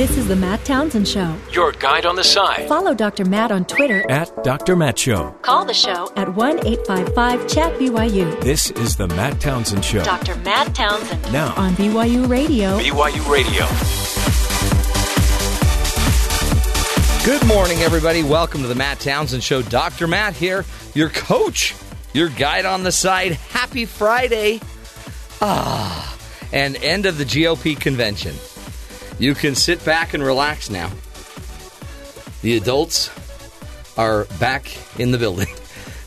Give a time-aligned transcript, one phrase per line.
[0.00, 1.36] This is the Matt Townsend Show.
[1.52, 2.66] Your guide on the side.
[2.68, 3.26] Follow Dr.
[3.26, 4.74] Matt on Twitter At Dr.
[4.74, 5.32] Matt Show.
[5.42, 8.40] Call the show at 1 855 Chat BYU.
[8.40, 10.02] This is the Matt Townsend Show.
[10.02, 10.36] Dr.
[10.36, 12.78] Matt Townsend Now, on BYU Radio.
[12.78, 13.66] BYU Radio.
[17.26, 18.22] Good morning, everybody.
[18.22, 19.60] Welcome to the Matt Townsend Show.
[19.60, 20.06] Dr.
[20.06, 20.64] Matt here,
[20.94, 21.74] your coach,
[22.14, 23.32] your guide on the side.
[23.32, 24.62] Happy Friday.
[25.42, 26.18] Ah,
[26.54, 28.34] and end of the GOP convention.
[29.20, 30.90] You can sit back and relax now.
[32.42, 33.10] The adults
[33.96, 35.48] are back in the building.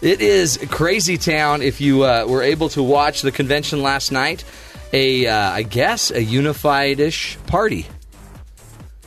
[0.02, 1.62] It is crazy town.
[1.62, 4.44] If you uh, were able to watch the convention last night,
[4.92, 7.88] a uh, I guess a unified-ish party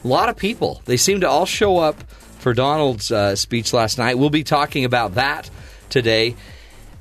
[0.06, 0.80] a lot of people.
[0.84, 2.00] They seem to all show up
[2.38, 4.16] for Donald's uh, speech last night.
[4.16, 5.50] We'll be talking about that
[5.90, 6.36] today.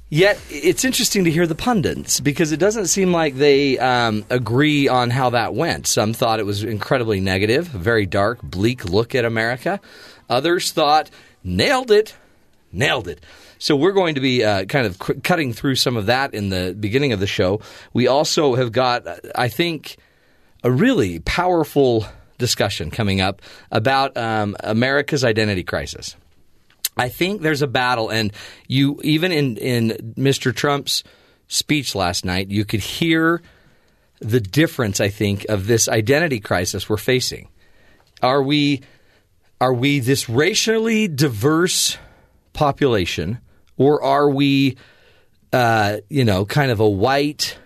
[0.09, 4.87] Yet it's interesting to hear the pundits because it doesn't seem like they um, agree
[4.87, 5.87] on how that went.
[5.87, 9.79] Some thought it was incredibly negative, very dark, bleak look at America.
[10.29, 11.09] Others thought
[11.43, 12.15] nailed it,
[12.71, 13.19] nailed it.
[13.57, 16.49] So we're going to be uh, kind of qu- cutting through some of that in
[16.49, 17.61] the beginning of the show.
[17.93, 19.97] We also have got, uh, I think,
[20.63, 22.05] a really powerful
[22.37, 26.15] discussion coming up about um, America's identity crisis.
[26.97, 28.31] I think there's a battle, and
[28.67, 30.55] you even in in Mr.
[30.55, 31.03] Trump's
[31.47, 33.41] speech last night, you could hear
[34.19, 35.01] the difference.
[35.01, 37.49] I think of this identity crisis we're facing.
[38.21, 38.81] Are we
[39.59, 41.97] are we this racially diverse
[42.53, 43.39] population,
[43.77, 44.77] or are we,
[45.51, 47.57] uh, you know, kind of a white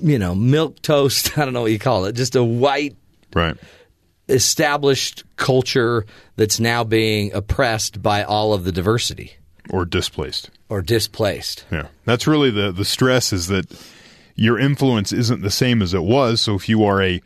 [0.00, 1.36] you know, milk toast.
[1.38, 2.12] I don't know what you call it.
[2.14, 2.96] Just a white
[3.34, 3.56] Right.
[4.28, 6.04] Established culture
[6.36, 9.32] that's now being oppressed by all of the diversity
[9.70, 10.50] Or displaced.
[10.68, 11.64] or displaced.
[11.70, 11.88] Yeah.
[12.04, 13.66] That's really the the stress is that
[14.34, 16.40] your influence isn't the same as it was.
[16.40, 17.20] So if you are a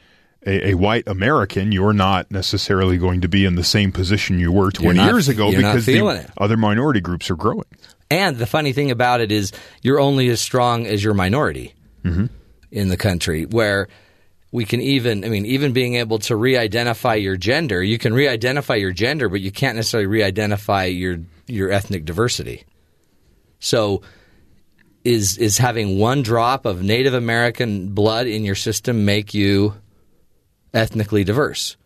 [0.44, 4.50] a, a white American, you're not necessarily going to be in the same position you
[4.50, 7.64] were 20 not- years ago because the other minority groups are growing.
[8.10, 11.75] And the funny thing about it is, you're only as strong as your minority
[12.05, 12.26] mm-hmm.
[12.71, 13.47] in the country.
[13.47, 13.88] Where
[14.52, 18.74] we can even, I mean, even being able to re-identify your gender, you can re-identify
[18.74, 22.64] your gender, but you can't necessarily re-identify your your ethnic diversity.
[23.58, 24.02] So,
[25.04, 29.74] is is having one drop of Native American blood in your system make you
[30.74, 31.76] ethnically diverse,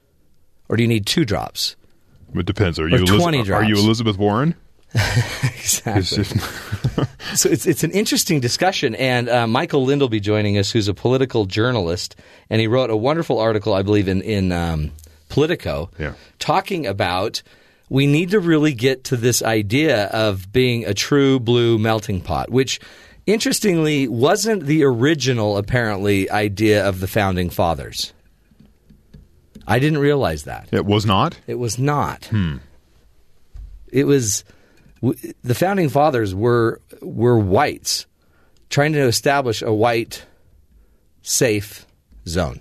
[0.69, 1.77] or do you need two drops?
[2.34, 2.81] It depends.
[2.81, 3.77] Are you 20 Eliz- are you.
[3.77, 4.56] Elizabeth Warren?
[4.97, 6.01] Exactly.
[6.01, 6.37] It's just-
[7.34, 10.87] So it's it's an interesting discussion, and uh, Michael Lind will be joining us, who's
[10.89, 12.15] a political journalist,
[12.49, 14.93] and he wrote a wonderful article, I believe, in in um,
[15.29, 16.15] Politico, Yeah.
[16.39, 17.43] talking about
[17.91, 22.49] we need to really get to this idea of being a true blue melting pot,
[22.51, 22.81] which
[23.27, 28.13] interestingly wasn't the original apparently idea of the founding fathers.
[29.67, 30.69] I didn't realize that.
[30.73, 31.39] it was not.
[31.49, 32.27] It was not.
[32.27, 32.59] Hmm.
[33.93, 34.45] It was
[35.03, 38.07] w- the founding fathers were were whites
[38.69, 40.25] trying to establish a white
[41.23, 41.87] safe
[42.27, 42.61] zone.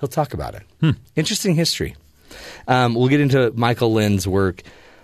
[0.00, 0.62] He'll talk about it.
[1.14, 1.94] Interesting history.
[2.66, 4.62] Um, we'll get into Michael Lind's work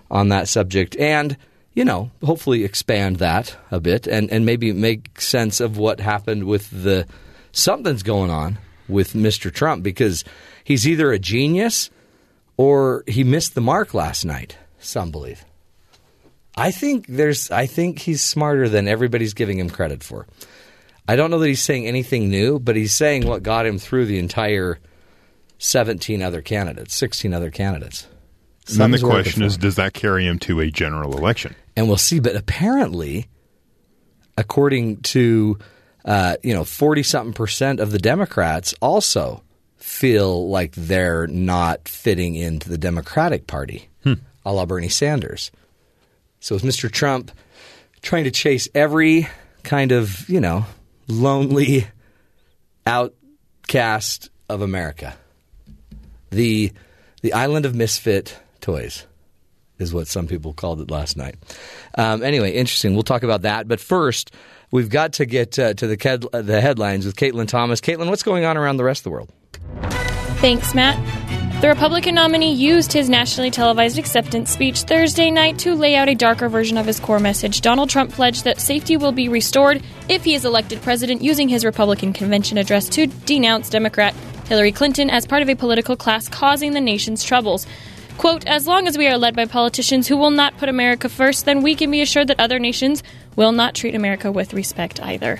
[0.09, 1.37] on that subject, and
[1.73, 6.45] you know, hopefully expand that a bit, and and maybe make sense of what happened
[6.45, 7.05] with the
[7.51, 8.57] something's going on
[8.87, 9.53] with Mr.
[9.53, 10.23] Trump because
[10.63, 11.89] he's either a genius
[12.55, 14.57] or he missed the mark last night.
[14.79, 15.45] Some believe.
[16.57, 17.51] I think there's.
[17.51, 20.27] I think he's smarter than everybody's giving him credit for.
[21.07, 24.07] I don't know that he's saying anything new, but he's saying what got him through
[24.07, 24.79] the entire
[25.59, 28.07] seventeen other candidates, sixteen other candidates.
[28.69, 31.55] And then the question is, does that carry him to a general election?
[31.77, 32.19] and we'll see.
[32.19, 33.27] But apparently,
[34.37, 35.57] according to
[36.03, 39.43] uh, you know forty something percent of the Democrats also
[39.77, 43.89] feel like they're not fitting into the Democratic Party,
[44.43, 45.51] a la Bernie Sanders.
[46.39, 46.91] So is Mr.
[46.91, 47.31] Trump
[48.01, 49.27] trying to chase every
[49.63, 50.65] kind of you know
[51.07, 51.87] lonely
[52.85, 55.15] outcast of America?
[56.29, 56.71] The
[57.21, 59.05] the island of misfit toys
[59.79, 61.35] is what some people called it last night.
[61.95, 62.93] Um, anyway, interesting.
[62.93, 63.67] We'll talk about that.
[63.67, 64.31] But first,
[64.71, 67.79] we've got to get uh, to the, ked- the headlines with Caitlin Thomas.
[67.81, 69.31] Caitlin, what's going on around the rest of the world?
[70.39, 70.97] Thanks, Matt.
[71.59, 76.13] The Republican nominee used his nationally televised acceptance speech Thursday night to lay out a
[76.13, 77.61] darker version of his core message.
[77.61, 81.65] Donald Trump pledged that safety will be restored if he is elected president, using his
[81.65, 84.13] Republican convention address to denounce Democrat
[84.47, 87.65] Hillary Clinton as part of a political class causing the nation's troubles.
[88.19, 91.45] Quote, as long as we are led by politicians who will not put America first,
[91.45, 93.01] then we can be assured that other nations
[93.35, 95.39] will not treat America with respect either.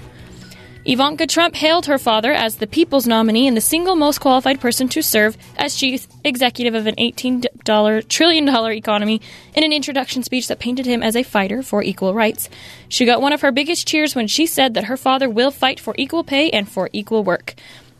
[0.90, 4.88] Ivanka Trump hailed her father as the people's nominee and the single most qualified person
[4.88, 9.20] to serve as chief executive of an $18 trillion economy
[9.54, 12.50] in an introduction speech that painted him as a fighter for equal rights.
[12.88, 15.78] She got one of her biggest cheers when she said that her father will fight
[15.82, 17.56] for equal pay and for equal work.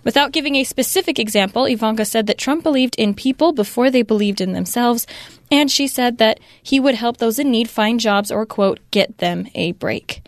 [0.06, 4.40] Without giving a specific example, Ivanka said that Trump believed in people before they believed
[4.40, 5.06] in themselves,
[5.52, 9.18] and she said that he would help those in need find jobs or, quote, get
[9.18, 10.22] them a break.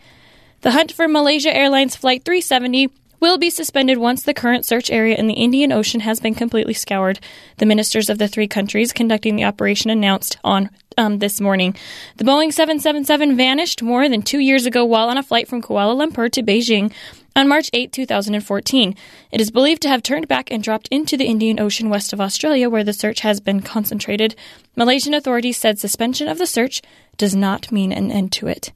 [0.62, 5.16] The hunt for Malaysia Airlines Flight 370 will be suspended once the current search area
[5.16, 7.18] in the Indian Ocean has been completely scoured.
[7.56, 10.68] The ministers of the three countries conducting the operation announced on
[10.98, 11.74] um, this morning.
[12.18, 15.96] The Boeing 777 vanished more than two years ago while on a flight from Kuala
[15.96, 16.92] Lumpur to Beijing
[17.34, 18.94] on March 8, 2014.
[19.32, 22.20] It is believed to have turned back and dropped into the Indian Ocean west of
[22.20, 24.34] Australia, where the search has been concentrated.
[24.76, 26.82] Malaysian authorities said suspension of the search
[27.16, 28.72] does not mean an end to it.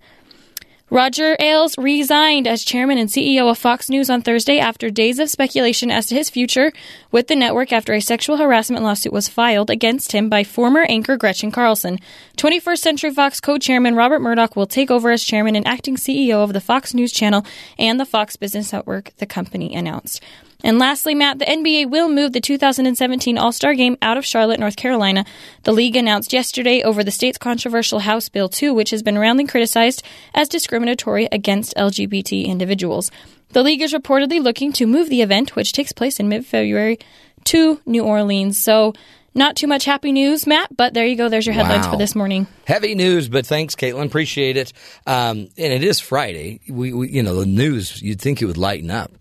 [0.91, 5.31] Roger Ailes resigned as chairman and CEO of Fox News on Thursday after days of
[5.31, 6.75] speculation as to his future
[7.11, 11.17] with the network after a sexual harassment lawsuit was filed against him by former anchor
[11.17, 11.99] Gretchen Carlson.
[12.37, 16.45] 21st Century Fox co chairman Rupert Murdoch will take over as chairman and acting CEO
[16.45, 17.47] of the Fox News Channel
[17.79, 20.23] and the Fox Business Network, the company announced.
[20.64, 24.58] And lastly, Matt, the NBA will move the 2017 All Star game out of Charlotte,
[24.58, 25.26] North Carolina.
[25.64, 29.46] The league announced yesterday over the state's controversial House Bill 2, which has been roundly
[29.46, 30.02] criticized
[30.34, 33.11] as discriminatory against LGBT individuals.
[33.50, 36.99] The league is reportedly looking to move the event, which takes place in mid February,
[37.44, 38.58] to New Orleans.
[38.58, 38.94] So,
[39.34, 41.28] not too much happy news, Matt, but there you go.
[41.28, 41.93] There's your headlines Wow.
[41.93, 42.46] for this morning.
[42.66, 44.06] Heavy news, but thanks, Caitlin.
[44.06, 44.72] Appreciate it.
[45.06, 46.61] Um, and it is Friday.
[46.69, 48.00] We, we, you know, the news.
[48.00, 49.12] You'd think it would lighten up.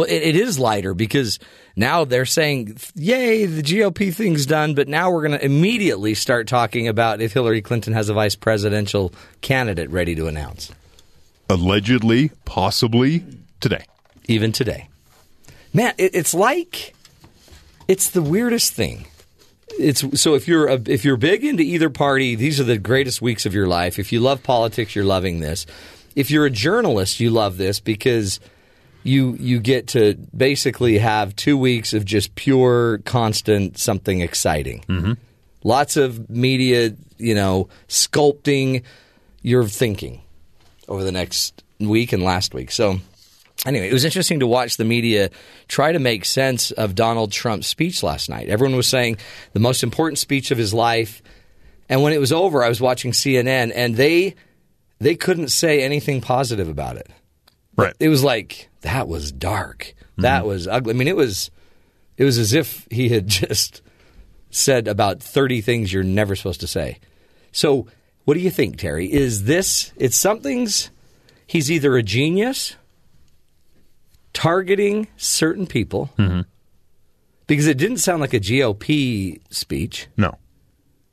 [0.00, 1.38] Well, it, it is lighter because
[1.76, 6.48] now they're saying, "Yay, the GOP thing's done." But now we're going to immediately start
[6.48, 9.12] talking about if Hillary Clinton has a vice presidential
[9.42, 10.72] candidate ready to announce,
[11.50, 13.22] Allegedly, possibly
[13.60, 13.84] today.
[14.26, 14.88] even today.
[15.74, 16.94] Man, it, it's like
[17.86, 19.06] it's the weirdest thing.
[19.78, 23.20] It's so if you're a, if you're big into either party, these are the greatest
[23.20, 23.98] weeks of your life.
[23.98, 25.66] If you love politics, you're loving this.
[26.16, 28.40] If you're a journalist, you love this because
[29.02, 34.84] you you get to basically have two weeks of just pure, constant something exciting.
[34.88, 35.12] Mm-hmm.
[35.62, 38.82] Lots of media, you know, sculpting
[39.42, 40.22] your thinking
[40.88, 42.70] over the next week and last week.
[42.70, 42.98] So
[43.66, 45.30] anyway, it was interesting to watch the media
[45.68, 48.48] try to make sense of Donald Trump's speech last night.
[48.48, 49.18] Everyone was saying
[49.52, 51.22] the most important speech of his life.
[51.88, 54.34] And when it was over, I was watching CNN and they
[54.98, 57.08] they couldn't say anything positive about it.
[57.76, 57.94] Right.
[57.98, 59.94] It was like that was dark.
[60.12, 60.22] Mm-hmm.
[60.22, 60.94] That was ugly.
[60.94, 61.50] I mean, it was
[62.16, 63.82] it was as if he had just
[64.50, 66.98] said about 30 things you're never supposed to say.
[67.52, 67.86] So,
[68.24, 69.12] what do you think, Terry?
[69.12, 70.90] Is this it's something's
[71.46, 72.76] he's either a genius
[74.32, 76.42] targeting certain people mm-hmm.
[77.46, 80.38] because it didn't sound like a GOP speech, No.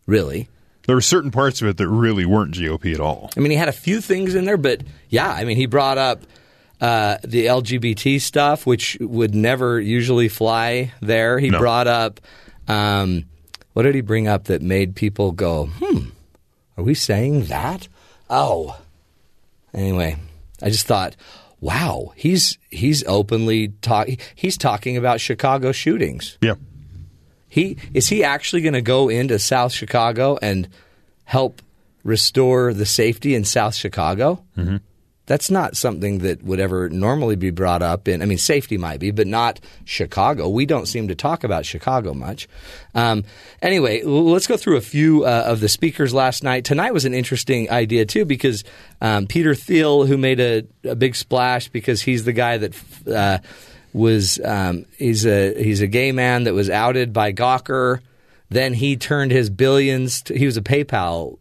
[0.05, 0.49] really.
[0.85, 3.29] There were certain parts of it that really weren't GOP at all.
[3.35, 5.97] I mean, he had a few things in there, but yeah, I mean, he brought
[5.97, 6.21] up
[6.81, 11.39] uh, the LGBT stuff, which would never usually fly there.
[11.39, 11.59] He No.
[11.59, 12.19] brought up
[12.67, 13.23] um,
[13.73, 16.09] what did he bring up that made people go, "Hmm,
[16.77, 17.87] are we saying that?"
[18.29, 18.77] Oh,
[19.73, 20.17] anyway,
[20.61, 21.15] I just thought,
[21.61, 24.07] wow, he's he's openly talk.
[24.35, 26.37] He's talking about Chicago shootings.
[26.41, 26.55] Yeah.
[27.49, 30.67] He is he actually going to go into South Chicago and
[31.23, 31.61] help
[32.03, 34.43] restore the safety in South Chicago?
[34.57, 34.77] Mm-hmm.
[35.27, 38.21] That's not something that would ever normally be brought up in.
[38.21, 40.47] I mean, safety might be, but not Chicago.
[40.47, 42.47] We don't seem to talk about Chicago much.
[42.95, 43.25] Um,
[43.61, 46.63] anyway, let's go through a few uh, of the speakers last night.
[46.63, 48.63] Tonight was an interesting idea too because
[49.01, 52.73] um, Peter Thiel, who made a, a big splash because he's the guy that.
[53.05, 53.37] Uh,
[53.93, 58.01] was um, he's a he's a gay man that was outed by Gawker.
[58.49, 60.21] Then he turned his billions.
[60.23, 61.37] To, he was a PayPal,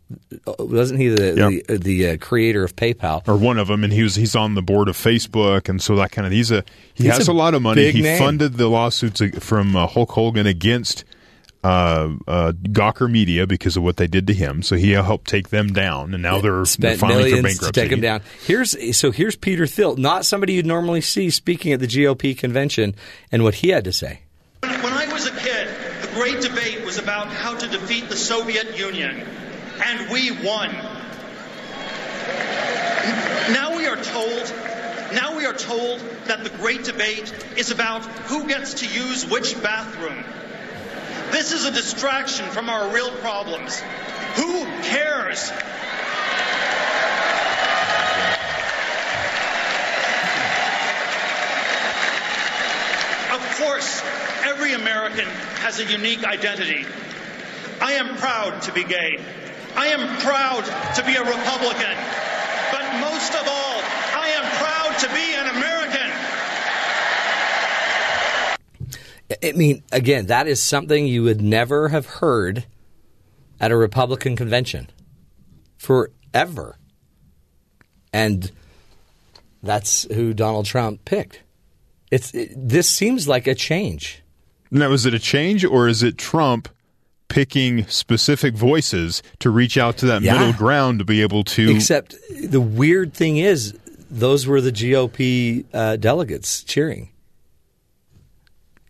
[0.59, 1.09] wasn't he?
[1.09, 1.61] The Yeah.
[1.69, 3.27] the, the uh, creator of PayPal.
[3.29, 5.95] Or one of them, and he was he's on the board of Facebook, and so
[5.97, 7.91] that kind of he's a he He's has a a, lot of money.
[7.93, 8.19] He name.
[8.19, 11.05] funded the lawsuits from uh, Hulk Hogan against
[11.63, 14.63] uh, uh, Gawker Media because of what they did to him.
[14.63, 17.73] So he helped take them down, and now they're, they're Spent filing for millions bankruptcy.
[17.73, 18.21] to take him down.
[18.45, 22.97] Here's so here's Peter Thiel, not somebody you'd normally see speaking at the GOP convention,
[23.31, 24.23] and what he had to say.
[24.63, 25.69] When I was a kid,
[26.03, 29.27] the great debate about how to defeat the Soviet Union,
[29.85, 30.71] and we won.
[33.53, 34.53] Now we are told,
[35.13, 39.61] now we are told that the great debate is about who gets to use which
[39.63, 40.25] bathroom.
[41.31, 43.81] This is a distraction from our real problems.
[44.37, 45.51] Who cares?
[53.57, 54.03] Course,
[54.45, 55.25] every American
[55.65, 56.85] has a unique identity.
[57.81, 59.19] I am proud to be gay.
[59.75, 60.65] I am proud
[60.97, 61.97] to be a Republican.
[62.71, 63.81] But most of all,
[64.15, 66.11] I am proud to be an American.
[69.43, 72.67] I mean, again, that is something you would never have heard
[73.59, 74.91] at a Republican convention
[75.79, 76.77] forever.
[78.13, 78.53] And
[79.63, 81.41] that's who Donald Trump picked.
[82.11, 84.23] It's it, this seems like a change.
[84.71, 86.69] Now, is it a change or is it Trump
[87.29, 90.35] picking specific voices to reach out to that Yeah.
[90.35, 91.71] middle ground to be able to?
[91.75, 93.75] Except the weird thing is,
[94.11, 97.11] those were the GOP uh, delegates cheering.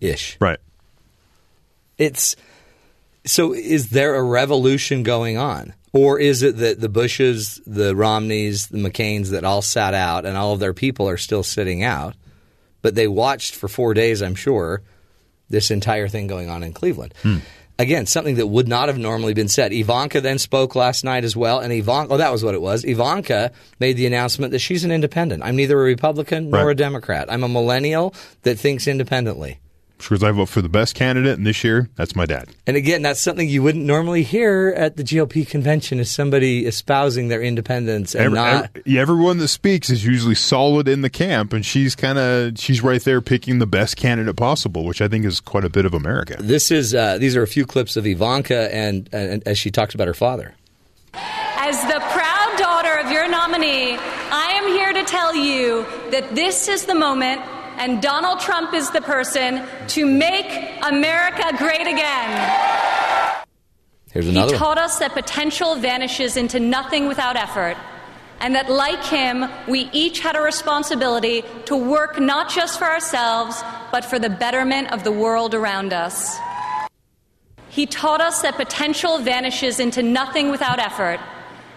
[0.00, 0.37] Ish.
[0.40, 0.58] right.
[1.99, 2.37] It's
[3.25, 3.54] so.
[3.54, 8.76] Is there a revolution going on, or is it that the Bushes, the Romneys, the
[8.76, 12.14] McCains that all sat out and all of their people are still sitting out,
[12.87, 14.23] but they watched for four days?
[14.23, 14.81] I'm sure
[15.50, 17.14] this entire thing going on in Cleveland.
[17.25, 17.38] Hmm.
[17.81, 19.73] Again, something that would not have normally been said.
[19.73, 22.85] Ivanka then spoke last night as well, and Ivanka, oh, that was what it was.
[22.85, 23.50] Ivanka
[23.81, 25.43] made the announcement that she's an independent.
[25.43, 26.71] I'm neither a Republican nor Right.
[26.71, 27.26] a Democrat.
[27.28, 29.59] I'm a millennial that thinks independently.
[29.98, 32.48] Because I vote for the best candidate, and this year, that's my dad.
[32.66, 37.28] And again, that's something you wouldn't normally hear at the GOP convention is somebody espousing
[37.28, 38.64] their independence and Every- not.
[38.76, 42.58] ev- yeah, everyone that speaks is usually solid in the camp, and she's kind of
[42.58, 45.86] she's right there picking the best candidate possible, which I think is quite a bit
[45.86, 46.36] of America.
[46.40, 49.94] this is uh, these are a few clips of Ivanka and, and as she talks
[49.94, 50.54] about her father.
[51.14, 56.68] As the proud daughter of your nominee, I am here to tell you that this
[56.68, 57.40] is the moment
[57.78, 60.47] and Donald Trump is the person to make
[60.83, 63.45] America great again.
[64.12, 64.59] Here's He another one.
[64.59, 67.76] taught us that potential vanishes into nothing without effort,
[68.40, 73.62] and that, like him, we each had a responsibility to work not just for ourselves,
[73.92, 76.37] but for the betterment of the world around us.
[77.68, 81.21] He taught us that potential vanishes into nothing without effort,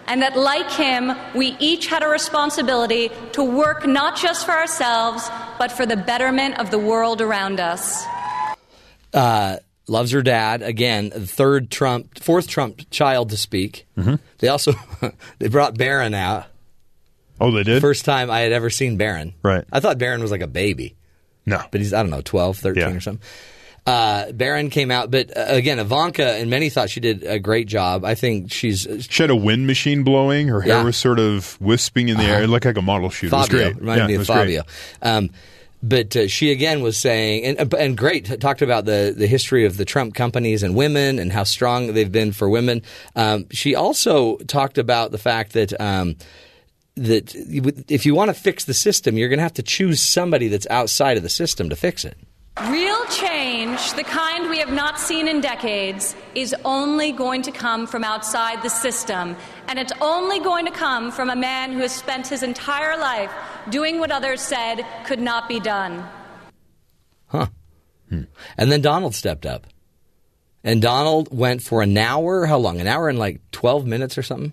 [0.06, 5.28] and that, like him, we each had a responsibility to work not just for ourselves,
[5.60, 8.02] but for the betterment of the world around us.
[9.12, 10.62] Uh, loves her dad.
[10.62, 13.86] Again, third Trump, fourth Trump child to speak.
[13.98, 14.14] Mm-hmm.
[14.38, 14.72] They also
[15.38, 16.46] they brought Barron out.
[17.38, 17.82] Oh, they did.
[17.82, 19.34] First time I had ever seen Barron.
[19.42, 19.64] Right.
[19.70, 20.96] I thought Barron was like a baby.
[21.44, 22.96] no, but he's I don't know 12, 13 Yeah.
[22.96, 23.26] or something.
[23.90, 27.66] Uh, Barron came out, but uh, again, Ivanka and many thought she did a great
[27.66, 28.04] job.
[28.04, 30.48] I think she's she had a wind machine blowing.
[30.48, 30.84] Her hair Yeah.
[30.84, 33.30] was sort of wisping in the air, like like a model shoot.
[33.30, 33.80] Fabio it was great.
[33.80, 34.26] reminded Yeah, me of.
[34.26, 34.62] Fabio.
[35.02, 35.30] Um,
[35.82, 39.76] but uh, she again was saying, and, and great, talked about the, the history of
[39.78, 42.82] the Trump companies and women and how strong they've been for women.
[43.16, 46.16] Um, she also talked about the fact that um,
[46.96, 47.34] that
[47.88, 50.66] if you want to fix the system, you're going to have to choose somebody that's
[50.68, 52.16] outside of the system to fix it.
[52.68, 57.86] Real change, the kind we have not seen in decades, is only going to come
[57.86, 59.34] from outside the system.
[59.66, 63.32] And it's only going to come from a man who has spent his entire life
[63.70, 66.06] doing what others said could not be done.
[67.28, 67.46] Huh.
[68.10, 68.24] Hmm.
[68.58, 69.66] And then Donald stepped up.
[70.62, 72.44] And Donald went for an hour.
[72.44, 72.78] How long?
[72.78, 74.52] An hour and like 12 minutes or something?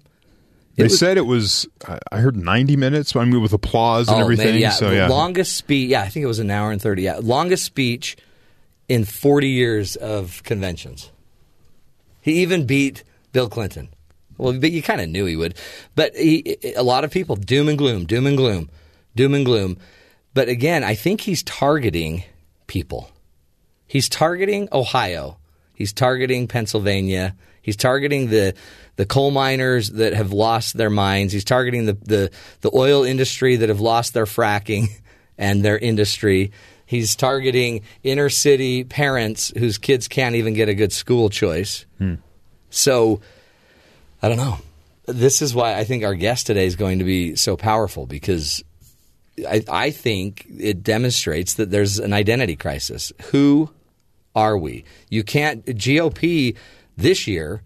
[0.77, 1.67] They was- said it was.
[2.11, 3.15] I- heard ninety minutes.
[3.15, 4.51] I mean, with applause and Oh, everything.
[4.51, 4.69] man, yeah.
[4.71, 5.89] So the yeah, longest speech.
[5.89, 7.01] Yeah, I think it was an hour and 30.
[7.01, 7.17] Yeah.
[7.21, 8.15] Longest speech
[8.87, 11.11] in 40 years of conventions.
[12.21, 13.03] He even beat
[13.33, 13.89] Bill Clinton.
[14.37, 15.55] Well, but you kind of knew he would.
[15.95, 18.69] But he, a lot of people, doom and gloom, doom and gloom,
[19.15, 19.77] doom and gloom.
[20.35, 22.23] But again, I think he's targeting
[22.67, 23.09] people.
[23.87, 25.37] He's targeting Ohio.
[25.73, 27.35] He's targeting Pennsylvania.
[27.63, 28.53] He's targeting the
[28.97, 31.31] the coal miners that have lost their mines.
[31.31, 34.89] He's targeting the, the, the oil industry that have lost their fracking
[35.37, 36.51] and their industry.
[36.85, 41.85] He's targeting inner city parents whose kids can't even get a good school choice.
[41.99, 42.15] Hmm.
[42.69, 43.21] So
[44.21, 44.57] I don't know.
[45.05, 48.63] This is why I think our guest today is going to be so powerful because
[49.47, 53.13] I, I think it demonstrates that there's an identity crisis.
[53.31, 53.69] Who
[54.35, 54.85] are we?
[55.09, 56.55] You can't GOP
[56.97, 57.61] this year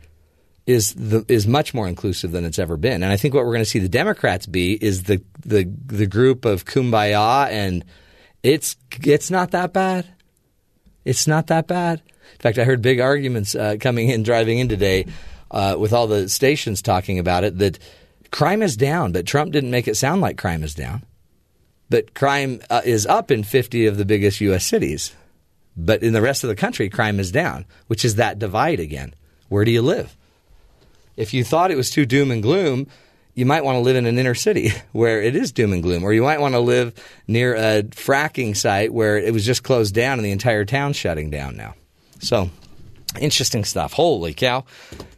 [0.68, 3.54] is the is much more inclusive than it's ever been, and I think what we're
[3.54, 7.84] going to see the Democrats be is the the the group of kumbaya, and
[8.44, 10.08] it's it's not that bad.
[11.04, 12.02] It's not that bad.
[12.34, 15.08] In fact, I heard big arguments uh, coming in driving in today
[15.50, 17.80] uh, with all the stations talking about it that
[18.32, 21.04] crime is down, but Trump didn't make it sound like crime is down.
[21.90, 24.66] But crime uh, is up in 50 of the biggest U.S.
[24.66, 25.14] cities.
[25.76, 29.14] But in the rest of the country, crime is down, which is that divide again.
[29.50, 30.16] Where do you live?
[31.16, 32.88] If you thought it was too doom and gloom,
[33.34, 36.04] you might want to live in an inner city where it is doom and gloom,
[36.04, 36.94] or you might want to live
[37.28, 41.30] near a fracking site where it was just closed down and the entire town's shutting
[41.30, 41.76] down now.
[42.20, 42.50] So,
[43.20, 43.94] interesting stuff.
[43.94, 44.66] Holy cow.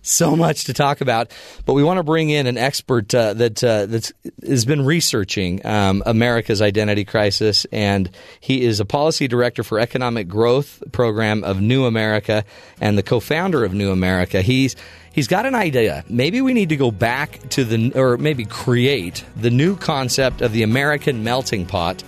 [0.01, 1.31] So much to talk about,
[1.65, 4.11] but we want to bring in an expert uh, that uh, that's
[4.45, 8.09] has been researching um, America's identity crisis, and
[8.41, 12.43] he is a policy director for economic growth program of New America
[12.81, 14.41] and the co-founder of New America.
[14.41, 14.75] He's
[15.13, 16.03] he's got an idea.
[16.09, 20.51] Maybe we need to go back to the, or maybe create the new concept of
[20.51, 22.03] the American melting pot.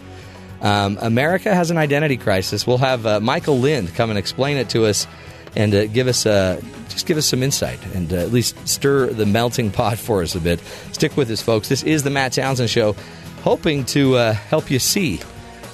[0.61, 2.67] Um, America has an identity crisis.
[2.67, 5.07] We'll have uh, Michael Lind come and explain it to us
[5.55, 9.07] and uh, give us uh, just give us some insight and uh, at least stir
[9.07, 10.59] the melting pot for us a bit.
[10.91, 11.69] Stick with us, folks.
[11.69, 12.95] This is the Matt Townsend Show,
[13.43, 15.19] hoping to uh, help you see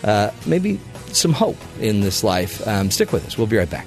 [0.04, 2.66] uh, maybe some hope in this life.
[2.68, 3.38] Um, stick with us.
[3.38, 3.86] We'll be right back.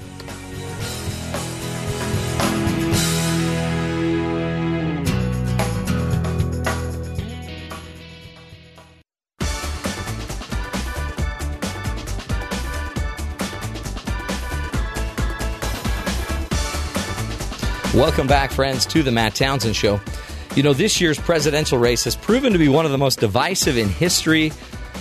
[18.05, 19.99] Welcome back, friends, to the Matt Townsend Show.
[20.55, 23.79] You know, this year's presidential race has proven to be one of the most divisive
[23.79, 24.51] in history,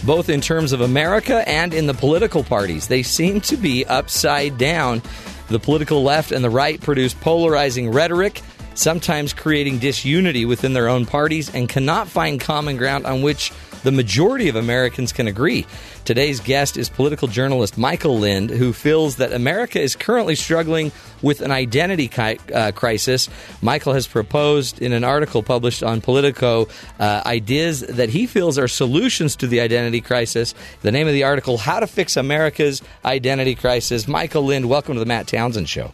[0.05, 2.89] both in terms of America and in the political parties.
[2.89, 5.03] They seem to be upside down.
[5.49, 8.41] The political left and the right produce polarizing rhetoric,
[8.73, 13.53] sometimes creating disunity within their own parties, and cannot find common ground on which
[13.85, 15.67] the majority of Americans can agree.
[16.05, 20.91] Today's guest is political journalist Michael Lind, who feels that America is currently struggling
[21.23, 23.29] with an identity ki- uh, crisis.
[23.63, 26.67] Michael has proposed in an article published on Politico
[26.99, 30.55] uh, ideas that he feels are solutions to the identity crisis.
[30.83, 34.09] The name of the article, How to Fix America's Identity Crisis.
[34.09, 35.93] Michael Lind, welcome to the Matt Townsend Show.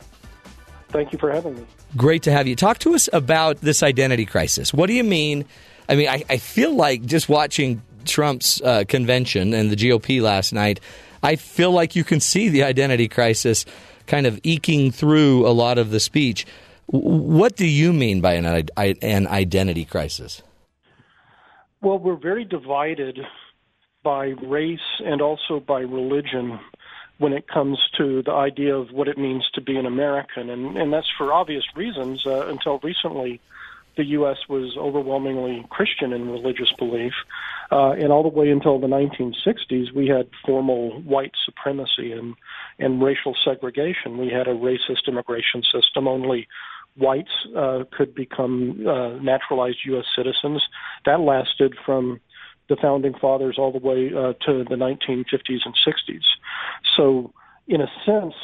[0.91, 1.67] Thank you for having me.
[1.97, 2.55] Great to have you.
[2.55, 4.73] Talk to us about this identity crisis.
[4.73, 5.45] What do you mean?
[5.91, 10.53] I mean, I, I feel like just watching Trump's uh, convention and the GOP last
[10.53, 10.79] night,
[11.21, 13.67] I feel like you can see the identity crisis
[14.07, 16.47] kind of eking through a lot of the speech.
[16.87, 20.43] What do you mean by an, an identity crisis?
[21.83, 23.19] Well, we're very divided
[24.03, 26.61] by race and also by religion
[27.19, 30.79] when it comes to the idea of what it means to be an American, and,
[30.79, 32.25] and that's for obvious reasons.
[32.25, 33.41] Uh, until recently,
[33.97, 34.37] the U.S.
[34.49, 37.13] was overwhelmingly Christian in religious belief.
[37.73, 42.35] Uh, and all the way until the 1960s, we had formal white supremacy and,
[42.79, 44.19] and racial segregation.
[44.19, 46.09] We had a racist immigration system.
[46.09, 46.49] Only
[46.97, 50.05] whites uh, could become uh, naturalized U.S.
[50.17, 50.63] citizens.
[51.07, 52.21] That lasted from
[52.69, 56.23] the founding fathers all the way uh, to the 1950s and 60s.
[56.97, 57.33] So,
[57.69, 58.35] in a sense,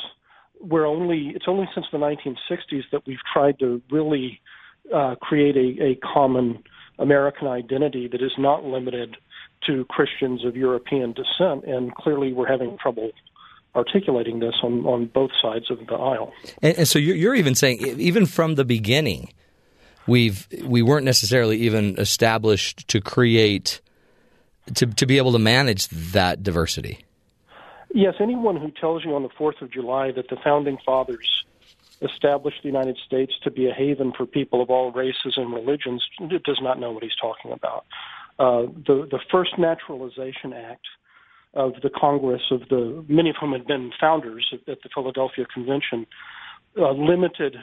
[0.61, 4.40] we're only it's only since the 1960s that we've tried to really
[4.94, 6.62] uh, create a, a common
[6.99, 9.16] American identity that is not limited
[9.66, 11.64] to Christians of European descent.
[11.64, 13.11] And clearly, we're having trouble
[13.75, 16.33] articulating this on, on both sides of the aisle.
[16.62, 19.33] And, and so you're, you're even saying, even from the beginning,
[20.07, 23.81] we've we weren't necessarily even established to create
[24.75, 27.05] to to be able to manage that diversity.
[27.94, 31.44] Yes, anyone who tells you on the Fourth of July that the founding fathers
[32.02, 36.04] established the United States to be a haven for people of all races and religions
[36.44, 37.87] does not know what he's talking about.
[38.38, 40.87] Uh, the the first Naturalization Act
[41.54, 45.46] of the Congress of the many of whom had been founders at, at the Philadelphia
[45.46, 46.06] Convention
[46.78, 47.56] uh, limited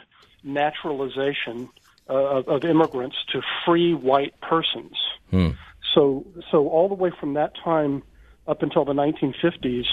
[0.43, 1.69] naturalization
[2.09, 4.97] uh, of, of, immigrants to free white persons.
[5.29, 5.51] Hmm.
[5.93, 8.01] So so all the way from that time
[8.47, 9.85] up until the 1950s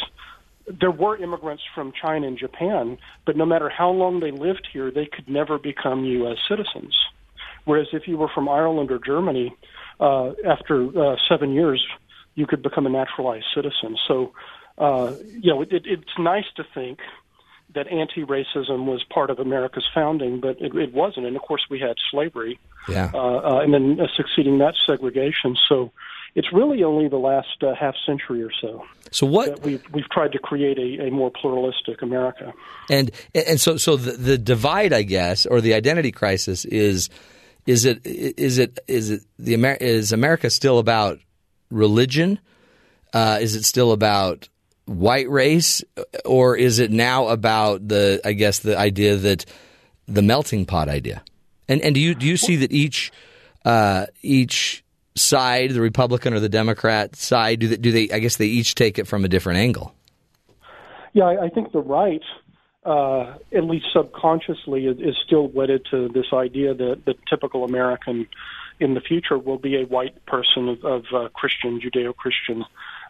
[0.79, 4.91] there were immigrants from China and Japan, but no matter how long they lived here,
[4.91, 6.39] they could never become U.S.
[6.49, 6.95] citizens.
[7.65, 9.55] Whereas if you were from Ireland or Germany,
[9.99, 11.85] uh, after uh, seven years,
[12.35, 13.97] you could become a naturalized citizen.
[14.09, 14.33] So,
[14.79, 17.01] uh, you know, it, it, it's nice to think
[17.75, 21.27] that anti-racism was part of America's founding, but it, it wasn't.
[21.27, 23.11] And of course, we had slavery, yeah.
[23.15, 25.57] uh, uh, and then uh, succeeding that segregation.
[25.69, 25.93] So,
[26.35, 28.85] it's really only the last uh, half century or so.
[29.11, 32.53] So what we've we've tried to create a, a more pluralistic America.
[32.89, 37.11] And and so so the, the divide, I guess, or the identity crisis is
[37.67, 41.19] is it is it is it the Amer- is America still about
[41.71, 42.39] religion?
[43.13, 44.49] Uh, is it still about
[44.87, 45.83] white race,
[46.25, 49.45] or is it now about the I guess the idea that
[50.07, 51.23] the melting pot idea?
[51.69, 53.11] And and do you do you see that each
[53.65, 58.11] uh, each side, the Republican or the Democrat side, do they, do they?
[58.11, 59.95] I guess they each take it from a different angle.
[61.13, 62.23] Yeah, I, think the right,
[62.85, 68.29] uh, at least subconsciously, is, is still wedded to this idea that the typical American
[68.79, 72.65] in the future will be a white person of, of uh, Christian, Judeo Christian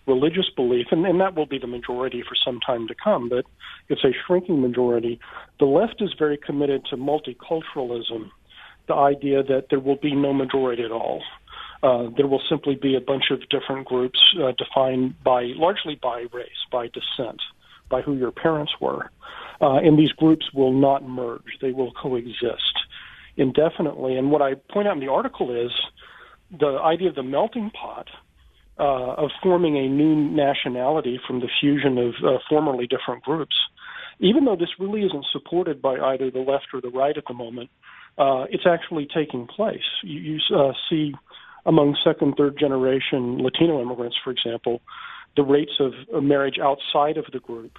[0.07, 3.45] religious belief, and, and that will be the majority for some time to come, but
[3.89, 5.21] it's a shrinking majority.
[5.59, 8.31] The left is very committed to multiculturalism,
[8.89, 11.23] the idea that there will be no majority at all.
[11.83, 16.27] Uh, there will simply be a bunch of different groups uh, defined by largely by
[16.33, 17.40] race, by descent,
[17.88, 19.11] by who your parents were.
[19.61, 21.59] Uh, and these groups will not merge.
[21.61, 22.75] They will coexist
[23.37, 24.16] indefinitely.
[24.16, 25.73] And what I point out in the article is
[26.51, 28.09] the idea of the melting pot
[28.79, 33.55] uh, of forming a new nationality from the fusion of uh, formerly different groups.
[34.19, 37.35] Even though this really isn't supported by either the left or the right at the
[37.35, 37.71] moment,
[38.19, 39.79] uh, it's actually taking place.
[40.03, 41.14] You, you uh, see
[41.66, 44.81] among second, third generation Latino immigrants, for example,
[45.37, 47.79] the rates of marriage outside of the group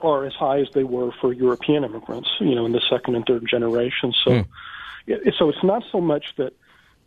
[0.00, 3.24] are as high as they were for European immigrants, you know, in the second and
[3.26, 4.12] third generation.
[4.24, 4.46] So, mm.
[5.06, 6.52] it, so it's not so much that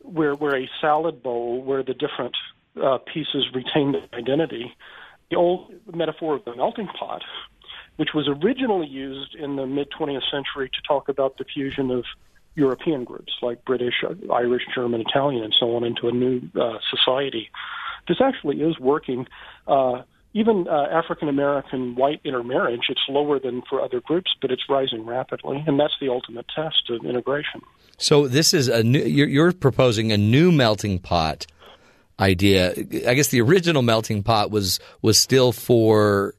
[0.03, 2.35] we're, we're a salad bowl where the different
[2.81, 4.73] uh, pieces retain their identity.
[5.29, 7.23] The old metaphor of the melting pot,
[7.97, 12.05] which was originally used in the mid 20th century to talk about the fusion of
[12.55, 17.49] European groups like British, Irish, German, Italian, and so on into a new uh, society.
[18.07, 19.27] This actually is working.
[19.67, 24.63] Uh, even uh, African American white intermarriage, it's lower than for other groups, but it's
[24.69, 27.61] rising rapidly, and that's the ultimate test of integration.
[27.97, 28.99] So this is a new.
[28.99, 31.47] You're, proposing a new melting pot
[32.19, 32.73] idea.
[33.07, 36.35] I guess the original melting pot was was still for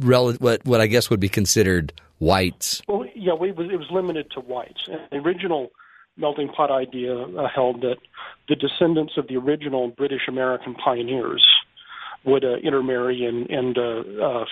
[0.00, 2.80] rel- what what I guess would be considered whites.
[2.86, 4.88] Well, yeah, we, it was limited to whites.
[5.10, 5.70] The original
[6.16, 7.96] melting pot idea uh, held that
[8.48, 11.44] the descendants of the original British American pioneers
[12.24, 14.44] would uh, intermarry and, and uh, uh,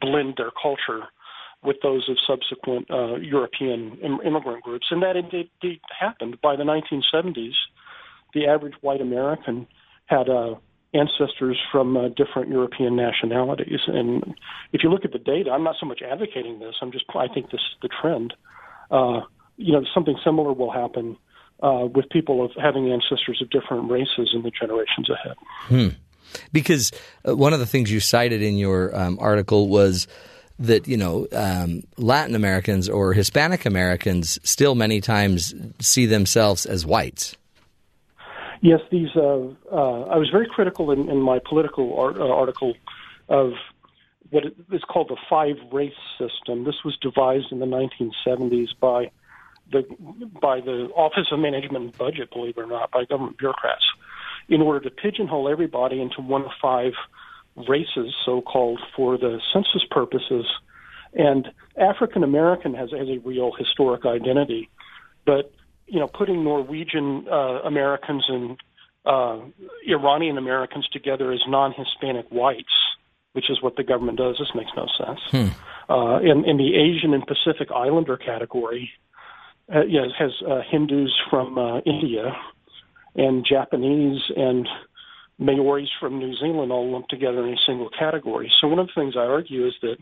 [0.00, 1.04] blend their culture
[1.64, 6.40] with those of subsequent uh, European Im- immigrant groups, and that indeed, indeed happened.
[6.40, 7.54] By the 1970s,
[8.34, 9.66] the average white American
[10.06, 10.54] had uh,
[10.94, 13.80] ancestors from uh, different European nationalities.
[13.86, 14.34] And
[14.72, 16.76] if you look at the data, I'm not so much advocating this.
[16.80, 18.34] I'm just I think this is the trend.
[18.90, 19.20] Uh,
[19.56, 21.16] you know, something similar will happen
[21.62, 25.36] uh, with people of having ancestors of different races in the generations ahead.
[25.66, 25.88] Hmm.
[26.52, 26.92] Because
[27.26, 30.06] uh, one of the things you cited in your um, article was
[30.58, 36.84] that you know um, Latin Americans or Hispanic Americans still many times see themselves as
[36.84, 37.36] whites.
[38.60, 39.14] Yes, these.
[39.14, 42.74] Uh, uh, I was very critical in, in my political art, uh, article
[43.28, 43.52] of
[44.30, 46.64] what is called the five race system.
[46.64, 49.10] This was devised in the 1970s by
[49.70, 49.82] the
[50.40, 53.84] by the Office of Management and Budget, believe it or not, by government bureaucrats,
[54.48, 56.92] in order to pigeonhole everybody into one of five
[57.68, 60.46] races, so called, for the census purposes.
[61.14, 64.68] And African American has, has a real historic identity,
[65.24, 65.52] but
[65.88, 68.56] you know, putting Norwegian uh, Americans and
[69.06, 69.38] uh,
[69.86, 72.64] Iranian Americans together as non-Hispanic whites,
[73.32, 74.36] which is what the government does.
[74.38, 75.20] This makes no sense.
[75.30, 75.92] Hmm.
[75.92, 78.90] Uh, in, in the Asian and Pacific Islander category,
[79.74, 82.36] uh, yes, has uh, Hindus from uh, India
[83.14, 84.68] and Japanese and
[85.38, 88.50] Maoris from New Zealand all lumped together in a single category.
[88.60, 89.96] So one of the things I argue is that,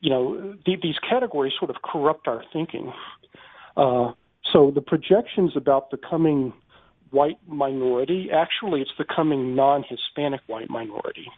[0.00, 2.92] you know, the, these categories sort of corrupt our thinking.
[3.76, 4.12] Uh,
[4.50, 6.52] so the projections about the coming
[7.10, 11.30] white minority, actually, it's the coming non-Hispanic white minority.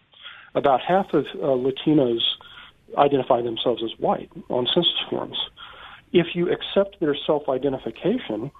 [0.55, 2.21] About half of uh, Latinos
[2.97, 5.37] identify themselves as white on census forms.
[6.13, 8.53] If you accept their self-identification,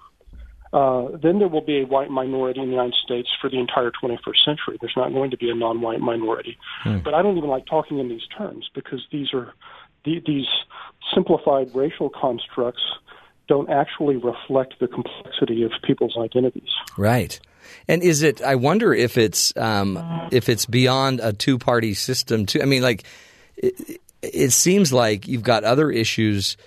[0.73, 3.91] uh, then there will be a white minority in the United States for the entire
[3.91, 4.77] 21st century.
[4.81, 6.57] There's not going to be a non-white minority.
[6.83, 6.97] Hmm.
[6.99, 9.53] But I don't even like talking in these terms because these are
[10.03, 10.47] the, these
[11.13, 12.81] simplified racial constructs
[13.47, 16.69] don't actually reflect the complexity of people's identities.
[16.97, 17.39] Right.
[17.87, 18.41] And is it?
[18.41, 22.45] I wonder if it's um, if it's beyond a two party system.
[22.45, 22.61] Too.
[22.61, 23.03] I mean, like
[23.57, 26.57] it, it, seems like you've got other issues,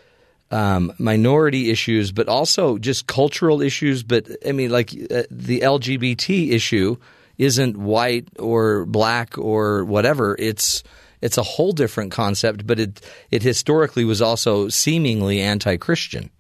[0.51, 4.03] um, minority issues, but also just cultural issues.
[4.03, 6.97] But I mean, like uh, the LGBT issue
[7.37, 10.37] isn't white or black or whatever.
[10.39, 10.83] It's
[11.21, 16.31] it's a whole different concept, but it it historically was also seemingly anti Christian.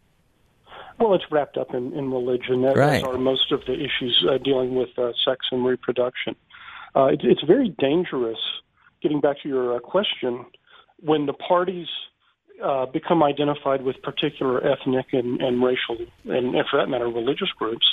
[0.98, 2.62] Well, it's wrapped up in, in religion.
[2.62, 3.04] That, right.
[3.04, 6.34] are most of the issues uh, dealing with uh, sex and reproduction.
[6.96, 8.38] Uh, it, it's very dangerous,
[9.02, 10.44] getting back to your uh, question,
[11.00, 11.86] when the parties
[12.64, 17.50] uh, become identified with particular ethnic and, and racial, and, and for that matter, religious
[17.56, 17.86] groups,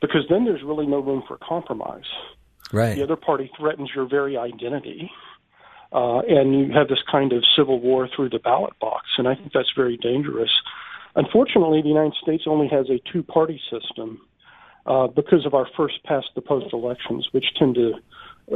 [0.00, 2.08] because then there's really no room for compromise.
[2.72, 2.96] Right.
[2.96, 5.10] The other party threatens your very identity.
[5.92, 9.34] Uh, and you have this kind of civil war through the ballot box, and I
[9.34, 10.52] think that's very dangerous.
[11.16, 14.20] Unfortunately, the United States only has a two party system.
[14.86, 17.94] uh, because of our first past the post elections, which tend to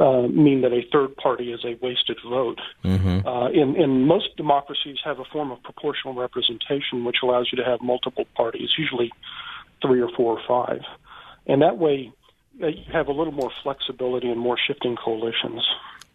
[0.01, 2.61] uh, mean that a third party is a wasted vote.
[2.85, 3.27] Mm-hmm.
[3.27, 7.65] Uh, in, in most democracies, have a form of proportional representation, which allows you to
[7.65, 9.13] have multiple parties, usually
[9.83, 10.81] three or four or five,
[11.47, 12.11] and that way
[12.63, 15.63] uh, you have a little more flexibility and more shifting coalitions.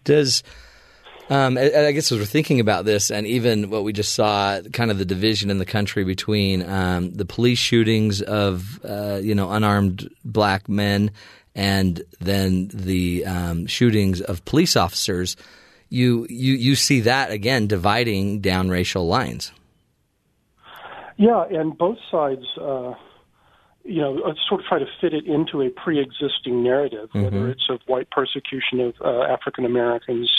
[0.04, 0.44] Does
[1.30, 4.60] um, I, I guess as we're thinking about this, and even what we just saw,
[4.74, 9.36] kind of the division in the country between um, the police shootings of uh, you
[9.36, 11.12] know unarmed black men,
[11.56, 15.36] and then the um, shootings of police officers.
[15.92, 19.52] You, you you see that again dividing down racial lines.
[21.18, 22.94] Yeah, and both sides, uh,
[23.84, 27.24] you know, uh, sort of try to fit it into a pre-existing narrative, Mm-hmm.
[27.24, 30.30] whether it's of white persecution of uh, African Americans,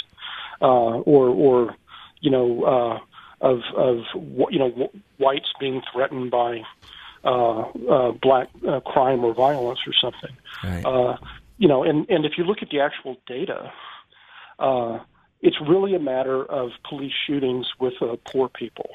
[0.61, 1.75] uh, or or
[2.21, 2.99] you know, uh,
[3.47, 3.99] of of
[4.51, 6.61] you know whites being threatened by
[7.25, 10.37] uh, uh, black uh, crime or violence or something.
[10.63, 10.85] Right.
[10.85, 11.17] Uh,
[11.59, 13.73] you know, and and if you look at the actual data,
[14.59, 14.99] uh,
[15.41, 18.91] it's really a matter of police shootings with uh, poor people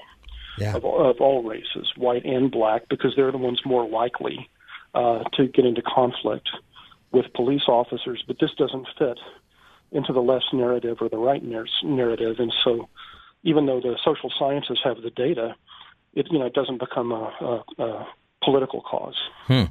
[0.57, 0.75] Yeah.
[0.75, 4.49] of, of all races, white and black, because they're the ones more likely
[4.93, 6.49] uh, to get into conflict
[7.11, 8.23] with police officers.
[8.27, 9.17] But this doesn't fit
[9.95, 12.87] into the left narrative or the right narrative, and so
[13.43, 15.55] even though the social sciences have the data,
[16.13, 18.07] it you know it doesn't become a, a, a
[18.43, 19.15] political cause.
[19.47, 19.63] Hmm.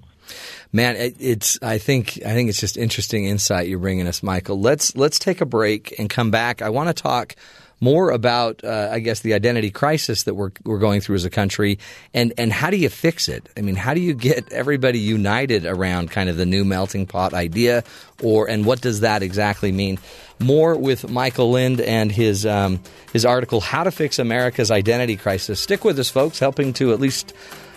[0.72, 1.58] Man, it, it's.
[1.62, 2.18] I think.
[2.24, 4.58] I think it's just interesting insight you're bringing us, Michael.
[4.58, 6.62] Let's let's take a break and come back.
[6.62, 7.36] I want to talk
[7.84, 11.30] more about, uh, I guess, the identity crisis that we're we're going through as a
[11.30, 11.78] country,
[12.14, 13.48] and and how do you fix it?
[13.58, 17.34] I mean, how do you get everybody united around kind of the new melting pot
[17.34, 17.84] idea,
[18.22, 19.98] or and what does that exactly mean?
[20.40, 22.80] More with Michael Lind and his um,
[23.12, 27.00] his article, "How to Fix America's Identity Crisis." Stick with us, folks, helping to at
[27.00, 27.34] least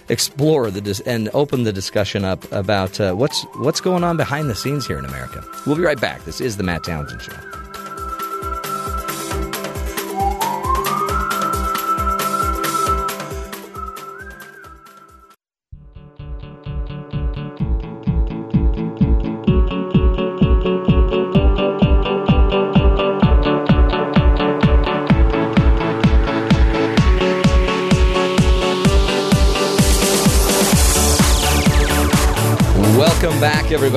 [0.10, 4.50] explore the dis- and open the discussion up about uh, what's what's going on behind
[4.50, 5.44] the scenes here in America.
[5.66, 6.24] We'll be right back.
[6.24, 7.57] This is the Matt Townsend Show.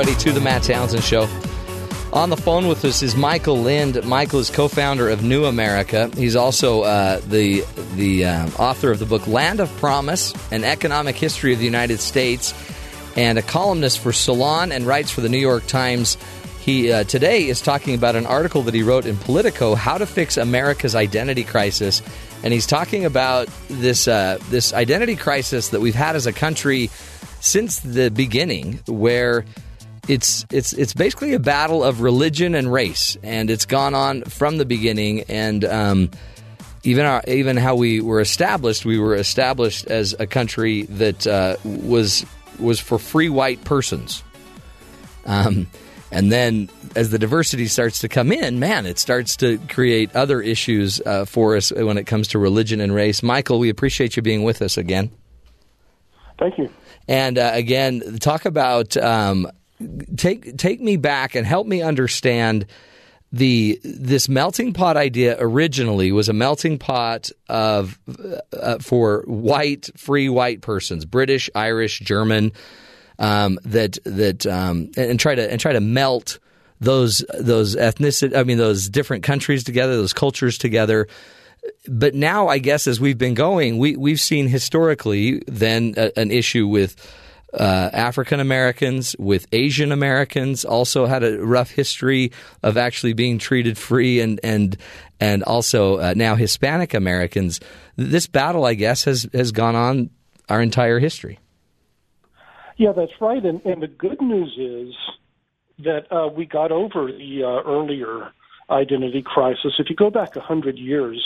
[0.01, 1.29] Everybody, to the Matt Townsend Show.
[2.15, 4.03] On the phone with us is Michael Lind.
[4.07, 6.11] Michael is co-founder of New America.
[6.17, 11.17] He's also uh, the the um, author of the book Land of Promise: An Economic
[11.17, 12.55] History of the United States,
[13.15, 16.17] and a columnist for Salon and writes for the New York Times.
[16.61, 20.07] He uh, today is talking about an article that he wrote in Politico, "How to
[20.07, 22.01] Fix America's Identity Crisis,"
[22.43, 26.89] and he's talking about this uh, this identity crisis that we've had as a country
[27.41, 29.45] since the beginning, where
[30.11, 34.59] it's it's it's basically a battle of religion and race, and it's gone on from
[34.59, 35.23] the beginning.
[35.29, 36.11] And um,
[36.83, 41.57] even our, even how we were established, we were established as a country that uh,
[41.64, 42.27] was
[42.59, 44.25] was for free white persons.
[45.27, 45.68] Um,
[46.11, 50.40] and then as the diversity starts to come in, man, it starts to create other
[50.40, 53.23] issues uh, for us when it comes to religion and race.
[53.23, 55.12] Michael, we appreciate you being with us again.
[56.37, 56.68] Thank you.
[57.07, 59.46] And uh, again, talk about um,
[60.16, 62.66] take take me back and help me understand
[63.33, 65.37] the this melting pot idea.
[65.38, 67.99] Originally, was a melting pot of
[68.53, 72.53] uh, for white free white persons, British, Irish, German,
[73.19, 76.38] um, that that um, and try to and try to melt
[76.81, 78.37] those those ethnicity.
[78.37, 81.07] I mean, those different countries together, those cultures together
[81.88, 86.31] but now I guess as we've been going, we we've seen historically then a, an
[86.31, 86.97] issue with
[87.55, 92.33] uh, African Americans, with Asian Americans, also had a rough history
[92.63, 94.77] of actually being treated free, and and
[95.21, 97.61] and also uh, now Hispanic Americans.
[97.97, 100.11] This battle, I guess, has has gone on
[100.49, 101.39] our entire history.
[102.77, 103.45] Yeah, that's right.
[103.45, 104.95] And, and the good news is
[105.85, 108.33] that uh, we got over the uh, earlier
[108.71, 109.75] identity crisis.
[109.79, 111.23] If you go back a hundred years,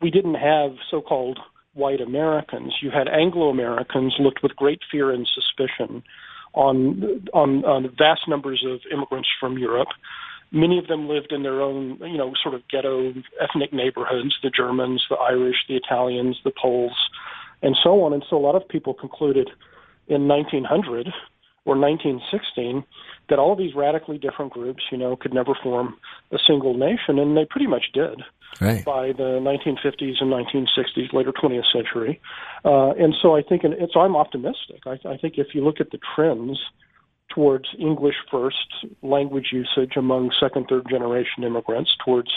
[0.00, 1.38] we didn't have so-called
[1.74, 2.74] white Americans.
[2.82, 6.02] You had Anglo Americans looked with great fear and suspicion
[6.54, 9.88] on, on on vast numbers of immigrants from Europe.
[10.50, 14.50] Many of them lived in their own, you know, sort of ghetto ethnic neighborhoods: the
[14.50, 16.96] Germans, the Irish, the Italians, the Poles,
[17.62, 18.12] and so on.
[18.12, 19.50] And so, a lot of people concluded
[20.08, 21.08] in 1900
[21.66, 22.82] or 1916
[23.28, 25.96] that all of these radically different groups, you know, could never form
[26.32, 28.22] a single nation, and they pretty much did
[28.60, 28.84] Right.
[28.84, 32.20] by the 1950s and 1960s, later 20th century.
[32.64, 34.80] Uh, and so I think, and so I'm optimistic.
[34.86, 36.58] I, I think if you look at the trends
[37.28, 38.56] towards English first
[39.02, 42.30] language usage among second, third generation immigrants, towards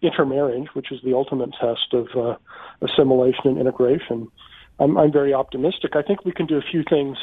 [0.00, 2.36] intermarriage, which is the ultimate test of uh,
[2.80, 4.28] assimilation and integration.
[4.78, 5.96] I'm, I'm very optimistic.
[5.96, 7.18] I think we can do a few things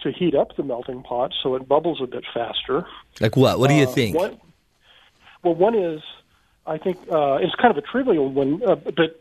[0.00, 2.86] to heat up the melting pot so it bubbles a bit faster.
[3.20, 3.58] Like what?
[3.58, 4.16] What do you Uh, think?
[4.16, 4.40] One,
[5.44, 6.00] well, one is,
[6.68, 9.20] I think uh, it's kind of a trivial one, uh, but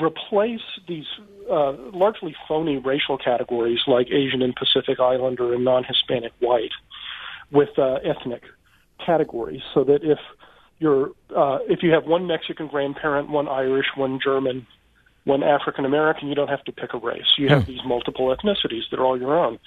[0.00, 1.06] replace these
[1.50, 6.72] uh, largely phony racial categories like Asian and Pacific Islander and non-Hispanic white
[7.50, 8.42] with uh, ethnic
[9.04, 10.18] categories, so that if
[10.78, 14.66] you're uh, if you have one Mexican grandparent, one Irish, one German,
[15.24, 17.26] one African American, you don't have to pick a race.
[17.38, 19.58] You have these multiple ethnicities that are all your own.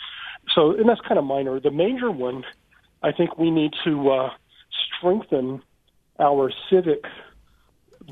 [0.53, 1.59] So, and that's kind of minor.
[1.59, 2.43] The major one,
[3.03, 4.29] I think we need to uh,
[4.97, 5.61] strengthen
[6.19, 7.05] our civic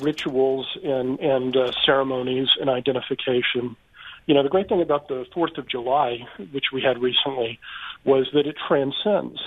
[0.01, 3.75] rituals and and uh, ceremonies and identification.
[4.25, 6.19] You know, the great thing about the Fourth of July,
[6.51, 7.59] which we had recently,
[8.03, 9.39] was that it transcends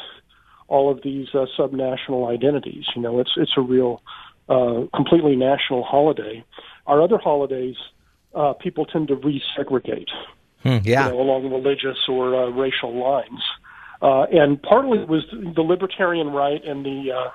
[0.68, 2.87] all of these uh, subnational identities.
[2.96, 4.03] You know, it's it's a real,
[4.49, 6.44] uh, completely national holiday.
[6.87, 7.77] Our other holidays,
[8.35, 10.09] uh, people tend to resegregate
[10.62, 11.07] Hmm, yeah.
[11.07, 13.42] you know, along religious or uh, racial lines.
[14.03, 17.31] Uh, and partly it was the libertarian right and the uh,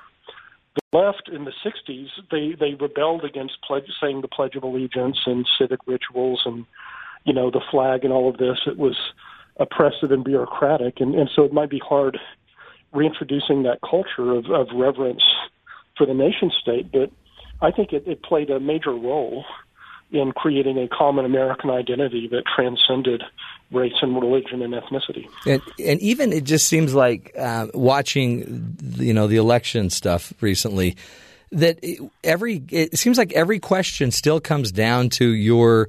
[0.76, 2.08] the left in the 60s.
[2.30, 6.66] They they rebelled against pledge, saying the Pledge of Allegiance and civic rituals and
[7.24, 8.58] you know the flag and all of this.
[8.66, 8.96] It was
[9.58, 12.18] oppressive and bureaucratic, and, and so it might be hard
[12.92, 15.24] reintroducing that culture of, of reverence
[15.96, 16.92] for the nation state.
[16.92, 17.10] But
[17.60, 19.44] I think it, it played a major role
[20.12, 23.22] in creating a common American identity that transcended
[23.72, 25.28] race and religion and ethnicity.
[25.46, 30.96] And, and even it just seems like uh, watching, you know, the election stuff recently,
[31.52, 31.84] that
[32.22, 35.88] every it seems like every question still comes down to your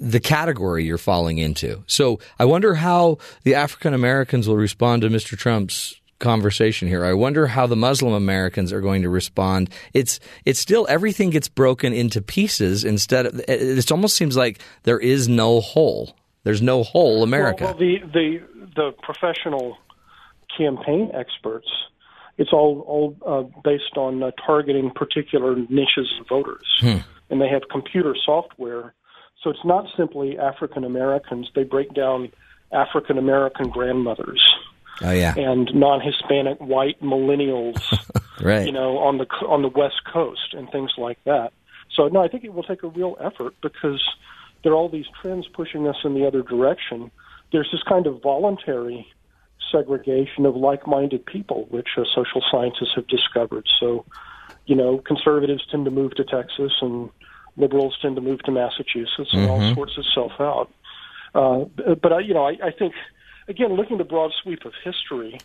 [0.00, 1.82] the category you're falling into.
[1.86, 5.36] So I wonder how the African Americans will respond to Mr.
[5.36, 7.04] Trump's conversation here.
[7.04, 9.70] I wonder how the Muslim Americans are going to respond.
[9.92, 14.98] It's it's still everything gets broken into pieces instead of it almost seems like there
[14.98, 16.16] is no whole.
[16.44, 17.64] There's no whole America.
[17.64, 18.40] Well, well the the
[18.76, 19.76] the professional
[20.56, 21.68] campaign experts,
[22.38, 27.62] it's all all uh, based on uh, targeting particular niches of voters, and they have
[27.70, 28.94] computer software.
[29.42, 31.50] So it's not simply African Americans.
[31.54, 32.32] They break down
[32.72, 34.42] African American grandmothers
[35.02, 35.34] oh yeah.
[35.36, 37.80] and non-Hispanic white millennials.
[38.38, 38.66] Right.
[38.66, 41.54] you know, on the on the West Coast and things like that.
[41.94, 44.04] So no, I think it will take a real effort because
[44.62, 47.10] there are all these trends pushing us in the other direction.
[47.50, 49.06] There's this kind of voluntary
[49.72, 53.66] segregation of like-minded people, which uh, social scientists have discovered.
[53.80, 54.04] So,
[54.66, 57.10] you know, conservatives tend to move to Texas, and
[57.56, 60.70] liberals tend to move to Massachusetts, and all sorts itself out.
[61.34, 62.94] Uh, but I, you know, I, I think
[63.48, 65.38] again, looking at the broad sweep of history,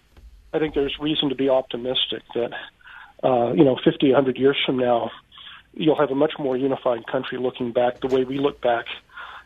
[0.53, 2.51] I think there's reason to be optimistic that
[3.23, 5.11] uh, you know, 50, 100 years from now,
[5.73, 8.85] you'll have a much more unified country looking back the way we look back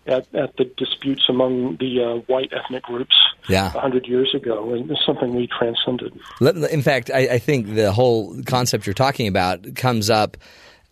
[0.08, 3.16] at, at the disputes among the uh, white ethnic groups
[3.50, 3.74] Yeah.
[3.74, 4.74] 100 years ago.
[4.74, 6.18] And it's something we transcended.
[6.72, 10.38] In fact, I, I think the whole concept you're talking about comes up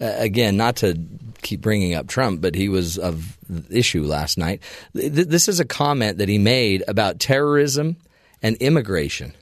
[0.04, 0.58] Uh, again.
[0.58, 1.00] Not to
[1.42, 3.38] keep bringing up Trump, but he was of
[3.70, 4.62] issue last night.
[4.94, 7.96] This is a comment that he made about terrorism
[8.42, 9.34] and immigration.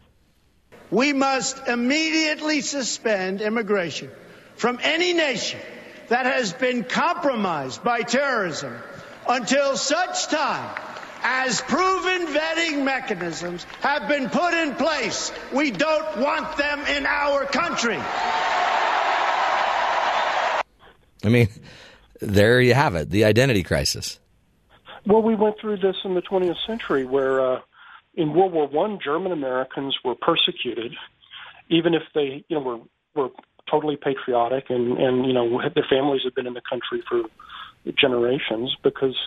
[0.91, 4.11] We must immediately suspend immigration
[4.55, 5.59] from any nation
[6.09, 8.75] that has been compromised by terrorism
[9.27, 10.75] until such time
[11.23, 15.31] as proven vetting mechanisms have been put in place.
[15.51, 17.99] We don't want them in our country.
[21.23, 21.49] I mean,
[22.19, 24.19] there you have it, the identity crisis.
[25.05, 27.59] Well, we went through this in the 20th century where uh,
[28.13, 30.93] in World War One, German Americans were persecuted,
[31.69, 32.79] even if they, you know, were
[33.15, 33.29] were
[33.69, 37.23] totally patriotic and and you know their families had been in the country for
[37.99, 39.17] generations because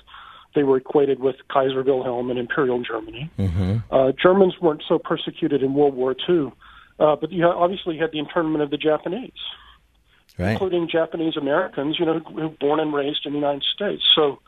[0.55, 3.31] they were equated with Kaiser Wilhelm and Imperial Germany.
[3.91, 6.53] Uh, Germans weren't so persecuted in World War Two,
[7.01, 9.33] uh, but you obviously had the internment of the Japanese
[10.39, 10.53] Right.
[10.53, 14.03] including Japanese Americans, you know, who born and raised in the United States.
[14.17, 14.41] So,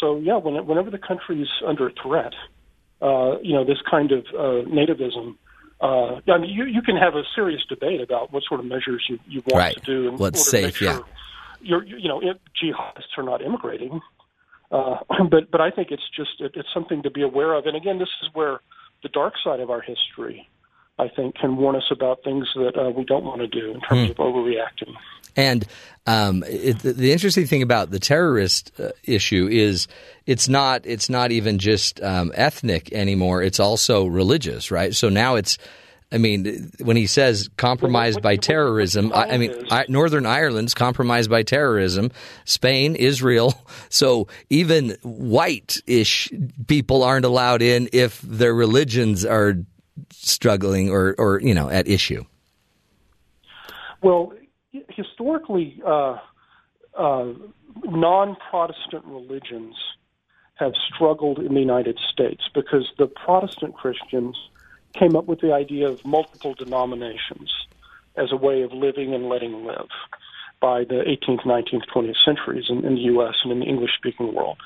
[0.00, 2.32] so yeah, when, whenever the country is under threat,
[3.02, 5.36] uh, you know, this kind of uh, nativism.
[5.78, 9.04] Uh, I mean, you, you can have a serious debate about what sort of measures
[9.10, 9.74] you, you want Right.
[9.74, 10.94] to do in What's to make yeah.
[10.94, 11.06] sure
[11.66, 14.00] you're, you know, it, jihadists are not immigrating.
[14.70, 14.96] Uh,
[15.30, 17.66] but but I think it's just it, it's something to be aware of.
[17.66, 18.60] And again, this is where
[19.02, 20.48] the dark side of our history,
[20.98, 23.80] I think, can warn us about things that uh, we don't want to do in
[23.82, 24.94] terms of overreacting.
[25.36, 25.66] And
[26.06, 29.88] um, it, the- the interesting thing about the terrorist uh, issue is
[30.24, 33.42] it's not it's not even just um, ethnic anymore.
[33.42, 34.94] It's also religious, right?
[34.94, 35.58] So now it's
[36.12, 41.28] I mean, when he says compromised by terrorism, I, I mean, I, Northern Ireland's compromised
[41.28, 42.10] by terrorism,
[42.44, 43.52] Spain, Israel.
[43.88, 46.30] So even white ish
[46.66, 49.54] people aren't allowed in if their religions are
[50.12, 52.24] struggling or, or you know, at issue.
[54.02, 54.32] Well,
[54.88, 56.18] historically, uh,
[56.96, 57.32] uh,
[57.84, 59.74] non Protestant religions
[60.54, 64.36] have struggled in the United States because the Protestant Christians
[64.94, 67.52] came up with the idea of multiple denominations
[68.16, 69.88] as a way of living and letting live
[70.60, 73.34] by the 18th, 19th, 20th centuries in, in the U.S.
[73.42, 74.56] and in the English speaking world.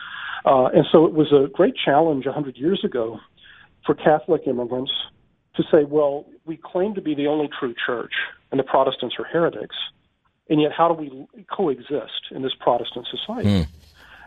[0.45, 3.19] Uh, and so it was a great challenge 100 years ago
[3.85, 4.93] for Catholic immigrants
[5.61, 8.13] to say, well, we claim to be the only true church,
[8.51, 9.77] and the Protestants are heretics,
[10.49, 13.49] and yet how do we coexist in this Protestant society?
[13.49, 13.67] Mm.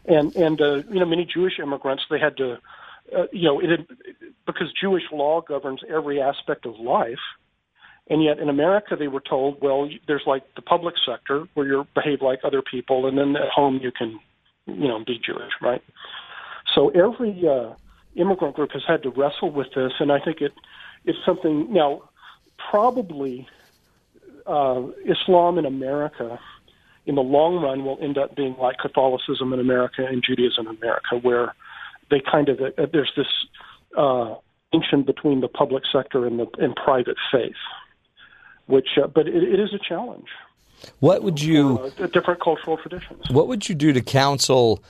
[0.06, 2.58] And and uh, you know, many Jewish immigrants they had to,
[3.18, 3.88] uh, you know, it had,
[4.46, 7.24] because Jewish law governs every aspect of life.
[8.10, 11.88] And yet in America, they were told, well, there's like the public sector where you
[11.96, 14.20] behave like other people, and then at home you can,
[14.66, 15.82] you know, be Jewish, right?
[16.76, 17.76] So every uh,
[18.16, 20.52] immigrant group has had to wrestle with this, and I think it
[21.06, 22.04] it's something now
[22.70, 23.48] probably
[24.46, 26.40] uh, Islam in America
[27.06, 30.78] in the long run will end up being like Catholicism in America and Judaism in
[30.78, 31.54] America, where
[32.10, 33.28] they kind of uh, there's this
[33.98, 34.36] uh,
[34.72, 37.54] distinction between the public sector and the and private faith,
[38.68, 40.28] which uh, but it, it is a challenge.
[41.00, 43.30] What would you uh, different cultural traditions?
[43.30, 44.84] What would you do to counsel?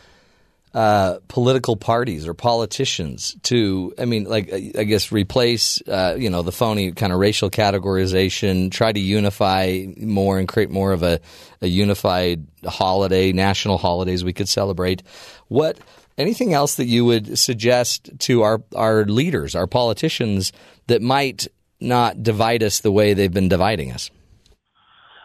[0.74, 6.42] Uh, political parties or politicians to, I mean, like I guess replace, uh, you know,
[6.42, 11.20] the phony kind of racial categorization, try to unify more and create more of a,
[11.62, 15.04] a unified holiday, national holidays we could celebrate.
[15.48, 15.78] What
[16.18, 20.52] anything else that you would suggest to our our leaders, our politicians,
[20.88, 21.48] that might
[21.80, 24.10] not divide us the way they've been dividing us?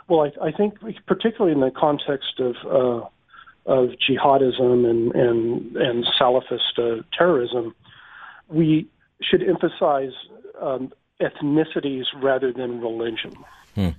[0.08, 0.74] Well, I, I think
[1.06, 3.06] particularly in the context of uh,
[3.68, 7.74] of jihadism and and and Salafist uh, terrorism,
[8.48, 8.88] we
[9.22, 10.12] should emphasize
[10.60, 10.90] um,
[11.20, 13.32] ethnicities rather than religion.
[13.74, 13.90] Hmm.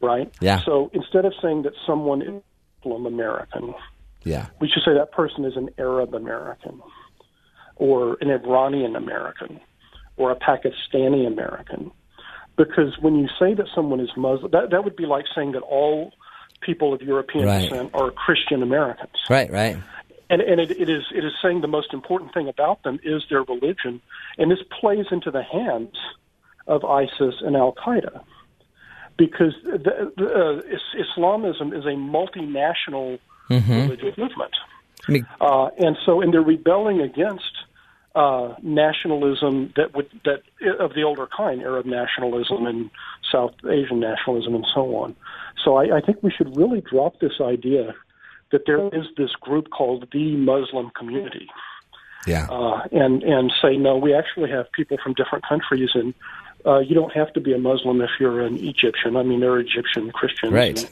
[0.00, 0.32] Right.
[0.40, 0.60] Yeah.
[0.64, 2.42] So instead of saying that someone is
[2.84, 3.74] Muslim American,
[4.22, 6.82] yeah, we should say that person is an Arab American,
[7.76, 9.58] or an Iranian American,
[10.18, 11.90] or a Pakistani American.
[12.56, 15.62] Because when you say that someone is Muslim, that, that would be like saying that
[15.62, 16.12] all
[16.60, 17.68] people of European right.
[17.68, 19.12] descent are Christian Americans.
[19.28, 19.76] Right, right.
[20.30, 23.22] And, and it, it is it is saying the most important thing about them is
[23.28, 24.00] their religion,
[24.38, 25.96] and this plays into the hands
[26.66, 28.24] of ISIS and Al Qaeda,
[29.18, 33.18] because the, the, uh, Islamism is a multinational
[33.50, 33.72] mm-hmm.
[33.72, 34.54] religious movement,
[35.06, 37.52] I mean, uh, and so and they're rebelling against
[38.14, 40.42] uh, nationalism that would that
[40.80, 42.90] of the older kind, Arab nationalism and
[43.30, 45.14] South Asian nationalism, and so on.
[45.62, 47.94] So I, I think we should really drop this idea
[48.52, 51.48] that there is this group called the Muslim community.
[52.26, 52.46] Yeah.
[52.48, 56.14] Uh, and and say no, we actually have people from different countries, and
[56.64, 59.16] uh, you don't have to be a Muslim if you're an Egyptian.
[59.16, 60.90] I mean, there are Egyptian Christians, right?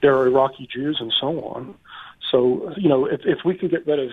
[0.00, 1.74] there are Iraqi Jews, and so on.
[2.30, 4.10] So you know, if if we could get rid of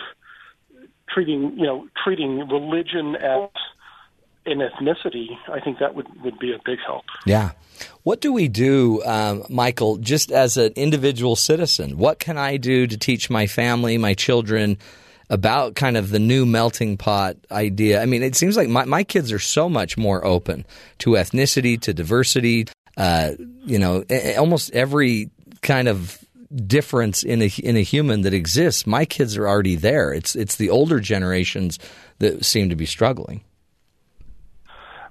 [1.08, 3.50] treating you know treating religion as
[4.48, 7.06] an ethnicity, I think that would would be a big help.
[7.26, 7.52] Yeah.
[8.04, 11.98] What do we do, um, Michael, just as an individual citizen?
[11.98, 14.78] What can I do to teach my family, my children,
[15.30, 18.02] about kind of the new melting pot idea?
[18.02, 20.66] I mean, it seems like my, my kids are so much more open
[21.00, 23.34] to ethnicity, to diversity, uh,
[23.66, 24.04] you know,
[24.38, 25.30] almost every
[25.62, 26.18] kind of
[26.66, 28.88] difference in a in a human that exists.
[28.88, 30.14] My kids are already there.
[30.14, 31.78] It's it's the older generations
[32.20, 33.44] that seem to be struggling.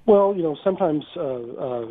[0.07, 1.85] Well, you know, sometimes uh, uh,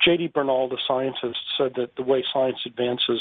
[0.00, 0.28] J.D.
[0.28, 3.20] Bernal, the scientist, said that the way science advances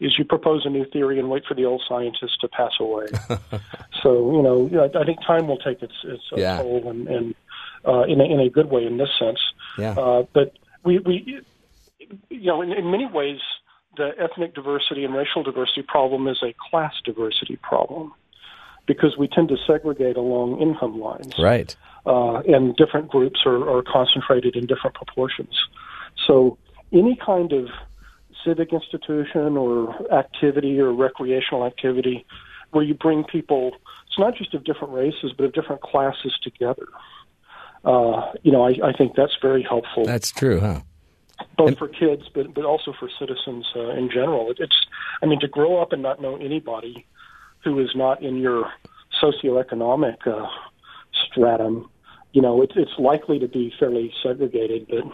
[0.00, 3.06] is you propose a new theory and wait for the old scientists to pass away.
[4.02, 6.58] so, you know, I think time will take its, its yeah.
[6.58, 7.34] toll, and, and
[7.86, 9.38] uh, in, a, in a good way in this sense.
[9.78, 9.92] Yeah.
[9.92, 10.54] Uh, but
[10.84, 11.42] we, we,
[12.28, 13.38] you know, in, in many ways,
[13.96, 18.12] the ethnic diversity and racial diversity problem is a class diversity problem
[18.86, 21.38] because we tend to segregate along income lines.
[21.38, 21.76] Right
[22.06, 25.54] uh, and different groups are, are concentrated in different proportions.
[26.26, 26.58] So
[26.92, 27.68] any kind of
[28.44, 32.26] civic institution or activity or recreational activity
[32.72, 33.72] where you bring people,
[34.06, 36.86] it's not just of different races, but of different classes together.
[37.84, 40.04] Uh, you know, I, I think that's very helpful.
[40.04, 40.80] That's true, huh?
[41.56, 44.50] Both and, for kids, but but also for citizens uh, in general.
[44.50, 44.86] It, it's,
[45.22, 47.06] I mean, to grow up and not know anybody
[47.62, 48.70] who is not in your
[49.22, 50.46] socioeconomic uh,
[51.12, 51.90] stratum
[52.34, 55.04] you know, it's it's likely to be fairly segregated, but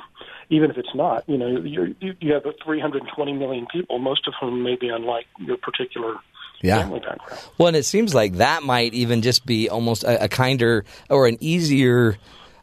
[0.48, 4.32] even if it's not, you know, you're, you you have 320 million people, most of
[4.40, 6.16] whom may be unlike your particular
[6.62, 6.78] Yeah.
[6.78, 7.42] family background.
[7.58, 11.26] Well, and it seems like that might even just be almost a, a kinder or
[11.26, 12.16] an easier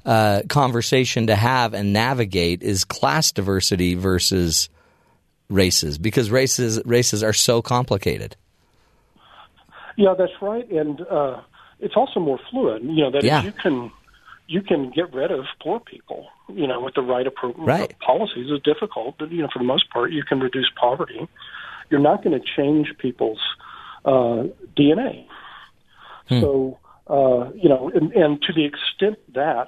[0.08, 4.70] uh, conversation to have and navigate is class diversity versus
[5.50, 8.36] races because races races are so complicated.
[9.98, 11.42] Yeah, that's right, and uh,
[11.80, 12.82] it's also more fluid.
[12.84, 13.44] You know that Yeah.
[13.44, 13.92] you can
[14.48, 16.28] you can get rid of poor people.
[16.48, 17.98] You know, with the right appro- Right.
[18.00, 21.28] policies is difficult, but you know for the most part you can reduce poverty.
[21.90, 23.42] You're not going to change people's
[24.06, 24.44] uh,
[24.76, 25.26] DNA.
[26.30, 29.68] So uh, you know, and, and to the extent that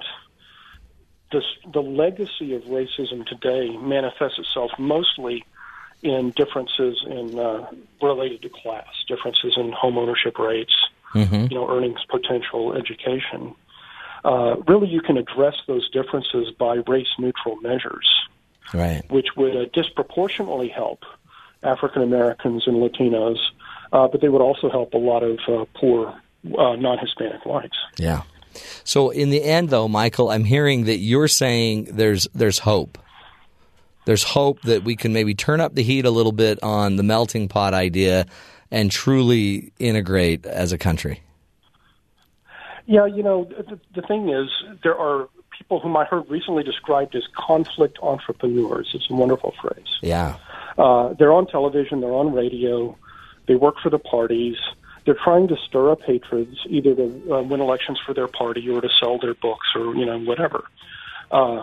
[1.32, 5.44] this, the legacy of racism today manifests itself mostly
[6.02, 7.66] in differences in uh,
[8.02, 10.74] related to class, differences in home ownership rates,
[11.50, 13.54] you know, earnings potential, education.
[14.24, 18.08] Uh, really, you can address those differences by race-neutral measures,
[18.74, 19.02] Right.
[19.10, 21.04] which would uh, disproportionately help
[21.62, 23.38] African Americans and Latinos,
[23.92, 26.08] uh, but they would also help a lot of uh, poor
[26.58, 27.76] uh, non-Hispanic whites.
[27.98, 28.22] Yeah.
[28.84, 32.98] So in the end, though, Michael, I'm hearing that you're saying there's there's hope.
[34.06, 37.02] There's hope that we can maybe turn up the heat a little bit on the
[37.02, 38.26] melting pot idea
[38.70, 41.22] and truly integrate as a country.
[42.90, 44.48] Yeah, you know, the, the thing is,
[44.82, 48.90] there are people whom I heard recently described as conflict entrepreneurs.
[48.94, 49.86] It's a wonderful phrase.
[50.02, 50.38] Yeah.
[50.76, 52.98] Uh, they're on television, they're on radio,
[53.46, 54.56] they work for the parties.
[55.04, 58.80] They're trying to stir up hatreds, either to uh, win elections for their party or
[58.80, 60.64] to sell their books or you know whatever.
[61.30, 61.62] Uh,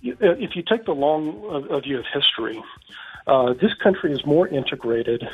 [0.00, 2.62] if you take the long uh, uh, view of history,
[3.26, 5.28] uh, this country is more integrated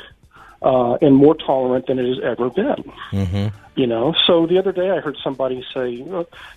[0.61, 3.51] uh, and more tolerant than it has ever been.
[3.77, 6.01] You know, so the other day I heard somebody say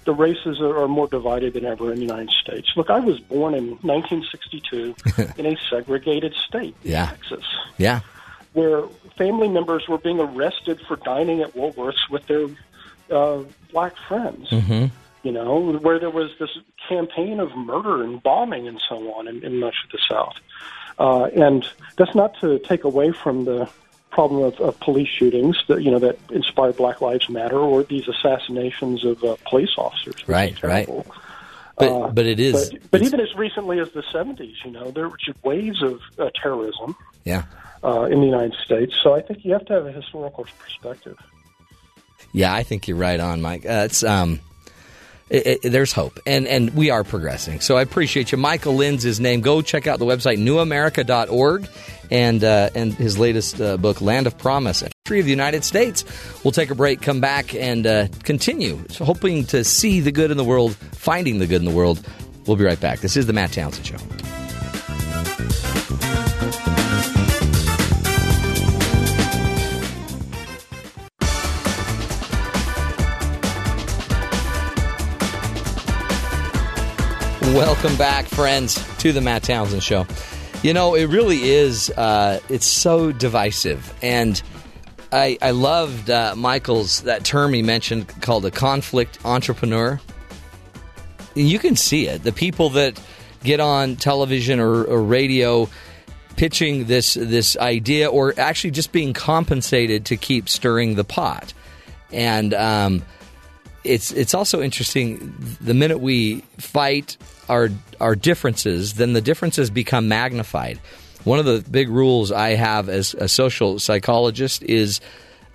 [0.04, 2.68] the races are, are more divided than ever in the United States.
[2.76, 4.94] Look, I was born in 1962
[5.36, 7.06] in a segregated state, Yeah.
[7.06, 7.44] Texas,
[7.76, 8.00] Yeah.
[8.52, 8.82] where
[9.16, 12.46] family members were being arrested for dining at Woolworths with their
[13.10, 13.42] uh,
[13.72, 14.48] black friends.
[14.50, 14.86] Mm-hmm.
[15.24, 16.50] You know, where there was this
[16.88, 20.36] campaign of murder and bombing and so on in, in much of the South.
[21.00, 23.68] Uh, and that's not to take away from the
[24.10, 28.08] problem of, of police shootings that you know that inspired Black Lives Matter or these
[28.08, 30.26] assassinations of uh, police officers.
[30.26, 30.88] Right, right.
[31.76, 32.70] But Uh, but it is.
[32.70, 36.00] But, but even as recently as the 70s, you know, there were just waves of
[36.18, 37.44] uh, terrorism yeah.
[37.84, 38.94] uh, in the United States.
[39.02, 41.16] So I think you have to have a historical perspective.
[42.32, 43.64] Yeah, I think you're right on, Mike.
[43.64, 44.40] Uh, it's um,
[45.30, 47.60] it, it, there's hope, and and we are progressing.
[47.60, 49.40] So I appreciate you, Michael Lind's his name.
[49.40, 51.68] Go check out the website newamerica.org
[52.10, 56.04] and uh, and his latest uh, book, Land of Promise, History of the United States.
[56.44, 60.30] We'll take a break, come back, and uh, continue so hoping to see the good
[60.30, 62.00] in the world, finding the good in the world.
[62.46, 63.00] We'll be right back.
[63.00, 64.37] This is the Matt Townsend Show.
[77.54, 80.06] Welcome back, friends, to the Matt Townsend Show.
[80.62, 81.88] You know, it really is.
[81.88, 84.40] Uh, it's so divisive, and
[85.10, 89.98] I, I loved uh, Michael's that term he mentioned called a conflict entrepreneur.
[91.34, 92.22] You can see it.
[92.22, 93.00] The people that
[93.42, 95.70] get on television or, or radio
[96.36, 101.54] pitching this this idea, or actually just being compensated to keep stirring the pot,
[102.12, 103.02] and um,
[103.84, 105.34] it's it's also interesting.
[105.62, 107.16] The minute we fight
[107.48, 107.70] our
[108.00, 110.78] our differences, then the differences become magnified.
[111.24, 115.00] One of the big rules I have as a social psychologist is,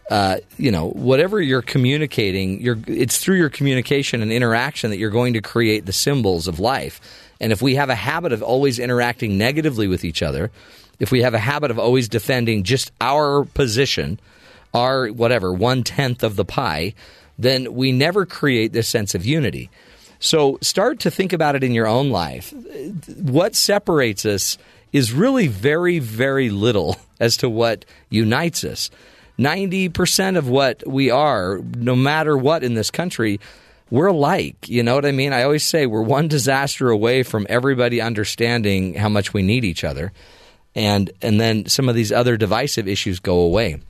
[0.10, 5.10] uh, you know, whatever you're communicating, you're it's through your communication and interaction that you're
[5.10, 7.00] going to create the symbols of life.
[7.40, 10.52] And if we have a habit of always interacting negatively with each other,
[11.00, 14.20] if we have a habit of always defending just our position,
[14.74, 16.94] our whatever one tenth of the pie,
[17.38, 19.70] then we never create this sense of unity.
[20.24, 22.54] So start to think about it in your own life.
[23.18, 24.58] What separates us
[24.94, 28.90] is really very, very little as to what unites us.
[29.38, 33.42] 90% of what we are, no matter what in this country,
[33.90, 34.70] we're alike.
[34.70, 35.34] You know what I mean?
[35.34, 39.84] I always say we're one disaster away from everybody understanding how much we need each
[39.84, 40.14] other.
[40.74, 43.82] And, and then some of these other divisive issues go away.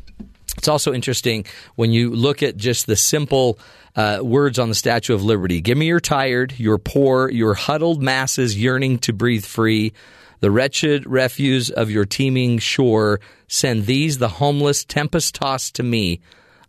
[0.57, 3.59] It's also interesting when you look at just the simple
[3.95, 5.61] uh, words on the Statue of Liberty.
[5.61, 9.93] Give me your tired, your poor, your huddled masses yearning to breathe free,
[10.39, 13.19] the wretched refuse of your teeming shore.
[13.47, 16.21] Send these, the homeless, tempest tossed to me.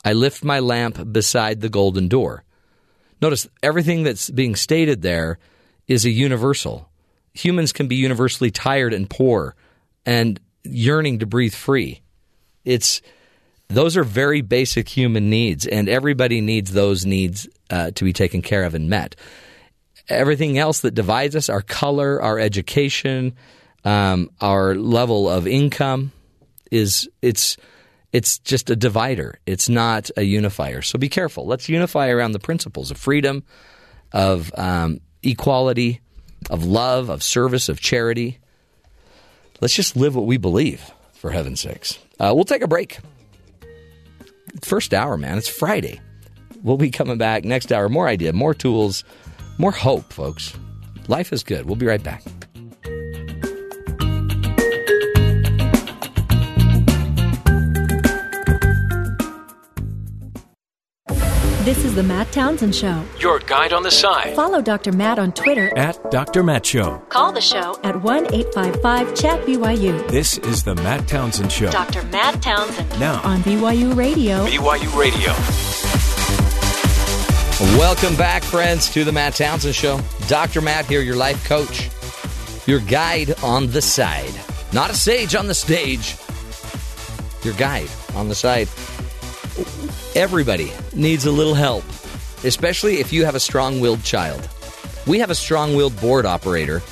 [0.04, 2.44] I lift my lamp beside the golden door.
[3.22, 5.38] Notice everything that's being stated there
[5.88, 6.90] is a universal.
[7.32, 9.56] Humans can be universally tired and poor
[10.04, 12.02] and yearning to breathe free.
[12.64, 13.00] It's
[13.74, 18.42] those are very basic human needs, and everybody needs those needs uh, to be taken
[18.42, 19.16] care of and met.
[20.08, 23.34] Everything else that divides us, our color, our education,
[23.84, 26.12] um, our level of income,
[26.70, 27.56] is it's
[28.12, 29.40] it's just a divider.
[29.44, 30.82] It's not a unifier.
[30.82, 31.46] So be careful.
[31.46, 33.42] Let's unify around the principles of freedom,
[34.12, 36.00] of um, equality,
[36.48, 38.38] of love, of service, of charity.
[39.60, 41.98] Let's just live what we believe, for heaven's sakes.
[42.20, 42.98] Uh, we'll take a break.
[44.62, 45.38] First hour, man.
[45.38, 46.00] It's Friday.
[46.62, 47.88] We'll be coming back next hour.
[47.88, 49.04] More idea, more tools,
[49.58, 50.56] more hope, folks.
[51.08, 51.66] Life is good.
[51.66, 52.22] We'll be right back.
[61.64, 63.02] This is the Matt Townsend Show.
[63.18, 64.92] Your guide on the side Follow Dr.
[64.92, 66.42] Matt on Twitter at Dr.
[66.42, 66.98] Matt Show.
[67.08, 71.70] Call the show at 1 855 Chat BYU This is the Matt Townsend Show.
[71.70, 72.02] Dr.
[72.08, 74.44] Matt Townsend Now, on BYU Radio.
[74.44, 75.32] BYU Radio.
[77.78, 80.02] Welcome back, friends, to the Matt Townsend Show.
[80.28, 80.60] Dr.
[80.60, 81.88] Matt here, your life coach,
[82.66, 84.38] your guide on the side.
[84.74, 86.18] Not a sage on the stage,
[87.42, 88.68] your guide on the side.
[90.14, 91.84] Everybody needs a little help,
[92.44, 94.48] especially if you have a strong willed child.
[95.06, 96.82] We have a strong willed board operator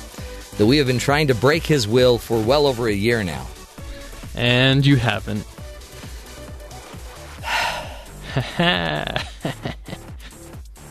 [0.57, 3.47] that we have been trying to break his will for well over a year now.
[4.35, 5.45] And you haven't.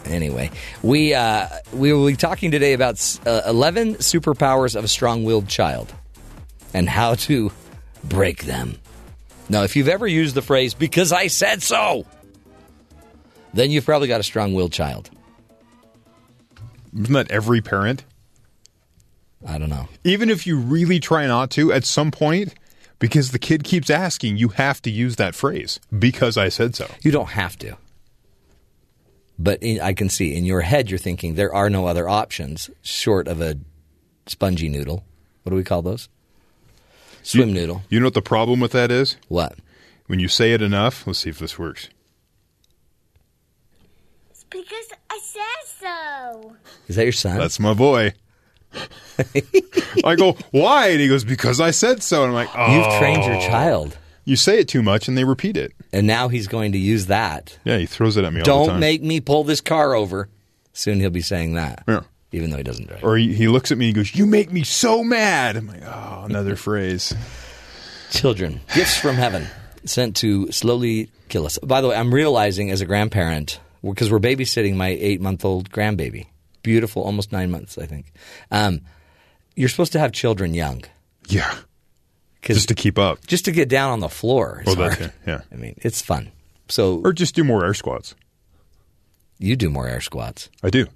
[0.04, 0.50] Anyway,
[0.82, 5.92] we uh, we will be talking today about uh, eleven superpowers of a strong-willed child
[6.74, 7.50] and how to
[8.04, 8.76] break them.
[9.48, 12.04] Now, if you've ever used the phrase "because I said so,"
[13.54, 15.10] then you've probably got a strong-willed child.
[16.94, 18.04] Isn't that every parent?
[19.46, 19.88] I don't know.
[20.04, 22.54] Even if you really try not to, at some point,
[22.98, 26.88] because the kid keeps asking, you have to use that phrase because I said so.
[27.00, 27.76] You don't have to.
[29.38, 32.70] But in, I can see in your head you're thinking there are no other options
[32.82, 33.56] short of a
[34.26, 35.04] spongy noodle.
[35.42, 36.08] What do we call those?
[37.24, 37.82] Swim You- noodle.
[37.88, 39.16] You know what the problem with that is?
[39.28, 39.58] What?
[40.06, 41.88] When you say it enough, let's see if this works.
[44.52, 46.56] Because I said so.
[46.88, 47.38] Is that your son?
[47.38, 48.14] That's my boy.
[50.04, 50.88] I go, why?
[50.88, 52.22] And he goes, because I said so.
[52.22, 52.74] And I'm like, oh.
[52.74, 53.40] You've trained your oh.
[53.40, 53.98] child.
[54.24, 55.72] You say it too much and they repeat it.
[55.92, 57.58] And now he's going to use that.
[57.64, 60.28] Yeah, he throws it at me all the Don't make me pull this car over.
[60.72, 61.82] Soon he'll be saying that.
[61.88, 62.02] Yeah.
[62.30, 63.04] Even though he doesn't drive.
[63.04, 65.56] Or he, he looks at me and goes, you make me so mad.
[65.56, 67.14] I'm like, oh, another phrase.
[68.10, 69.46] Children, gifts from heaven
[69.84, 71.58] sent to slowly kill us.
[71.58, 75.70] By the way, I'm realizing as a grandparent, because we're babysitting my eight month old
[75.70, 76.26] grandbaby,
[76.62, 78.12] beautiful, almost nine months, I think.
[78.50, 78.80] Um,
[79.56, 80.82] you're supposed to have children young.
[81.28, 81.54] Yeah.
[82.42, 83.24] Just to keep up.
[83.26, 84.62] Just to get down on the floor.
[84.66, 85.12] Oh, that's hard.
[85.26, 85.40] yeah.
[85.52, 86.32] I mean, it's fun.
[86.68, 88.14] So Or just do more air squats.
[89.38, 90.48] you do more air squats.
[90.62, 90.86] I do.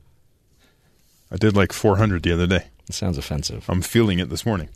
[1.31, 2.67] I did like 400 the other day.
[2.89, 3.65] It sounds offensive.
[3.69, 4.69] I'm feeling it this morning.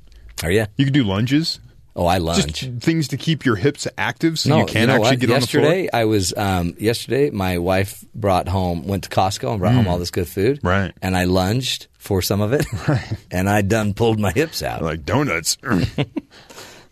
[0.43, 0.67] Are you?
[0.77, 1.59] You can do lunges.
[1.97, 2.53] Oh, I lunge.
[2.53, 5.19] Just things to keep your hips active so no, you can know actually what?
[5.21, 5.63] get on the floor.
[5.65, 7.31] yesterday, I was um, yesterday.
[7.31, 10.61] My wife brought home, went to Costco and brought home all this good food.
[10.61, 10.69] Mm.
[10.69, 10.93] Right.
[11.03, 12.65] and I lunged for some of it.
[12.89, 14.83] Right, and I done pulled my hips out.
[14.83, 15.59] Like donuts.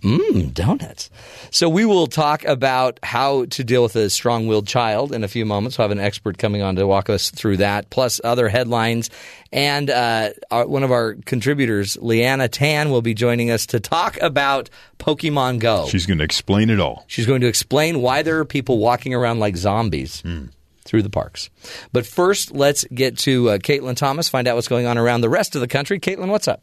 [0.03, 1.11] Mmm, donuts.
[1.51, 5.44] So we will talk about how to deal with a strong-willed child in a few
[5.44, 5.76] moments.
[5.76, 9.11] We'll have an expert coming on to walk us through that, plus other headlines.
[9.53, 14.16] And uh, our, one of our contributors, Liana Tan, will be joining us to talk
[14.20, 15.88] about Pokemon Go.
[15.88, 17.05] She's going to explain it all.
[17.09, 20.22] She's going to explain why there are people walking around like zombies
[20.84, 21.51] through the parks.
[21.92, 25.28] But first, let's get to uh, Caitlin Thomas, find out what's going on around the
[25.28, 25.99] rest of the country.
[25.99, 26.62] Caitlin, what's up?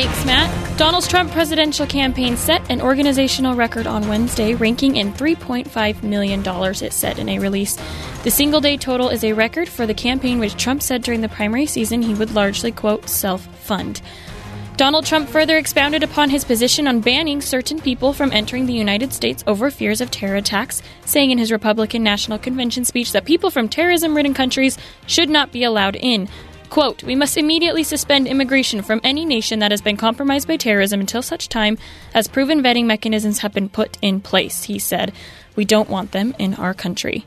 [0.00, 0.78] Thanks, Matt.
[0.78, 6.92] Donald Trump presidential campaign set an organizational record on Wednesday, ranking in $3.5 million, it
[6.92, 7.76] said in a release.
[8.22, 11.28] The single day total is a record for the campaign, which Trump said during the
[11.28, 14.00] primary season he would largely, quote, self fund.
[14.76, 19.12] Donald Trump further expounded upon his position on banning certain people from entering the United
[19.12, 23.50] States over fears of terror attacks, saying in his Republican National Convention speech that people
[23.50, 24.78] from terrorism ridden countries
[25.08, 26.28] should not be allowed in.
[26.70, 31.00] Quote, We must immediately suspend immigration from any nation that has been compromised by terrorism
[31.00, 31.78] until such time
[32.14, 35.12] as proven vetting mechanisms have been put in place, he said.
[35.56, 37.24] We don't want them in our country.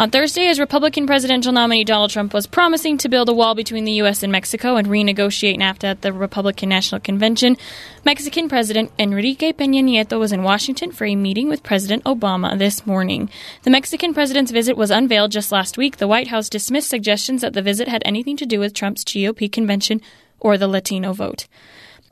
[0.00, 3.84] On Thursday, as Republican presidential nominee Donald Trump was promising to build a wall between
[3.84, 4.22] the U.S.
[4.22, 7.58] and Mexico and renegotiate NAFTA at the Republican National Convention,
[8.02, 12.86] Mexican President Enrique Peña Nieto was in Washington for a meeting with President Obama this
[12.86, 13.28] morning.
[13.64, 15.98] The Mexican president's visit was unveiled just last week.
[15.98, 19.52] The White House dismissed suggestions that the visit had anything to do with Trump's GOP
[19.52, 20.00] convention
[20.38, 21.46] or the Latino vote.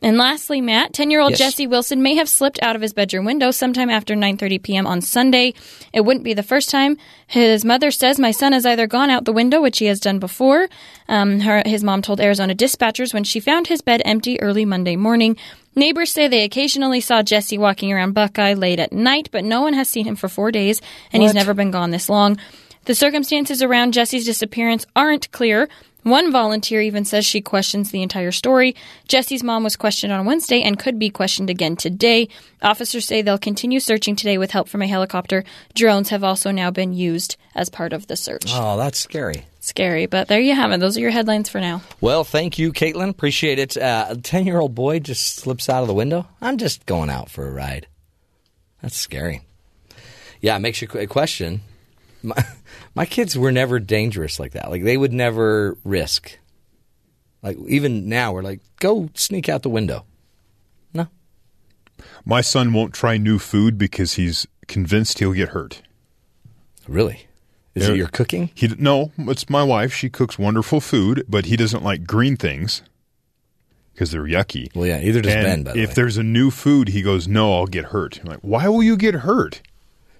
[0.01, 1.39] And lastly, Matt, 10-year-old Yes.
[1.41, 4.87] Jesse Wilson may have slipped out of his bedroom window sometime after 9:30 p.m.
[4.87, 5.55] on Sunday.
[5.93, 6.97] It wouldn't be the first time.
[7.27, 10.21] His mother says my son has either gone out the window, which he has done
[10.21, 10.69] before.
[11.09, 14.95] Um, her, his mom told Arizona dispatchers when she found his bed empty early Monday
[14.95, 15.37] morning.
[15.75, 19.75] Neighbors say they occasionally saw Jesse walking around Buckeye late at night, but no one
[19.75, 20.81] has seen him for four days,
[21.13, 22.39] and he's never been gone this long.
[22.85, 25.69] The circumstances around Jesse's disappearance aren't clear.
[26.09, 28.75] One volunteer even says she questions the entire story.
[29.07, 32.29] Jesse's mom was questioned on Wednesday and could be questioned again today.
[32.63, 35.45] Officers say they'll continue searching today with help from a helicopter.
[35.75, 38.47] Drones have also now been used as part of the search.
[38.49, 39.45] Oh, that's scary.
[39.61, 40.81] Scary, but there you have it.
[40.81, 41.83] Those are your headlines for now.
[42.01, 43.11] Well, thank you, Caitlin.
[43.11, 43.77] Appreciate it.
[43.77, 46.27] Uh, a 10 year old boy just slips out of the window.
[46.41, 47.87] I'm just going out for a ride.
[48.81, 49.43] That's scary.
[50.41, 51.61] Yeah, it makes you qu- question.
[52.23, 52.37] My,
[52.95, 54.71] my kids were never dangerous like that.
[54.71, 56.39] Like, they would never risk.
[57.43, 60.05] Like, even now, we're like, go sneak out the window.
[60.93, 61.09] No.
[62.25, 65.83] My son won't try new food because he's convinced he'll get hurt.
[66.87, 67.27] Really?
[67.75, 67.95] Is Yeah.
[67.95, 68.51] it your cooking?
[68.55, 69.93] He no, it's my wife.
[69.95, 72.83] She cooks wonderful food, but he doesn't like green things
[73.93, 74.75] because they're yucky.
[74.75, 75.95] Well, yeah, either does And Ben, by the if way.
[75.95, 78.97] there's a new food, he goes, "No, I'll get hurt." I'm like, "Why will you
[78.97, 79.63] get hurt?"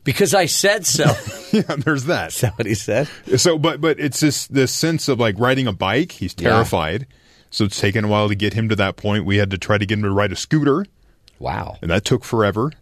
[0.09, 1.05] Because I said so.
[1.53, 2.29] yeah, there's that.
[2.33, 3.11] Is that what he said?
[3.37, 6.13] So, but but it's this this sense of like riding a bike.
[6.13, 6.49] He's Yeah.
[6.49, 7.07] terrified.
[7.51, 9.27] So it's taken a while to get him to that point.
[9.27, 10.87] We had to try to get him to ride a scooter,
[11.39, 11.77] Wow.
[11.83, 12.73] and that took forever.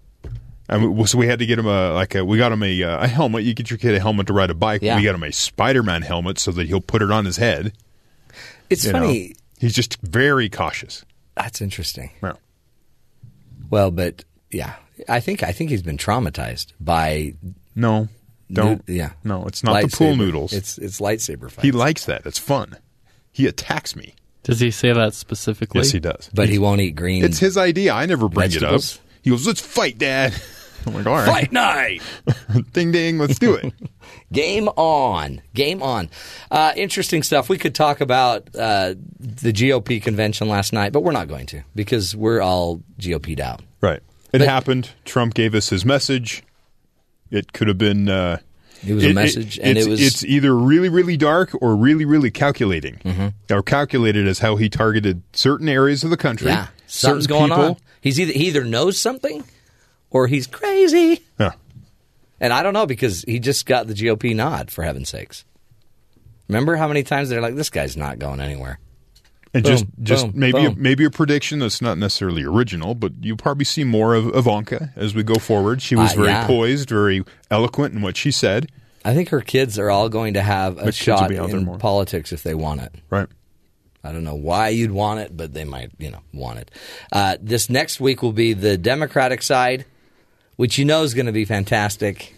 [0.69, 2.81] And we, so we had to get him a like a we got him a
[2.85, 3.43] uh, a helmet.
[3.43, 4.83] You get your kid a helmet to ride a bike.
[4.83, 4.97] Yeah.
[4.97, 7.73] We got him a Spider Man helmet so that he'll put it on his head.
[8.71, 9.01] It's you know.
[9.01, 9.35] funny.
[9.59, 11.05] He's just very cautious.
[11.35, 12.13] That's interesting.
[12.23, 12.35] Yeah.
[13.69, 14.75] Well, but yeah,
[15.09, 17.35] I think I think he's been traumatized by
[17.75, 18.09] No,
[18.53, 18.87] don't.
[18.89, 19.11] Nu- yeah.
[19.25, 20.53] No, it's not the pool noodles.
[20.53, 21.63] It's it's lightsaber fights.
[21.63, 22.25] he likes that.
[22.27, 22.77] It's fun.
[23.33, 24.15] He attacks me.
[24.43, 25.81] Does he say that specifically?
[25.81, 26.31] Yes, he does.
[26.33, 27.25] but he won't eat green.
[27.25, 27.93] It's his idea.
[27.93, 28.95] I never bring Vegetables?
[28.95, 29.05] it up.
[29.23, 30.35] He goes, "Let's fight, Dad."
[30.87, 32.01] I'm like, "All right, fight night.
[32.73, 33.73] ding ding, let's do it."
[34.33, 35.43] Game on.
[35.55, 36.11] Game on.
[36.51, 37.49] Uh, interesting stuff.
[37.49, 41.63] We could talk about uh, the GOP convention last night, but we're not going to
[41.75, 43.63] because we're all GOP'd out.
[43.81, 44.01] right.
[44.33, 44.91] It But- happened.
[45.05, 46.43] Trump gave us his message.
[47.31, 48.09] It could have been.
[48.09, 48.39] Uh,
[48.87, 50.07] It was a message, and it's, it was- Mm-hmm.
[50.07, 53.33] It's either really, really dark or really, really calculating.
[53.51, 56.49] Or calculated as how he targeted certain areas of the country.
[56.49, 57.65] Yeah, something's going people.
[57.65, 57.77] on.
[58.01, 59.43] He's either he either knows something
[60.11, 61.23] or he's crazy.
[61.41, 61.53] Yeah.
[62.39, 65.45] And I don't know because he just got the GOP nod for heaven's sakes.
[66.49, 68.79] Remember how many times they're like, "This guy's not going anywhere."
[69.57, 73.13] And Boom, just, just boom, maybe, A, maybe a prediction that's not necessarily original, but
[73.23, 75.81] you'll probably see more of Ivanka as we go forward.
[75.81, 76.47] She was Uh, very yeah.
[76.47, 78.71] poised, very eloquent in what she said.
[79.03, 81.59] I think her kids are all going to have a The shot be out there
[81.59, 82.95] in politics if they want it.
[83.09, 83.29] Right.
[84.05, 86.71] I don't know why you'd want it, but they might, you know, want it.
[87.11, 89.87] Uh, this next week will be the Democratic side,
[90.57, 92.35] which you know is going to be fantastic.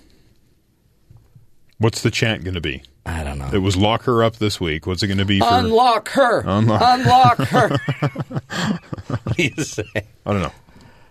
[1.79, 2.83] What's the chant going to be?
[3.09, 3.49] I don't know.
[3.53, 4.87] It was lock her up this week.
[4.87, 5.47] What's it going to be for?
[5.51, 6.41] Unlock her.
[6.47, 7.69] Unlock- Unlock her.
[9.07, 9.85] what do you say?
[10.27, 10.53] I don't know.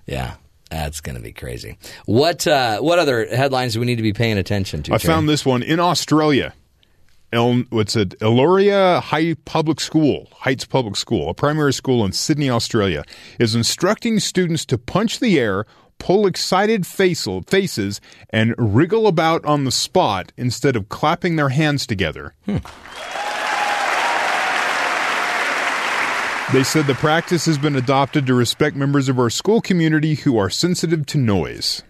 [0.06, 0.36] Yeah,
[0.70, 1.78] that's going to be crazy.
[2.06, 4.94] What uh, what other headlines do we need to be paying attention to?
[4.94, 5.14] I Terry?
[5.14, 6.54] found this one in Australia.
[7.34, 8.18] El, what's it?
[8.20, 13.04] Eloria High Public School, Heights Public School, a primary school in Sydney, Australia,
[13.38, 15.66] is instructing students to punch the air,
[16.00, 21.86] pull excited face, faces, and wriggle about on the spot instead of clapping their hands
[21.88, 22.34] together.
[22.46, 22.58] Hmm.
[26.54, 30.38] They said the practice has been adopted to respect members of our school community who
[30.38, 31.84] are sensitive to noise.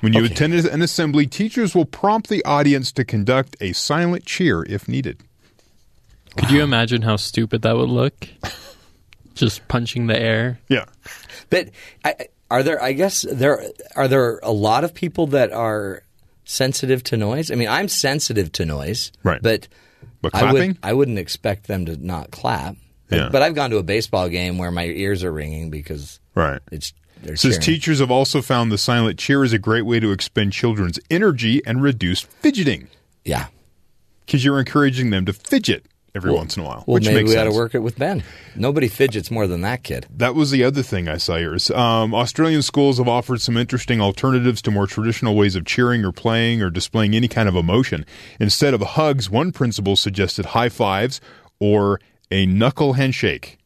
[0.00, 0.34] When you Okay.
[0.34, 5.22] attend an assembly, teachers will prompt the audience to conduct a silent cheer if needed.
[6.36, 8.28] Could you imagine how stupid that would look?
[9.34, 10.60] Just punching the air.
[10.68, 10.84] Yeah.
[11.48, 11.70] But
[12.04, 12.14] I,
[12.50, 12.82] are there?
[12.82, 13.62] I guess there
[13.96, 16.02] are there a lot of people that are
[16.44, 17.50] sensitive to noise.
[17.50, 19.40] I mean, I'm sensitive to noise, Right.
[19.42, 19.68] But
[20.22, 20.78] But I would clapping?
[20.82, 22.76] I wouldn't expect them to not clap.
[23.10, 23.28] Yeah.
[23.30, 26.60] But I've gone to a baseball game where my ears are ringing because Right.
[26.72, 26.92] it's
[27.24, 27.60] Says cheering.
[27.60, 31.60] teachers have also found the silent cheer is a great way to expend children's energy
[31.66, 32.88] and reduce fidgeting
[33.24, 33.46] Yeah.
[34.24, 35.84] because you're encouraging them to fidget
[36.14, 37.46] every once in a while, Well, which maybe makes we sense.
[37.48, 38.22] ought to work it with Ben.
[38.56, 40.06] Nobody fidgets more than that kid.
[40.10, 41.56] That was the other thing I saw here.
[41.74, 46.12] Um, Australian schools have offered some interesting alternatives to more traditional ways of cheering or
[46.12, 48.04] playing or displaying any kind of emotion.
[48.38, 51.20] Instead of hugs, one principal suggested high fives
[51.60, 52.00] or
[52.30, 53.56] a knuckle handshake.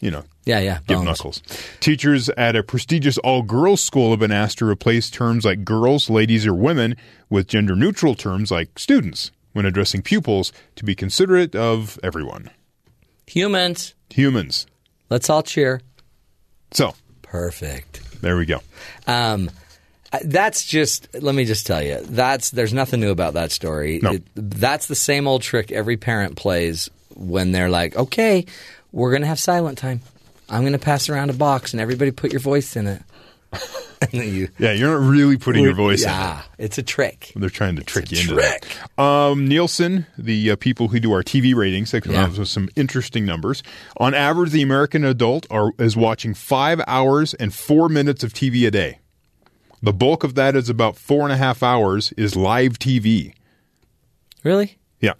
[0.00, 0.78] You know, Yeah, yeah.
[0.86, 1.06] give bones.
[1.06, 1.42] knuckles.
[1.80, 6.10] Teachers at a prestigious all girls school have been asked to replace terms like girls,
[6.10, 6.96] ladies, or women
[7.30, 12.50] with gender neutral terms like students when addressing pupils to be considerate of everyone.
[13.26, 13.94] Humans.
[14.10, 14.66] Humans.
[15.08, 15.80] Let's all cheer.
[16.72, 18.20] So, Perfect.
[18.20, 18.60] there we go.
[19.06, 19.50] Um,
[20.24, 21.08] that's just.
[21.14, 22.00] Let me just tell you.
[22.02, 24.00] That's there's nothing new about that story.
[24.02, 24.12] No.
[24.12, 28.46] It, that's the same old trick every parent plays when they're like, "Okay,
[28.92, 30.02] we're going to have silent time.
[30.48, 33.02] I'm going to pass around a box, and everybody put your voice in it."
[34.12, 36.12] you, Yeah, you're not really putting your voice in it.
[36.12, 37.32] yeah, it's a trick.
[37.36, 38.66] They're trying to trick a you into trick.
[38.96, 39.02] that.
[39.02, 42.24] Um, Nielsen, the uh, people who do our TV ratings, they come Yeah.
[42.24, 43.62] out with some interesting numbers.
[43.98, 48.66] On average, the American adult are, is watching five hours and four minutes of TV
[48.66, 48.98] a day.
[49.82, 53.34] The bulk of that is about four and a half hours is live TV.
[54.42, 54.78] Really?
[55.00, 55.12] Yeah.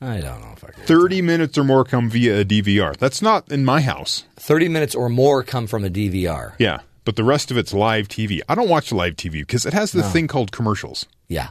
[0.00, 0.84] I don't know if I could.
[0.86, 2.96] 30 minutes or more come via a DVR.
[2.96, 4.24] That's not in my house.
[4.36, 6.52] Thirty minutes or more come from a DVR.
[6.58, 6.80] Yeah.
[7.08, 8.42] But the rest of it's live TV.
[8.50, 11.06] I don't watch live TV because it has the thing called commercials.
[11.26, 11.48] Yeah.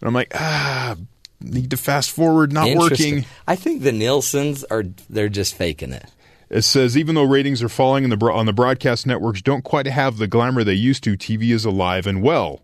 [0.00, 0.96] And I'm like, ah,
[1.38, 3.26] need to fast forward, not working.
[3.46, 6.06] I think the Nielsen's are they're just faking it.
[6.48, 9.86] It says even though ratings are falling in the on the broadcast networks don't quite
[9.86, 12.62] have the glamour they used to, TV is alive and well.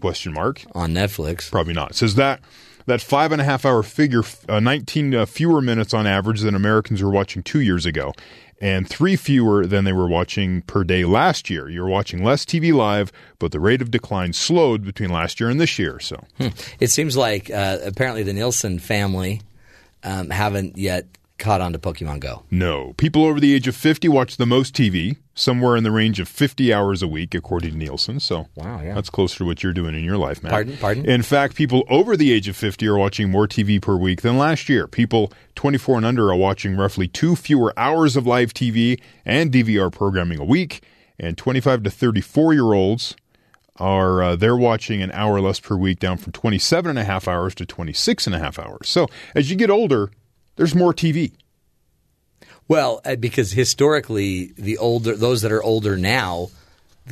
[0.00, 0.64] Question mark.
[0.74, 1.50] on Netflix.
[1.50, 1.90] Probably not.
[1.90, 2.40] It says that
[2.86, 6.54] that five and a half hour figure, uh, 19 uh, fewer minutes on average than
[6.54, 8.12] Americans were watching two years ago,
[8.60, 11.68] and three fewer than they were watching per day last year.
[11.68, 15.60] You're watching less TV live, but the rate of decline slowed between last year and
[15.60, 15.98] this year.
[16.00, 16.24] So
[16.80, 19.42] It seems like uh, apparently the Nielsen family
[20.02, 21.06] um, haven't yet
[21.38, 22.44] caught on to Pokemon Go.
[22.50, 22.92] No.
[22.96, 26.28] People over the age of 50 watch the most TV, somewhere in the range of
[26.28, 28.20] 50 hours a week, according to Nielsen.
[28.20, 28.94] So Wow, yeah.
[28.94, 30.52] that's closer to what you're doing in your life, Matt.
[30.52, 30.76] Pardon?
[30.76, 31.06] Pardon?
[31.06, 34.38] In fact, people over the age of 50 are watching more TV per week than
[34.38, 34.86] last year.
[34.86, 39.92] People 24 and under are watching roughly two fewer hours of live TV and DVR
[39.92, 40.82] programming a week.
[41.18, 43.14] And 25 to 34 year olds
[43.76, 47.26] are uh, they're watching an hour less per week down from 27 and a half
[47.26, 48.88] hours to 26 and a half hours.
[48.88, 50.10] So as you get older,
[50.56, 51.32] there's more TV.
[52.68, 56.48] Well, uh, because historically, the older those that are older now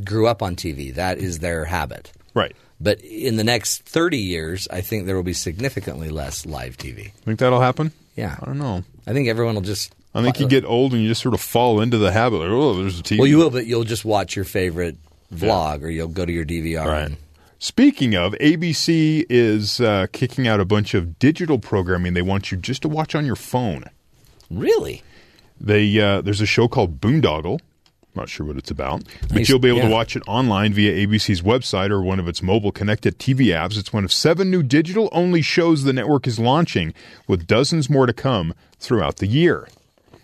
[0.04, 0.94] grew up on TV.
[0.94, 2.12] That is their habit.
[2.34, 2.56] Right.
[2.80, 7.12] But in the next thirty years, I think there will be significantly less live TV.
[7.12, 7.92] Think that'll happen?
[8.16, 8.82] Yeah, I don't know.
[9.06, 9.94] I think everyone will just.
[10.14, 12.36] I think you get old and you just sort of fall into the habit.
[12.36, 13.18] Like, oh, there's a TV.
[13.18, 14.96] Well, you will, but you'll just watch your favorite
[15.34, 16.84] vlog, or you'll go to your DVR.
[16.84, 17.04] Right.
[17.06, 17.16] And,
[17.62, 22.58] Speaking of, ABC is uh, kicking out a bunch of digital programming they want you
[22.58, 23.84] just to watch on your phone.
[24.50, 25.04] really?
[25.62, 27.60] They uh, there's a show called Boondoggle.
[27.60, 29.48] I'm Not sure what it's about, but Nice.
[29.48, 29.88] you'll be able Yeah.
[29.88, 33.78] to watch it online via ABC's website or one of its mobile connected TV apps.
[33.78, 36.92] It's one of seven new digital only shows the network is launching,
[37.26, 39.66] with dozens more to come throughout the year.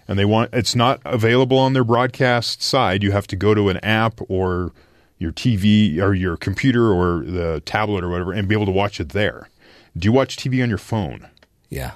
[0.07, 3.03] And they want it's not available on their broadcast side.
[3.03, 4.73] You have to go to an app or
[5.19, 9.01] your TV or your computer or the tablet or whatever and be able to watch
[9.01, 9.49] it there.
[9.97, 11.27] Do you watch TV on your phone?
[11.71, 11.93] Yeah.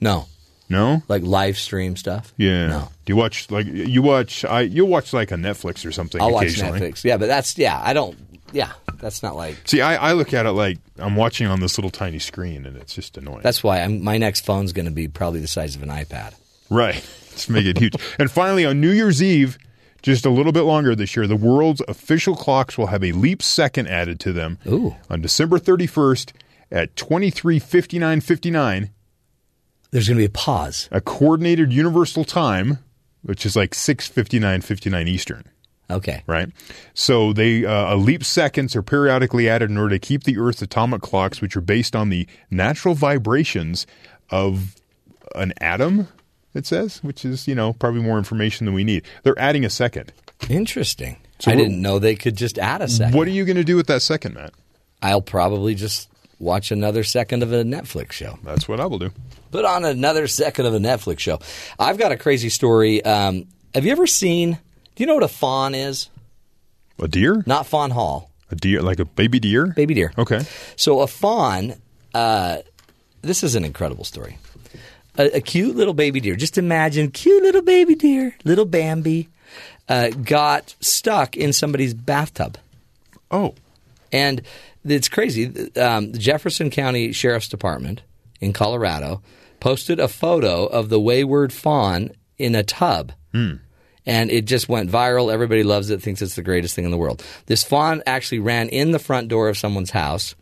[0.00, 0.26] No.
[0.72, 1.02] No?
[1.06, 2.32] Like live stream stuff.
[2.36, 2.66] Yeah.
[2.66, 2.88] No.
[3.04, 6.32] Do you watch like you watch I you watch like a Netflix or something I'll
[6.32, 6.48] watch?
[6.48, 7.04] Netflix.
[7.04, 7.80] Yeah, but that's yeah.
[7.82, 8.18] I don't.
[8.52, 9.56] Yeah, that's not like.
[9.66, 12.76] See, I, I look at it like I'm watching on this little tiny screen and
[12.76, 13.40] it's just annoying.
[13.42, 16.34] That's why I'm, my next phone's going to be probably the size of an iPad.
[16.68, 16.94] right.
[17.32, 17.94] Let's make it huge.
[18.18, 19.56] and finally on New Year's Eve,
[20.02, 23.42] just a little bit longer this year, the world's official clocks will have a leap
[23.42, 24.58] second added to them.
[24.66, 24.94] Ooh.
[25.08, 26.32] On December 31st
[26.70, 28.90] at 23:59:59,
[29.92, 30.88] There's going to be a pause.
[30.90, 32.78] a coordinated universal time,
[33.22, 35.44] which is like 6:59:59 Eastern.
[35.90, 36.22] Okay.
[36.26, 36.48] right?
[36.94, 41.02] So they uh, leap seconds are periodically added in order to keep the Earth's atomic
[41.02, 43.86] clocks, which are based on the natural vibrations
[44.30, 44.74] of
[45.34, 46.08] an atom.
[46.54, 49.04] It says, which is you know probably more information than we need.
[49.22, 50.12] They're adding a second.
[50.48, 51.18] Interesting.
[51.38, 53.16] So I didn't know they could just add a second.
[53.16, 54.54] What are you going to do with that second, Matt?
[55.02, 58.38] I'll probably just watch another second of a Netflix show.
[58.44, 59.10] That's what I will do.
[59.52, 61.38] Put on another second of a Netflix show.
[61.78, 63.04] I've got a crazy story.
[63.04, 64.58] Um, have you ever seen?
[64.94, 66.08] Do you know what a fawn is?
[66.98, 67.42] A deer?
[67.46, 68.30] Not Fawn Hall.
[68.50, 69.66] A deer, like a baby deer?
[69.68, 70.12] Baby deer.
[70.18, 70.40] Okay.
[70.76, 71.74] So a fawn.
[72.14, 72.58] Uh,
[73.22, 74.38] this is an incredible story.
[75.18, 76.34] A, a cute little baby deer.
[76.36, 79.28] Just imagine, cute little baby deer, little Bambi,
[79.88, 82.56] uh, got stuck in somebody's bathtub.
[83.30, 83.54] Oh,
[84.10, 84.42] And
[84.84, 85.46] it's crazy.
[85.78, 88.02] Um, the Jefferson County Sheriff's Department
[88.40, 89.22] in Colorado
[89.62, 93.12] posted a photo of the wayward fawn in a tub.
[93.32, 93.52] Hmm.
[94.04, 95.32] And it just went viral.
[95.32, 97.24] Everybody loves it, thinks it's the greatest thing in the world.
[97.46, 100.34] This fawn actually ran in the front door of someone's house.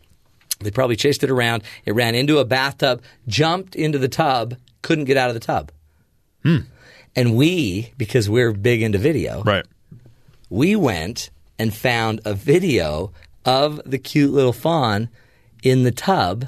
[0.59, 1.61] They probably chased it around.
[1.85, 5.71] It ran into a bathtub, jumped into the tub, couldn't get out of the tub.
[6.41, 6.57] Hmm.
[7.15, 9.67] And we, because we're big into video, Right.
[10.49, 13.11] we went and found a video
[13.45, 15.09] of the cute little fawn
[15.61, 16.47] in the tub,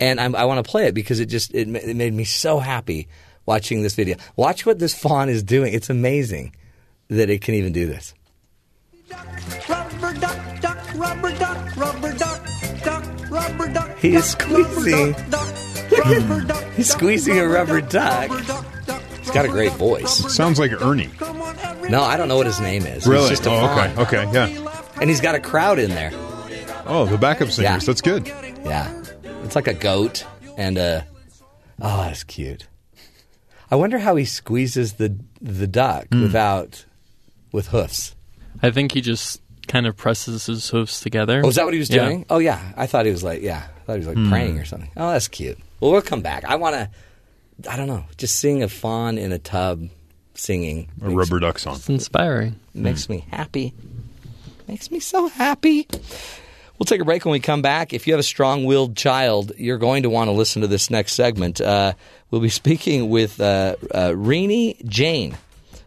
[0.00, 2.58] and I'm, I want to play it because it just it, it made me so
[2.58, 3.08] happy
[3.46, 4.16] watching this video.
[4.36, 5.72] Watch what this fawn is doing.
[5.72, 6.54] It's amazing
[7.08, 8.14] that it can even do this.
[9.68, 12.46] Rubber duck, duck, rubber duck, rubber duck,
[12.84, 13.98] duck, rubber duck.
[13.98, 15.12] He is squeezing.
[15.12, 18.30] Rubber duck, He's squeezing a rubber duck.
[19.18, 20.34] He's got a great voice.
[20.34, 21.10] Sounds like Ernie.
[21.88, 23.06] No, I don't know what his name is.
[23.06, 23.28] Really?
[23.28, 23.98] He's just a oh, fawn.
[23.98, 24.18] okay.
[24.26, 24.32] Okay.
[24.32, 24.82] Yeah.
[25.00, 26.10] And he's got a crowd in there.
[26.86, 27.82] Oh, the backup singers.
[27.82, 27.86] Yeah.
[27.86, 28.26] That's good.
[28.64, 28.92] Yeah.
[29.44, 30.24] It's like a goat
[30.56, 31.06] and a.
[31.80, 32.66] Oh, that's cute.
[33.70, 36.22] I wonder how he squeezes the the duck Hmm.
[36.22, 36.84] without
[37.52, 38.14] with hoofs.
[38.62, 41.42] I think he just kind of presses his hoofs together.
[41.44, 42.04] Oh, is that what he was Yeah.
[42.06, 42.26] doing?
[42.30, 42.72] Oh, yeah.
[42.76, 43.66] I thought he was like, yeah.
[43.76, 44.30] I thought he was like Hmm.
[44.30, 44.90] praying or something.
[44.96, 45.58] Oh, that's cute.
[45.80, 46.44] Well, we'll come back.
[46.44, 47.70] I want to.
[47.70, 48.04] I don't know.
[48.16, 49.88] Just seeing a fawn in a tub
[50.34, 51.76] singing A rubber duck song.
[51.76, 52.56] It's inspiring.
[52.74, 53.74] makes me happy.
[54.68, 55.86] Makes me so happy.
[56.78, 57.92] We'll take a break when we come back.
[57.92, 60.90] If you have a strong willed child, you're going to want to listen to this
[60.90, 61.60] next segment.
[61.60, 61.94] Uh,
[62.30, 64.14] we'll be speaking with uh, uh,
[64.86, 65.36] Jain,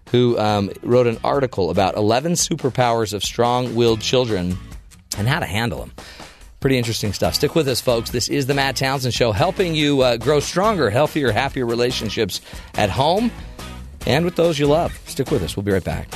[0.09, 4.57] who um, wrote an article about 11 superpowers of strong willed children
[5.17, 5.93] and how to handle them.
[6.59, 7.35] Pretty interesting stuff.
[7.35, 8.11] Stick with us, folks.
[8.11, 12.41] This is the Matt Townsend Show, helping you uh, grow stronger, healthier, happier relationships
[12.75, 13.31] at home
[14.05, 14.99] and with those you love.
[15.05, 15.55] Stick with us.
[15.55, 16.07] We'll be right back.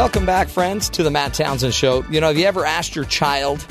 [0.00, 2.06] Welcome back, friends, to the Matt Townsend Show.
[2.10, 3.66] You know, have you ever asked your child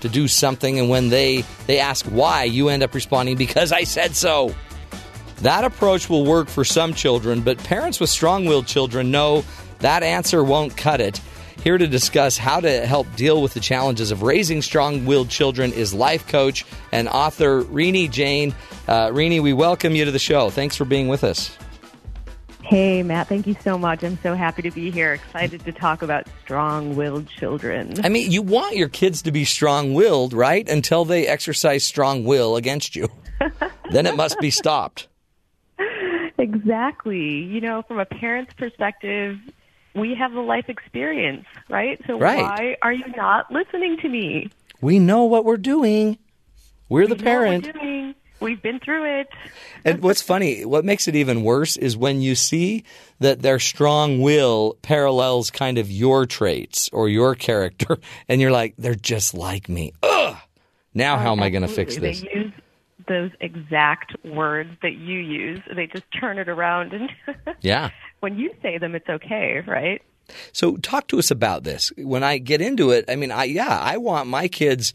[0.00, 3.84] to do something, and when they they ask why, you end up responding because I
[3.84, 4.52] said so?
[5.42, 9.44] That approach will work for some children, but parents with strong-willed children know
[9.78, 11.20] that answer won't cut it.
[11.62, 15.94] Here to discuss how to help deal with the challenges of raising strong-willed children is
[15.94, 18.52] life coach and author Rini Jain.
[18.88, 20.50] Uh, we welcome you to the show.
[20.50, 21.56] Thanks for being with us.
[22.66, 24.02] Hey, Matt, thank you so much.
[24.02, 25.12] I'm so happy to be here.
[25.12, 27.94] Excited to talk about strong willed children.
[28.02, 30.68] I mean, you want your kids to be strong willed, right?
[30.68, 33.08] Until they exercise strong will against you.
[33.92, 35.06] then it must be stopped.
[36.38, 37.44] Exactly.
[37.44, 39.38] You know, from a parent's perspective,
[39.94, 42.00] we have the life experience, right?
[42.08, 42.42] So Right.
[42.42, 44.50] why are you not listening to me?
[44.80, 46.18] We know what we're doing.
[46.88, 48.16] We're the We know what parent.
[48.40, 49.28] We've been through it.
[49.84, 52.84] And what's funny, what makes it even worse is when you see
[53.20, 58.74] that their strong will parallels kind of your traits or your character, and you're like,
[58.76, 59.92] they're just like me.
[60.02, 60.36] Ugh!
[60.94, 62.20] Now, oh, how am I going to fix this?
[62.22, 62.52] They use
[63.08, 65.60] those exact words that you use.
[65.74, 67.10] They just turn it around, and
[67.60, 67.90] Yeah.
[68.20, 70.02] when you say them, it's okay, right?
[70.52, 71.92] So talk to us about this.
[71.96, 74.92] When I get into it, I mean, I yeah, I want my kids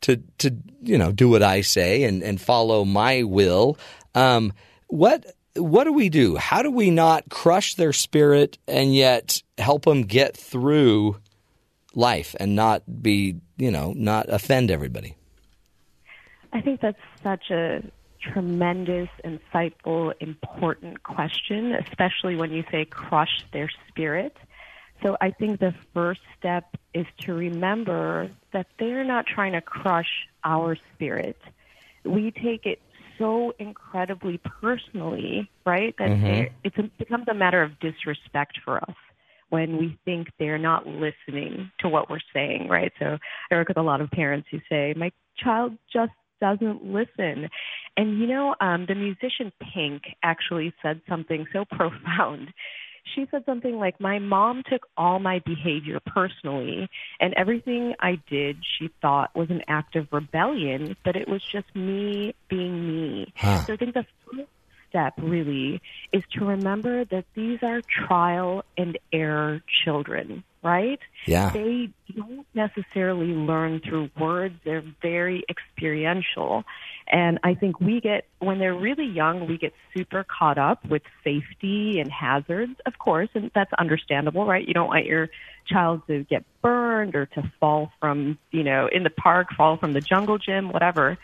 [0.00, 0.56] to to
[0.86, 3.78] you know do what I say and and follow my will.
[4.14, 4.52] Um,
[4.88, 5.26] what
[5.56, 6.36] what do we do?
[6.36, 11.16] How do we not crush their spirit and yet help them get through
[11.94, 15.16] life and not be you know not offend everybody?
[16.52, 17.82] I think that's such a
[18.32, 24.36] tremendous, insightful, important question, especially when you say crush their spirit.
[25.02, 30.08] So I think the first step is to remember that they're not trying to crush
[30.44, 31.36] our spirit.
[32.04, 32.80] We take it
[33.18, 35.94] so incredibly personally, right?
[35.98, 36.50] That Mhm.
[36.64, 38.96] it's a, becomes a matter of disrespect for us
[39.50, 42.92] when we think they're not listening to what we're saying, right?
[42.98, 43.18] So
[43.50, 47.48] I work with a lot of parents who say, "My child just doesn't listen,"
[47.96, 52.52] and you know, um, the musician Pink actually said something so profound.
[53.14, 56.88] She said something like, "My mom took all my behavior personally,
[57.20, 61.74] and everything I did, she thought was an act of rebellion, but it was just
[61.74, 63.64] me being me." Huh.
[63.66, 64.48] So I think the first
[64.96, 65.80] step really
[66.12, 70.98] is to remember that these are trial and error children, right?
[71.26, 71.50] Yeah.
[71.50, 76.64] They don't necessarily learn through words, they're very experiential.
[77.08, 81.02] And I think we get, when they're really young, we get super caught up with
[81.22, 84.66] safety and hazards, of course, and that's understandable, right?
[84.66, 85.28] You don't want your
[85.68, 89.92] child to get burned or to fall from, you know, in the park, fall from
[89.92, 91.18] the jungle gym, whatever.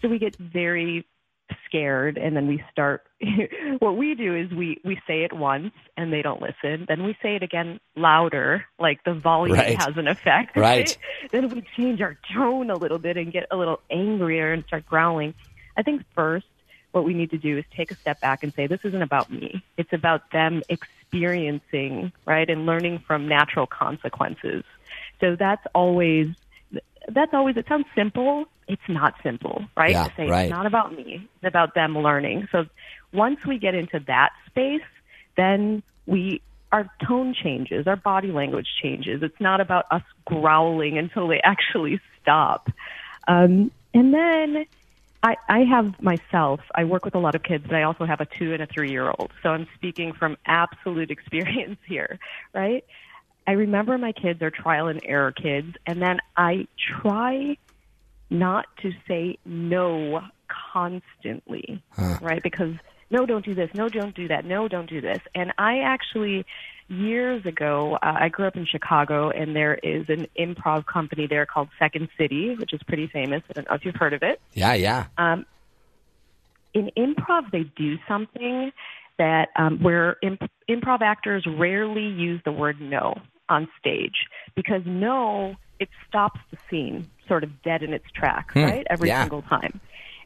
[0.00, 1.04] So we get very
[1.66, 3.04] scared and then we start
[3.78, 6.84] what we do is we we say it once and they don't listen.
[6.88, 9.80] Then we say it again louder like the volume Right.
[9.80, 10.56] has an effect.
[10.56, 10.96] Right.
[11.32, 14.86] then we change our tone a little bit and get a little angrier and start
[14.86, 15.34] growling.
[15.76, 16.46] I think first
[16.92, 19.30] what we need to do is take a step back and say this isn't about
[19.30, 19.62] me.
[19.76, 24.64] It's about them experiencing right and learning from natural consequences.
[25.20, 26.28] So that's always
[27.10, 30.42] that's always it sounds simple it's not simple right Yeah, to say right.
[30.44, 32.66] it's not about me it's about them learning so
[33.12, 34.82] once we get into that space
[35.36, 36.40] then we
[36.72, 42.00] our tone changes our body language changes it's not about us growling until they actually
[42.20, 42.70] stop
[43.26, 44.66] um, and then
[45.22, 48.20] I, I have myself, I work with a lot of kids, but I also have
[48.20, 49.32] a two and a three year old.
[49.42, 52.18] So I'm speaking from absolute experience here,
[52.54, 52.84] right?
[53.48, 56.68] I remember my kids are trial and error kids, and then I
[57.00, 57.56] try
[58.28, 60.20] not to say no
[60.70, 61.82] constantly,
[62.20, 62.42] right?
[62.42, 62.74] Because
[63.08, 63.70] no, don't do this.
[63.72, 64.44] No, don't do that.
[64.44, 65.20] No, don't do this.
[65.34, 66.44] And I actually,
[66.88, 71.46] years ago, uh, I grew up in Chicago, and there is an improv company there
[71.46, 73.42] called Second City, which is pretty famous.
[73.48, 74.42] I don't know if you've heard of it.
[74.52, 75.06] Yeah, yeah.
[75.16, 75.46] Um,
[76.74, 78.72] in improv, they do something
[79.16, 83.14] that um, where imp- improv actors rarely use the word no
[83.48, 88.64] on stage because no, it stops the scene sort of dead in its tracks, Hmm,
[88.64, 88.86] right?
[88.90, 89.22] Every yeah.
[89.22, 89.80] single time.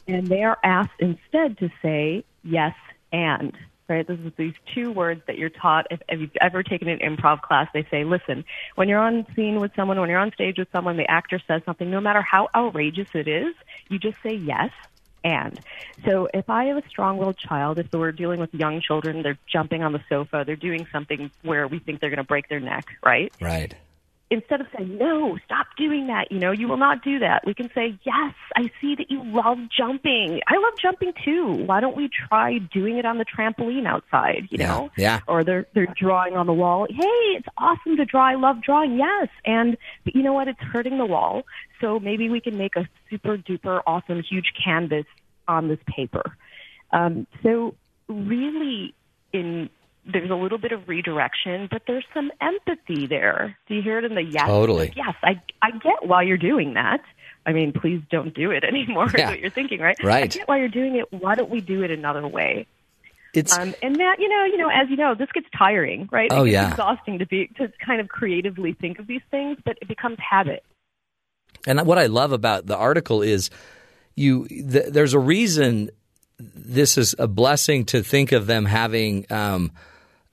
[0.08, 2.74] And they are asked instead to say yes
[3.12, 3.56] and.
[3.88, 5.86] Right, this is these two words that you're taught.
[5.90, 8.42] If, if you've ever taken an improv class, they say, "Listen,
[8.76, 11.60] when you're on scene with someone, when you're on stage with someone, the actor says
[11.66, 11.90] something.
[11.90, 13.54] No matter how outrageous it is,
[13.90, 14.70] you just say yes
[15.24, 15.60] and.
[16.04, 19.82] So if I have a strong-willed child, if we're dealing with young children, they're jumping
[19.82, 22.86] on the sofa, they're doing something where we think they're going to break their neck,
[23.04, 23.32] right?
[23.40, 23.74] Right.
[24.32, 27.52] Instead of saying, no, stop doing that, you know, you will not do that, we
[27.52, 30.40] can say, yes, I see that you love jumping.
[30.48, 31.48] I love jumping too.
[31.66, 34.90] Why don't we try doing it on the trampoline outside, you know?
[34.96, 35.20] Yeah.
[35.28, 36.86] Or they're, they're drawing on the wall.
[36.88, 38.26] Hey, it's awesome to draw.
[38.26, 38.96] I love drawing.
[38.96, 39.28] Yes.
[39.44, 40.48] And, but you know what?
[40.48, 41.42] It's hurting the wall.
[41.82, 45.04] So maybe we can make a super duper awesome huge canvas
[45.46, 46.38] on this paper.
[46.90, 47.74] Um, so
[48.08, 48.94] really
[49.34, 49.68] in
[50.04, 53.56] there's a little bit of redirection, but there's some empathy there.
[53.68, 54.46] Do you hear it in the yes?
[54.46, 54.92] Totally.
[54.96, 57.02] Yes, I I get why you're doing that.
[57.46, 59.10] I mean, please don't do it anymore.
[59.14, 59.26] Yeah.
[59.26, 59.96] Is what you're thinking, right?
[60.02, 60.24] Right.
[60.24, 61.12] I get why you're doing it.
[61.12, 62.66] Why don't we do it another way?
[63.34, 66.30] It's um, and that you know, you know, as you know, this gets tiring, right?
[66.30, 66.70] Oh, yeah.
[66.70, 70.62] exhausting to be to kind of creatively think of these things, but it becomes habit.
[71.66, 73.48] And what I love about the article is
[74.16, 75.90] you th- there's a reason
[76.38, 79.72] this is a blessing to think of them having um,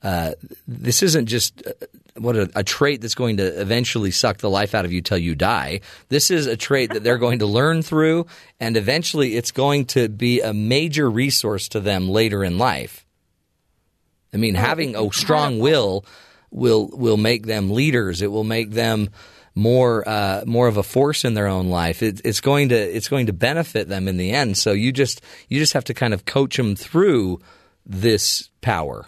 [0.02, 0.32] uh,
[0.66, 1.72] this isn't just uh,
[2.16, 5.18] what a, a trait that's going to eventually suck the life out of you till
[5.18, 5.80] you die.
[6.08, 8.26] This is a trait that they're going to learn through,
[8.58, 13.06] and eventually it's going to be a major resource to them later in life.
[14.32, 16.04] I mean, having a strong will
[16.50, 18.22] will will make them leaders.
[18.22, 19.10] It will make them
[19.54, 22.02] more uh, more of a force in their own life.
[22.02, 24.56] It, it's going to it's going to benefit them in the end.
[24.56, 27.40] So you just you just have to kind of coach them through
[27.84, 29.06] this power.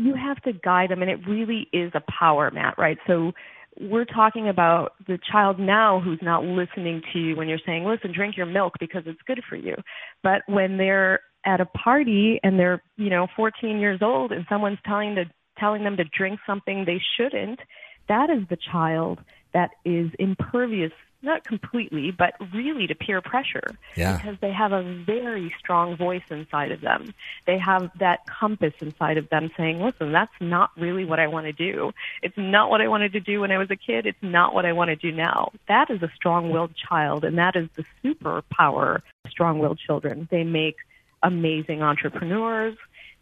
[0.00, 2.98] You have to guide them and it really is a power Matt, right?
[3.06, 3.32] So
[3.80, 8.12] we're talking about the child now who's not listening to you when you're saying listen
[8.12, 9.74] drink your milk because it's good for you.
[10.22, 14.78] But when they're at a party and they're you know 14 years old and someone's
[14.86, 15.24] telling to
[15.58, 17.60] telling them to drink something they shouldn't
[18.08, 19.20] that is the child
[19.54, 20.92] that is impervious
[21.22, 24.16] not completely but really to peer pressure Yeah.
[24.16, 27.14] because they have a very strong voice inside of them.
[27.46, 31.46] They have that compass inside of them saying, listen, that's not really what I want
[31.46, 31.92] to do.
[32.22, 34.06] It's not what I wanted to do when I was a kid.
[34.06, 35.52] It's not what I want to do now.
[35.68, 40.28] That is a strong willed child, and that is the superpower of strong willed children.
[40.30, 40.76] They make
[41.22, 42.76] amazing entrepreneurs.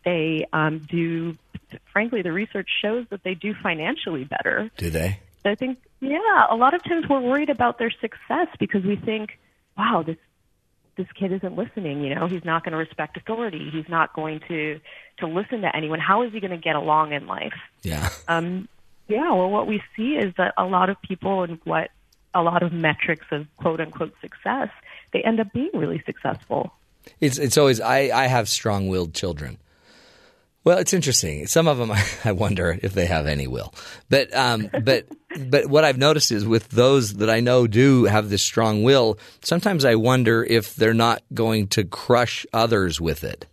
[0.04, 1.36] They um, do,
[1.92, 4.70] frankly, the research shows that they do financially better.
[4.76, 5.18] Do they?
[5.44, 9.38] I think, yeah, a lot of times we're worried about their success because we think,
[9.76, 10.16] wow, this
[10.96, 12.02] this kid isn't listening.
[12.02, 13.70] You know, he's not going to respect authority.
[13.72, 14.80] He's not going to
[15.18, 16.00] to listen to anyone.
[16.00, 17.54] How is he going to get along in life?
[17.82, 18.10] Yeah.
[18.26, 18.68] Um,
[19.06, 19.30] yeah.
[19.32, 21.90] Well, what we see is that a lot of people and what
[22.34, 24.68] a lot of metrics of quote unquote success,
[25.12, 26.72] they end up being really successful.
[27.20, 29.58] It's it's always I I have strong willed children.
[30.68, 31.46] Well, it's interesting.
[31.46, 31.90] Some of them,
[32.26, 33.72] I wonder if they have any will.
[34.10, 35.06] But um, but
[35.48, 39.18] but what I've noticed is with those that I know do have this strong will,
[39.42, 43.46] sometimes I wonder if they're not going to crush others with it.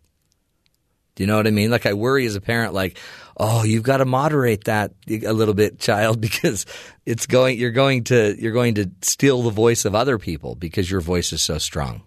[1.15, 1.71] Do you know what I mean?
[1.71, 2.99] Like I worry as a parent, like,
[3.37, 6.65] oh, you've got to moderate that a little bit, child, because
[7.05, 7.57] it's going.
[7.57, 11.31] You're going to you're going to steal the voice of other people because your voice
[11.31, 12.01] is so strong.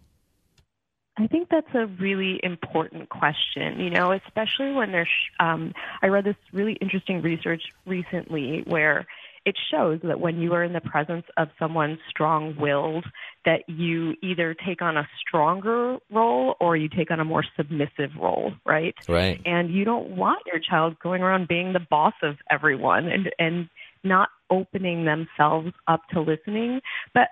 [1.19, 5.09] I think that's a really important question, you know, especially when there's.
[5.41, 9.07] Um, I read this really interesting research recently where
[9.45, 13.07] it shows that when you are in the presence of someone strong willed,
[13.45, 18.11] that you either take on a stronger role or you take on a more submissive
[18.21, 18.95] role, right?
[19.09, 19.41] Right.
[19.47, 23.69] And you don't want your child going around being the boss of everyone and, and
[24.05, 26.81] not opening themselves up to listening.
[27.15, 27.29] But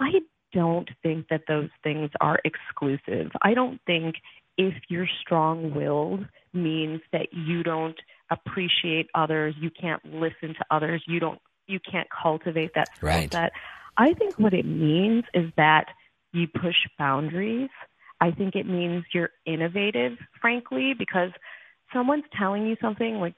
[0.00, 0.10] I
[0.52, 3.30] don't think that those things are exclusive.
[3.42, 4.16] I don't think
[4.58, 7.98] if you're strong willed means that you don't
[8.30, 13.32] appreciate others, you can't listen to others, you don't you can't cultivate that skill Right.
[13.32, 13.52] set.
[13.96, 15.86] I think what it means is that
[16.32, 17.70] you push boundaries.
[18.20, 21.30] I think it means you're innovative, frankly, because
[21.92, 23.34] someone's telling you something like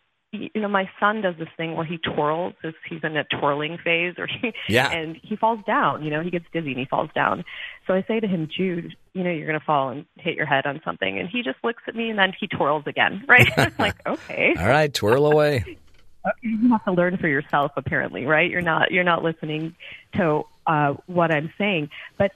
[0.55, 2.55] you know, my son does this thing where he twirls.
[2.89, 4.91] He's in a twirling phase, or he, Yeah.
[4.91, 6.05] and he falls down.
[6.05, 7.45] You know, he gets dizzy and he falls down.
[7.87, 10.47] So I say to him, Jude, you know, you're going to fall and hit your
[10.47, 13.25] head on something, and he just looks at me and then he twirls again.
[13.29, 13.79] Right?
[13.79, 15.65] Like, okay, All right, twirl away.
[16.43, 17.73] you have to learn for yourself.
[17.77, 18.51] Apparently, right?
[18.51, 19.75] You're not you're not listening
[20.15, 22.33] to uh, what I'm saying, but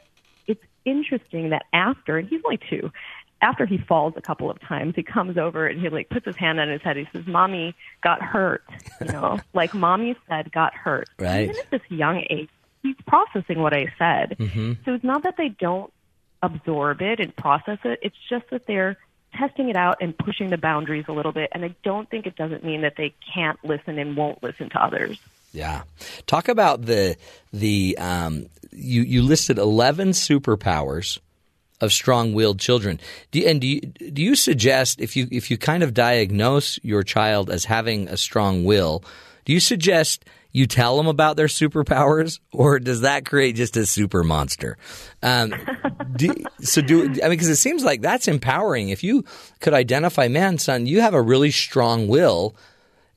[0.46, 2.90] it's interesting that after, and he's only two,
[3.40, 6.36] after he falls a couple of times, he comes over and he like puts his
[6.36, 6.96] hand on his head.
[6.96, 8.64] He says, "Mommy got hurt,"
[9.00, 11.08] you know, like mommy said, got hurt.
[11.18, 11.44] Right.
[11.48, 12.48] Even at this young age,
[12.82, 14.36] he's processing what I said.
[14.38, 14.78] Mhm.
[14.84, 15.92] So it's not that they don't
[16.42, 17.98] absorb it and process it.
[18.02, 18.96] It's just that they're
[19.34, 21.50] testing it out and pushing the boundaries a little bit.
[21.52, 24.82] And I don't think it doesn't mean that they can't listen and won't listen to
[24.82, 25.20] others.
[25.52, 25.82] Yeah.
[26.26, 27.16] Talk about the
[27.52, 31.18] the um, you you listed eleven superpowers
[31.80, 33.00] of strong-willed children.
[33.30, 37.02] Do and do you, do you suggest if you if you kind of diagnose your
[37.02, 39.04] child as having a strong will,
[39.44, 43.84] do you suggest you tell them about their superpowers, or does that create just a
[43.84, 44.76] super monster?
[45.22, 45.54] Um,
[46.16, 48.88] do, so do I mean because it seems like that's empowering.
[48.88, 49.24] If you
[49.60, 52.56] could identify, man, son, you have a really strong will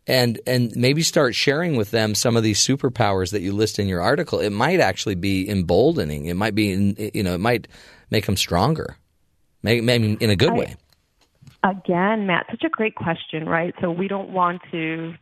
[0.08, 3.88] and and maybe start sharing with them some of these superpowers that you list in
[3.88, 4.40] your article.
[4.40, 6.26] It might actually be emboldening.
[6.26, 7.68] It might be you know it might
[8.12, 8.98] make them stronger,
[9.64, 10.76] maybe, in a good I- way.
[11.64, 13.74] Again, Matt, such a great question, right?
[13.82, 15.14] So we don't want to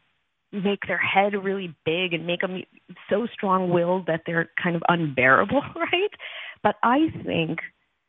[0.53, 2.64] make their head really big and make them
[3.10, 6.11] so strong-willed that they're kind of unbearable, right?
[6.64, 7.60] But I think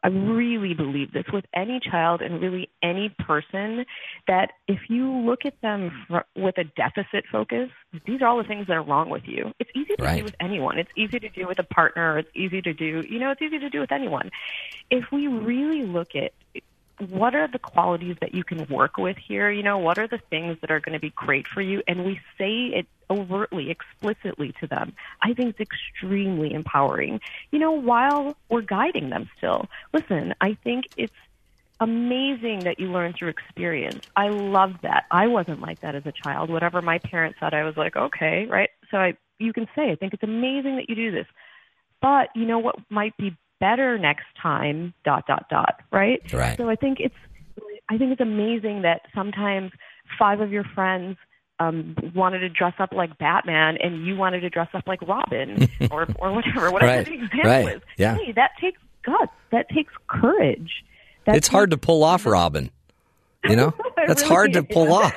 [0.03, 3.85] I really believe this with any child and really any person
[4.27, 7.69] that if you look at them fr- with a deficit focus,
[8.07, 9.53] these are all the things that are wrong with you.
[9.59, 10.19] It's easy to Right.
[10.19, 10.79] do with anyone.
[10.79, 12.19] It's easy to do with a partner.
[12.19, 14.31] It's easy to do, you know, it's easy to do with anyone.
[14.91, 16.33] If we really look at
[17.09, 19.51] what are the qualities that you can work with here?
[19.51, 21.83] You know, what are the things that are going to be great for you?
[21.89, 24.93] And we say it overtly, explicitly to them.
[25.23, 27.21] I think it's extremely empowering,
[27.51, 29.67] you know, while we're guiding them still.
[29.93, 31.13] Listen, I think it's
[31.81, 34.05] amazing that you learn through experience.
[34.15, 35.07] I love that.
[35.11, 36.51] I wasn't like that as a child.
[36.51, 38.71] Whatever my parents said, I was like, okay, right?
[38.91, 41.27] So I, you can say, I think it's amazing that you do this.
[42.03, 46.21] But you know what might be better next time, dot, dot, dot, right?
[46.33, 46.57] Right.
[46.57, 47.15] So I think it's,
[47.89, 49.73] I think it's amazing that sometimes
[50.19, 51.17] five of your friends
[51.59, 55.69] um, wanted to dress up like Batman and you wanted to dress up like Robin
[55.91, 57.83] or, or whatever, whatever Right, the example right, is.
[57.99, 58.17] yeah.
[58.17, 59.33] Hey, that takes guts.
[59.53, 60.85] That takes courage.
[61.27, 62.71] That it's hard to pull off Robin.
[63.45, 63.75] You know,
[64.07, 65.15] that's really hard to pull off.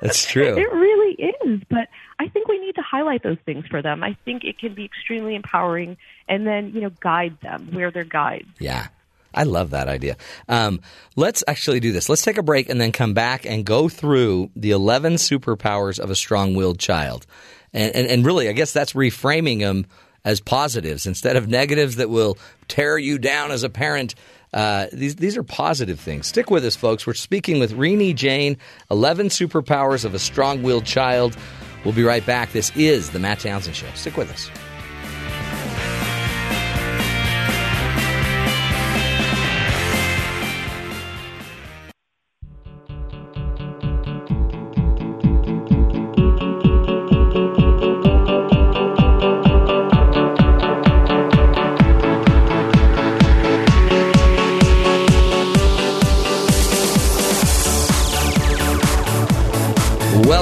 [0.00, 0.56] That's true.
[0.56, 1.88] It really is, but
[2.18, 4.02] I think we need to highlight those things for them.
[4.02, 5.96] I think it can be extremely empowering,
[6.28, 8.48] and then you know guide them where they're guides.
[8.58, 8.88] Yeah.
[9.36, 10.16] I love that idea.
[10.48, 10.80] Um,
[11.16, 12.08] let's actually do this.
[12.08, 16.08] Let's take a break and then come back and go through the 11 superpowers of
[16.08, 17.26] a strong willed child.
[17.72, 19.86] And, and, and really, I guess that's reframing them
[20.24, 22.38] as positives instead of negatives that will
[22.68, 24.14] tear you down as a parent.
[24.52, 26.28] Uh, these, these are positive things.
[26.28, 27.06] Stick with us, folks.
[27.06, 28.56] We're speaking with Renee Jain,
[28.90, 31.36] 11 superpowers of a strong willed child.
[31.84, 32.52] We'll be right back.
[32.52, 33.90] This is The Matt Townsend Show.
[33.94, 34.50] Stick with us.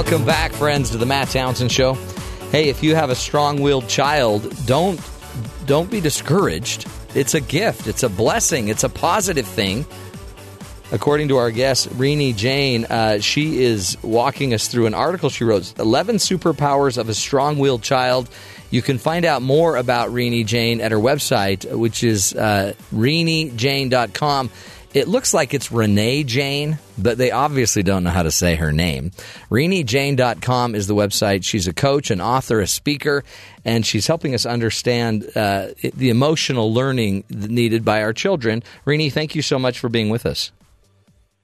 [0.03, 1.93] Welcome back, friends, to the Matt Townsend Show.
[2.51, 4.99] Hey, if you have a strong-willed child, don't
[5.65, 6.85] don't be discouraged.
[7.15, 7.87] It's a gift.
[7.87, 8.67] It's a blessing.
[8.67, 9.85] It's a positive thing.
[10.91, 15.45] according to our guest, Rini Jain, uh, she is walking us through an article she
[15.45, 18.29] wrote 11 Superpowers of a Strong Willed Child.
[18.69, 24.51] You can find out more about Rini Jain at her website, which is uh, RiniJain.com.
[24.93, 28.71] It looks like it's Renee Jain, but they obviously don't know how to say her
[28.71, 29.09] name.
[29.49, 31.43] RiniJain.com is the website.
[31.43, 33.23] She's a coach, an author, a speaker,
[33.65, 38.61] and she's helping us understand uh, the emotional learning needed by our children.
[38.85, 40.51] Rini, thank you so much for being with us.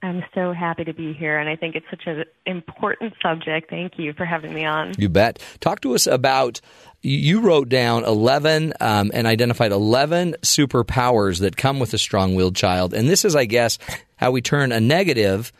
[0.02, 3.68] I'm so happy to be here, and I think it's such an important subject.
[3.68, 4.94] Thank you for having me on.
[4.96, 5.42] You bet.
[5.60, 6.60] Talk to us about.
[7.02, 12.56] You wrote down 11 um, and identified 11 superpowers that come with a strong willed
[12.56, 12.92] child.
[12.92, 13.78] And this is, I guess,
[14.16, 15.50] how we turn a negative,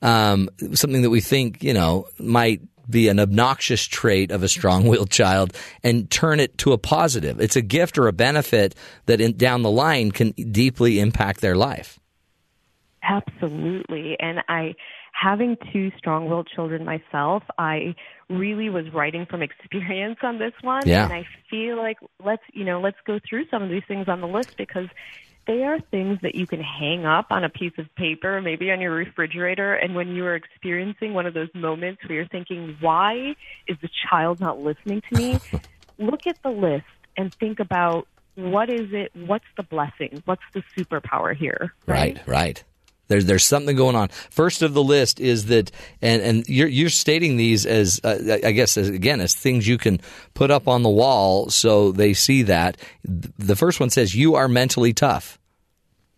[0.00, 4.86] um, something that we think, you know, might be an obnoxious trait of a strong
[4.86, 5.52] willed child
[5.82, 7.40] and turn it to a positive.
[7.40, 8.74] It's a gift or a benefit
[9.06, 11.98] that in, down the line can deeply impact their life.
[13.08, 14.16] Absolutely.
[14.18, 14.74] And I,
[15.12, 17.94] having two strong willed children myself, I
[18.28, 20.86] really was writing from experience on this one.
[20.86, 21.04] Yeah.
[21.04, 24.20] And I feel like let's, you know, let's go through some of these things on
[24.20, 24.88] the list because
[25.46, 28.80] they are things that you can hang up on a piece of paper, maybe on
[28.80, 29.74] your refrigerator.
[29.74, 33.36] And when you are experiencing one of those moments where you're thinking, why
[33.68, 35.38] is the child not listening to me?
[35.98, 36.84] Look at the list
[37.16, 39.12] and think about what is it?
[39.14, 40.22] What's the blessing?
[40.26, 41.72] What's the superpower here?
[41.86, 42.62] Right, right.
[43.08, 44.08] There's there's something going on.
[44.30, 45.70] First of the list is that,
[46.02, 49.78] and and you're you're stating these as uh, I guess as, again as things you
[49.78, 50.00] can
[50.34, 52.76] put up on the wall so they see that.
[53.04, 55.38] The first one says you are mentally tough.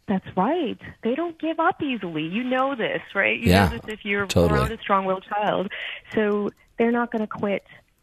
[0.07, 0.79] That's right.
[1.03, 2.23] They don't give up easily.
[2.23, 3.39] You know this, right?
[3.39, 4.59] You Yeah, know this if you're totally.
[4.61, 5.71] around a strong-willed child.
[6.15, 6.49] So
[6.79, 7.63] they're not going to quit,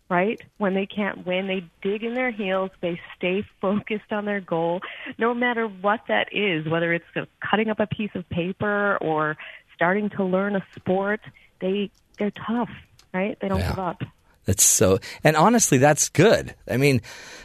[0.10, 0.40] right?
[0.58, 2.72] When they can't win, they dig in their heels.
[2.82, 4.82] They stay focused on their goal,
[5.18, 6.68] no matter what that is.
[6.68, 7.06] Whether it's
[7.42, 9.38] cutting up a piece of paper or
[9.76, 11.22] starting to learn a sport,
[11.60, 12.70] they they're tough,
[13.14, 13.38] right?
[13.42, 13.70] They don't Yeah.
[13.70, 14.02] give up.
[14.46, 16.54] That's so, and honestly, that's good.
[16.70, 17.02] I mean,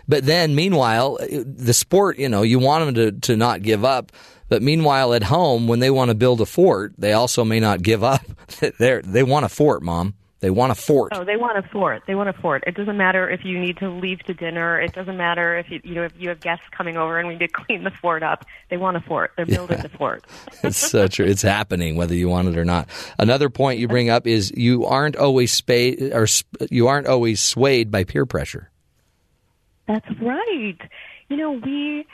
[0.06, 4.12] but then meanwhile, the sport, you know, you want them to, to not give up.
[4.50, 7.80] But meanwhile, at home, when they want to build a fort, they also may not
[7.82, 8.20] give up.
[8.78, 10.14] They're, they want a fort, mom.
[10.40, 11.12] They want a fort.
[11.14, 12.04] Oh, they want a fort.
[12.06, 12.64] They want a fort.
[12.66, 14.80] It doesn't matter if you need to leave to dinner.
[14.80, 17.34] It doesn't matter if you, you know if you have guests coming over and we
[17.34, 18.46] need to clean the fort up.
[18.70, 19.32] They want a fort.
[19.36, 20.24] They're building the fort.
[20.62, 21.26] It's so true.
[21.26, 22.88] It's happening, whether you want it or not.
[23.18, 27.40] Another point you bring up is you aren't always spayed or sp- you aren't always
[27.40, 28.70] swayed by peer pressure.
[29.86, 30.78] That's right.
[31.28, 32.06] You know, we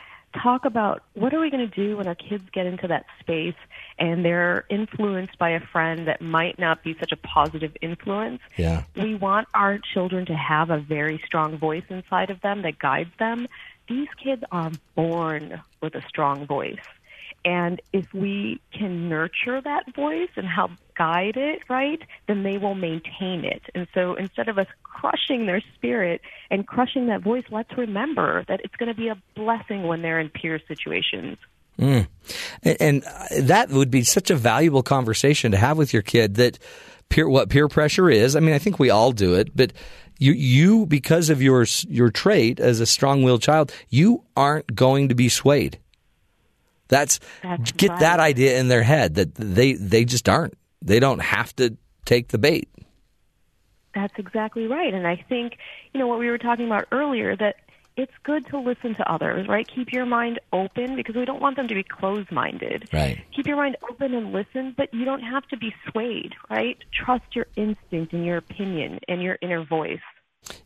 [0.42, 3.54] talk about what are we going to do when our kids get into that space
[3.98, 8.40] and they're influenced by a friend that might not be such a positive influence.
[8.56, 8.84] Yeah.
[8.94, 13.10] We want our children to have a very strong voice inside of them that guides
[13.18, 13.46] them.
[13.88, 16.78] These kids are born with a strong voice.
[17.46, 22.74] And if we can nurture that voice and help guide it, right, then they will
[22.74, 23.62] maintain it.
[23.72, 28.62] And so instead of us crushing their spirit and crushing that voice, let's remember that
[28.64, 31.38] it's going to be a blessing when they're in peer situations.
[31.78, 32.06] Mm.
[32.62, 36.36] And, and uh, that would be such a valuable conversation to have with your kid
[36.36, 36.58] that
[37.08, 38.34] peer, what peer pressure is.
[38.36, 39.72] I mean, I think we all do it, but
[40.18, 45.10] you, you, because of your, your trait as a strong willed child, you aren't going
[45.10, 45.78] to be swayed.
[46.88, 48.00] That's, That's get right.
[48.00, 50.54] that idea in their head that they, they just aren't.
[50.80, 52.68] They don't have to take the bait.
[53.94, 54.94] That's exactly right.
[54.94, 55.58] And I think,
[55.92, 57.56] you know, what we were talking about earlier, that
[57.96, 59.66] it's good to listen to others, right?
[59.66, 62.88] Keep your mind open because we don't want them to be closed minded.
[62.92, 63.24] Right.
[63.34, 66.76] Keep your mind open and listen, but you don't have to be swayed, right?
[66.92, 70.00] Trust your instinct and your opinion and your inner voice.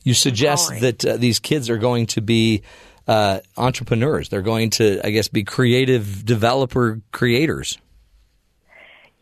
[0.02, 2.62] You suggest that uh, these kids are going to be
[3.06, 4.28] uh, entrepreneurs.
[4.28, 7.78] They're going to, I guess, be creative developer creators.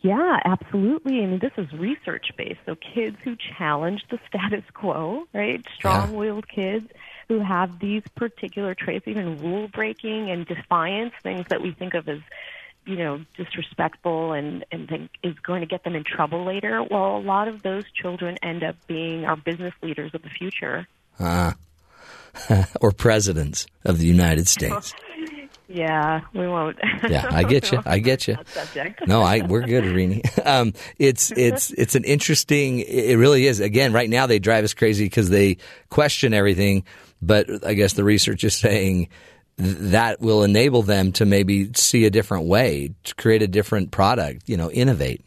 [0.01, 1.21] Yeah, absolutely.
[1.21, 2.59] I mean, this is research based.
[2.65, 5.63] So kids who challenge the status quo, right?
[5.75, 6.87] Strong willed kids
[7.29, 12.09] who have these particular traits, even rule breaking and defiance, things that we think of
[12.09, 12.19] as,
[12.85, 16.83] you know, disrespectful and, and think is going to get them in trouble later.
[16.83, 20.87] Well, a lot of those children end up being our business leaders of the future.
[21.19, 21.55] Ah.
[22.81, 24.93] or presidents of the United States.
[25.71, 26.79] Yeah, we won't.
[27.07, 27.79] Yeah, I get you.
[27.85, 28.37] I get you.
[29.07, 30.25] No, I we're good, Rini.
[30.43, 32.79] Um, it's it's it's an interesting.
[32.79, 33.59] It really is.
[33.59, 35.57] Again, right now they drive us crazy because they
[35.89, 36.85] question everything.
[37.21, 39.09] But I guess the research is saying
[39.57, 44.47] that will enable them to maybe see a different way, to create a different product.
[44.47, 45.25] You know, innovate.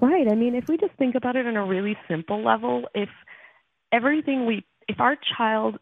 [0.00, 0.28] Right.
[0.28, 3.08] I mean, if we just think about it on a really simple level, if
[3.92, 5.78] everything we, if our child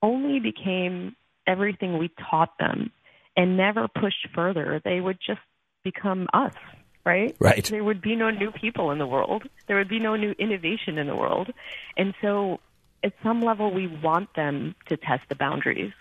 [0.00, 1.16] only became
[1.46, 2.92] everything we taught them
[3.36, 5.40] and never pushed further, they would just
[5.82, 6.52] become us,
[7.04, 7.34] right?
[7.40, 7.64] Right.
[7.64, 9.44] There would be no new people in the world.
[9.66, 11.50] There would be no new innovation in the world.
[11.96, 12.60] And so
[13.02, 15.92] at some level we want them to test the boundaries.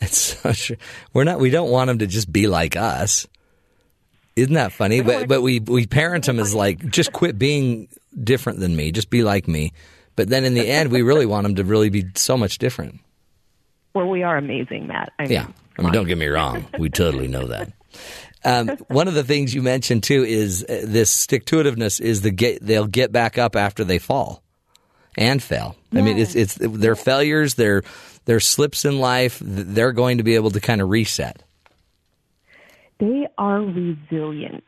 [0.00, 0.72] It's such.
[1.12, 1.38] We're not.
[1.40, 3.26] We don't want them to just be like us.
[4.36, 5.02] Isn't that funny?
[5.02, 7.88] But but we we parent them as like just quit being
[8.22, 8.92] different than me.
[8.92, 9.72] Just be like me.
[10.16, 13.00] But then in the end, we really want them to really be so much different.
[13.94, 15.12] Well, we are amazing, Matt.
[15.18, 15.46] I mean, Yeah.
[15.78, 16.66] I mean, don't get me wrong.
[16.78, 17.72] We totally know that.
[18.44, 22.20] Um, one of the things you mentioned too is uh, this stick to itiveness is
[22.22, 24.42] the get, they'll get back up after they fall
[25.16, 25.76] and fail.
[25.92, 27.82] I mean, it's it's their failures, their
[28.26, 29.38] their slips in life.
[29.40, 31.42] They're going to be able to kind of reset.
[32.98, 34.64] they are resilient.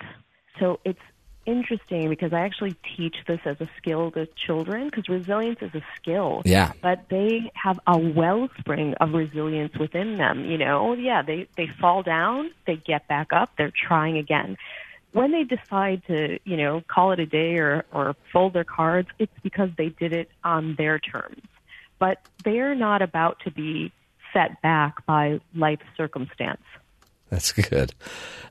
[0.59, 1.01] So it's
[1.44, 5.82] interesting because I actually teach this as a skill to children because resilience is a
[5.97, 6.43] skill.
[6.44, 6.73] Yeah.
[6.81, 10.44] But they have a wellspring of resilience within them.
[10.44, 14.56] You know, yeah, they, they fall down, they get back up, they're trying again.
[15.12, 19.09] When they decide to, you know, call it a day or, or fold their cards,
[19.18, 21.43] it's because they did it on their terms.
[21.98, 23.93] But they're not about to be
[24.32, 26.62] set back by life circumstance.
[27.32, 27.94] That's good.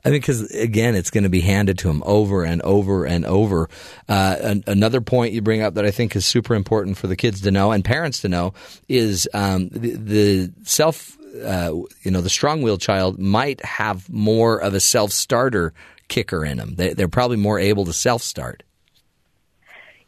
[0.04, 3.26] I mean, because again, it's going to be handed to them over and over and
[3.26, 3.70] over.
[4.10, 7.16] Uh, an, another point you bring up that I think is super important for the
[7.16, 8.56] kids to know and parents to know
[8.88, 11.18] is um, the, the self.
[11.46, 15.74] Uh, you know, the strong-willed child might have more of a self-starter
[16.12, 16.76] kicker in them.
[16.76, 18.64] They, they're probably more able to self-start.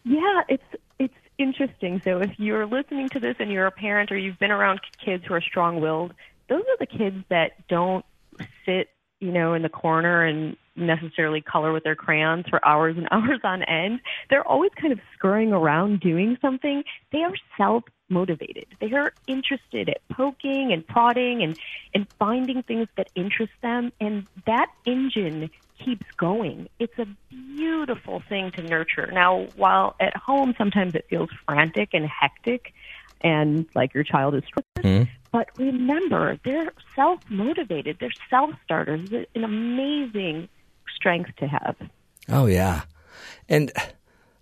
[0.03, 0.63] Yeah, it's
[0.99, 2.01] it's interesting.
[2.03, 5.23] So if you're listening to this and you're a parent or you've been around kids
[5.25, 6.13] who are strong-willed,
[6.49, 8.05] those are the kids that don't
[8.65, 8.89] sit,
[9.21, 13.39] you know, in the corner and necessarily color with their crayons for hours and hours
[13.45, 14.01] on end.
[14.29, 16.83] They're always kind of scurrying around doing something.
[17.13, 18.65] They are self motivated.
[18.79, 21.57] They are interested at poking and prodding and,
[21.93, 23.91] and finding things that interest them.
[23.99, 25.49] And that engine
[25.83, 26.69] keeps going.
[26.79, 29.09] It's a beautiful thing to nurture.
[29.11, 32.73] Now, while at home, sometimes it feels frantic and hectic
[33.23, 34.67] and like your child is stressed.
[34.81, 35.03] Hmm.
[35.31, 37.97] But remember, they're self motivated.
[37.99, 39.11] They're self starters.
[39.11, 40.49] It's an amazing
[40.95, 41.75] strength to have.
[42.29, 42.83] Oh yeah,
[43.49, 43.71] and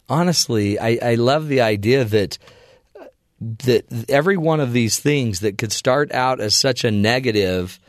[0.09, 2.38] honestly, I, I love the idea that
[3.41, 7.80] that every one of these things that could start out as such a negative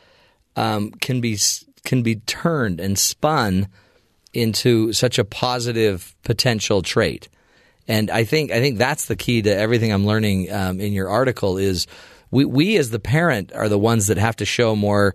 [0.56, 1.38] um, can be
[1.84, 3.68] can be turned and spun
[4.32, 7.28] into such a positive potential trait.
[7.86, 11.10] And I think I think that's the key to everything I'm learning um, in your
[11.10, 11.86] article is
[12.30, 15.14] we we as the parent are the ones that have to show more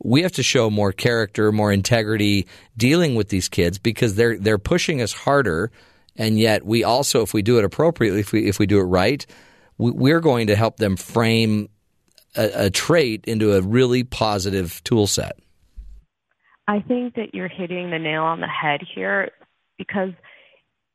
[0.00, 2.46] we have to show more character, more integrity
[2.76, 5.70] dealing with these kids because they're they're pushing us harder
[6.16, 8.84] and yet we also if we do it appropriately if we if we do it
[8.84, 9.24] right
[9.78, 11.68] we're going to help them frame
[12.36, 15.38] a, a trait into a really positive tool set.
[16.66, 19.30] I think that you're hitting the nail on the head here
[19.78, 20.10] because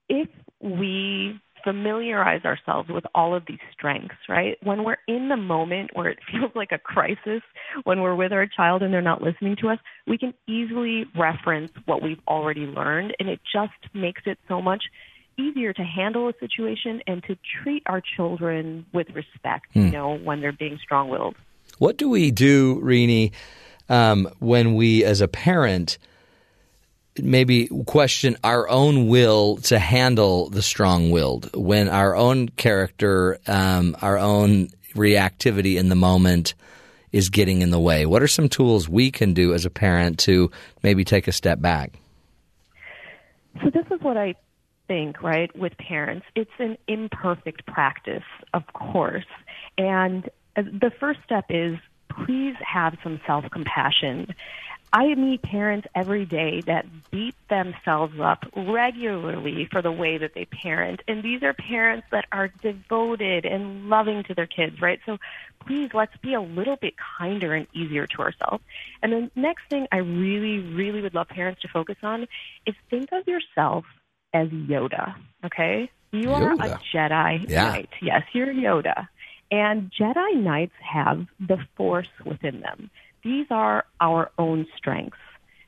[0.08, 0.28] if
[0.60, 4.58] we familiarize ourselves with all of these strengths, right?
[4.64, 7.42] When we're in the moment where it feels like a crisis,
[7.86, 11.72] when we're with our child and they're not listening to us, we can easily reference
[11.86, 14.84] what we've already learned and it just makes it so much
[15.38, 19.92] easier to handle a situation and to treat our children with respect, you Hmm.
[19.92, 21.36] know, when they're being strong-willed.
[21.80, 23.32] What do we do, Rini,
[23.90, 25.98] um, when we, as a parent,
[27.22, 31.56] maybe question our own will to handle the strong-willed?
[31.56, 36.54] When our own character, um, our own reactivity in the moment
[37.12, 38.06] is getting in the way.
[38.06, 40.52] What are some tools we can do as a parent to
[40.82, 41.94] maybe take a step back?
[43.64, 44.34] So this is what I
[44.94, 46.28] think, right, with parents.
[46.36, 49.26] It's an imperfect practice, of course.
[49.76, 51.80] And uh, the first step is
[52.26, 54.36] please have some self-compassion.
[54.96, 60.46] I meet parents every day that beat themselves up regularly for the way that they
[60.46, 61.02] parent.
[61.08, 65.00] And these are parents that are devoted and loving to their kids, right?
[65.08, 65.18] So
[65.66, 68.64] please let's be a little bit kinder and easier to ourselves.
[69.02, 72.28] And the next thing I really, really would love parents to focus on
[72.68, 73.86] is think of yourself
[74.34, 75.16] as Yoda,
[75.46, 75.90] okay?
[76.12, 76.80] You are a.
[76.94, 77.70] Jedi Yeah.
[77.70, 77.90] Knight.
[78.02, 79.08] Yes, you're Yoda.
[79.52, 82.90] And Jedi Knights have the Force within them.
[83.24, 85.18] These are our own strengths.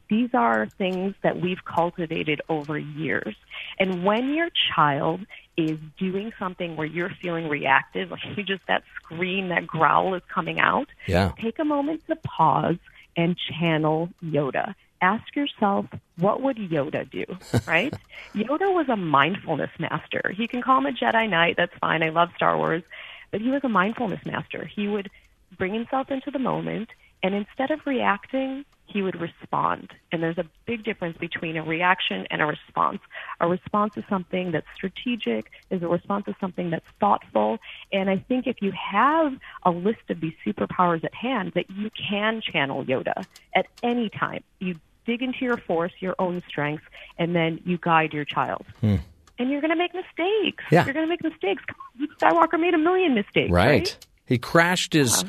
[0.10, 3.36] These are things that we've cultivated over years.
[3.80, 5.22] And when your child
[5.58, 10.22] is doing something where you're feeling reactive, like you just that scream, that growl is
[10.32, 11.32] coming out, Yeah.
[11.42, 12.78] take a moment to pause
[13.18, 14.76] and channel Yoda.
[15.06, 15.86] Ask yourself,
[16.18, 17.26] what would Yoda do,
[17.68, 17.94] right?
[18.34, 20.34] Yoda was a mindfulness master.
[20.36, 22.02] You can call him a Jedi Knight, that's fine.
[22.02, 22.82] I love Star Wars.
[23.30, 24.65] But he was a mindfulness master.
[24.65, 25.11] He would
[25.60, 26.90] bring himself into the moment,
[27.22, 29.91] and instead of reacting, he would respond.
[30.11, 32.99] And there's a big difference between a reaction and a response.
[33.40, 37.60] A response is something that's strategic, is a response is something that's thoughtful.
[37.91, 39.34] And I think if you have
[39.64, 44.44] a list of these superpowers at hand, that you can channel Yoda at any time.
[44.60, 46.86] You dig into your force, your own strengths,
[47.18, 48.65] and then you guide your child.
[48.82, 48.95] Hmm.
[49.38, 50.64] And you're going to make mistakes.
[50.72, 50.86] Yeah.
[50.86, 51.64] You're going to make mistakes.
[51.99, 53.52] Luke Skywalker made a million mistakes.
[53.52, 53.68] Right.
[53.68, 54.07] right?
[54.26, 55.23] He crashed his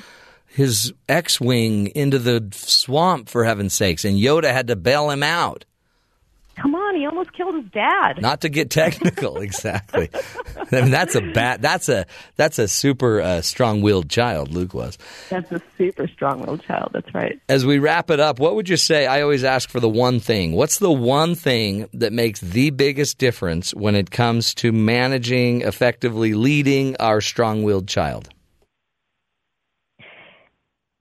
[0.47, 5.65] his X-wing into the swamp for heaven's sakes, and Yoda had to bail him out.
[6.61, 8.21] Come on, he almost killed his dad.
[8.23, 10.09] Not to get technical, exactly.
[10.73, 11.61] I mean, that's a bad.
[11.61, 12.07] That's a
[12.37, 14.53] that's a super uh, strong-willed child.
[14.53, 14.97] Luke was.
[15.29, 16.91] That's a super strong-willed child.
[16.95, 17.39] That's right.
[17.51, 19.07] As we wrap it up, what would you say?
[19.07, 20.53] I always ask for the one thing.
[20.53, 26.33] What's the one thing that makes the biggest difference when it comes to managing, effectively
[26.33, 28.31] leading our strong-willed child?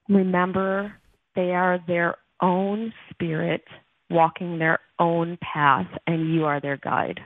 [0.10, 0.94] Remember,
[1.36, 3.64] they are their own spirit
[4.10, 7.22] walking their own path, and you are their guide.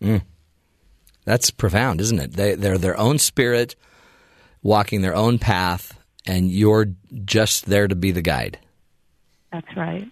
[0.00, 0.22] Mm.
[1.24, 2.32] That's profound, isn't it?
[2.32, 3.76] They, they're their own spirit,
[4.62, 6.86] walking their own path, and you're
[7.24, 8.58] just there to be the guide.
[9.52, 10.08] That's right.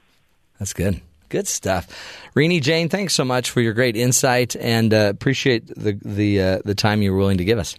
[0.58, 1.00] That's good.
[1.28, 1.88] Good stuff,
[2.34, 2.88] Renee Jain.
[2.88, 7.02] Thanks so much for your great insight, and uh, appreciate the the uh, the time
[7.02, 7.76] you were willing to give us.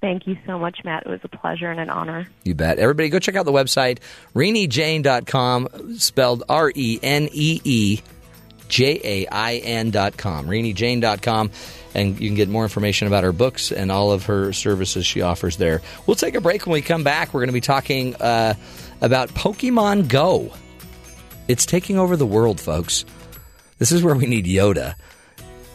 [0.00, 1.04] Thank you so much, Matt.
[1.06, 2.28] It was a pleasure and an honor.
[2.44, 2.78] You bet.
[2.78, 3.98] Everybody, go check out the website
[4.34, 8.00] reneejain.com, spelled R E N E E
[8.68, 10.46] J A I N.com.
[10.46, 11.50] reneejain.com,
[11.94, 15.22] and you can get more information about her books and all of her services she
[15.22, 15.82] offers there.
[16.06, 16.66] We'll take a break.
[16.66, 18.54] When we come back, we're going to be talking uh,
[19.00, 20.52] about Pokemon Go.
[21.48, 23.04] It's taking over the world, folks.
[23.78, 24.94] This is where we need Yoda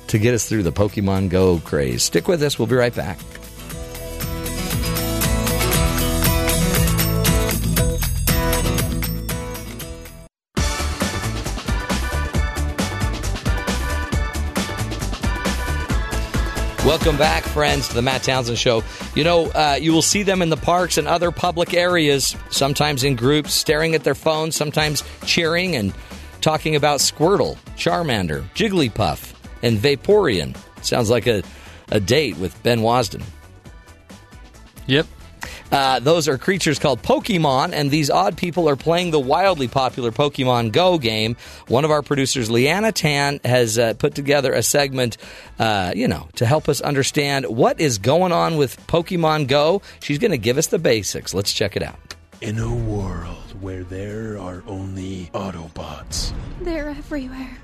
[0.07, 2.03] to get us through the Pokemon Go craze.
[2.03, 2.59] Stick with us.
[2.59, 3.17] We'll be right back.
[16.91, 18.83] Welcome back, friends, to the Matt Townsend Show.
[19.15, 23.05] You know, uh, you will see them in the parks and other public areas, sometimes
[23.05, 25.93] in groups, staring at their phones, sometimes cheering and
[26.41, 30.53] talking about Squirtle, Charmander, Jigglypuff, and Vaporeon.
[30.81, 31.43] Sounds like a,
[31.91, 33.23] a date with Ben Wasden.
[34.87, 35.07] Yep.
[35.71, 40.11] Uh, those are creatures called Pokemon, and these odd people are playing the wildly popular
[40.11, 41.37] Pokemon Go game.
[41.67, 45.17] One of our producers, Liana Tan, has uh, put together a segment,
[45.59, 49.81] uh, you know, to help us understand what is going on with Pokemon Go.
[50.01, 51.33] She's going to give us the basics.
[51.33, 51.97] Let's check it out.
[52.41, 57.57] In a world where there are only Autobots, They're everywhere.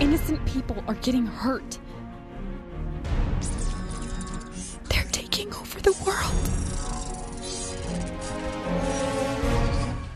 [0.00, 1.78] Innocent people are getting hurt.
[4.88, 6.50] They're taking over the world.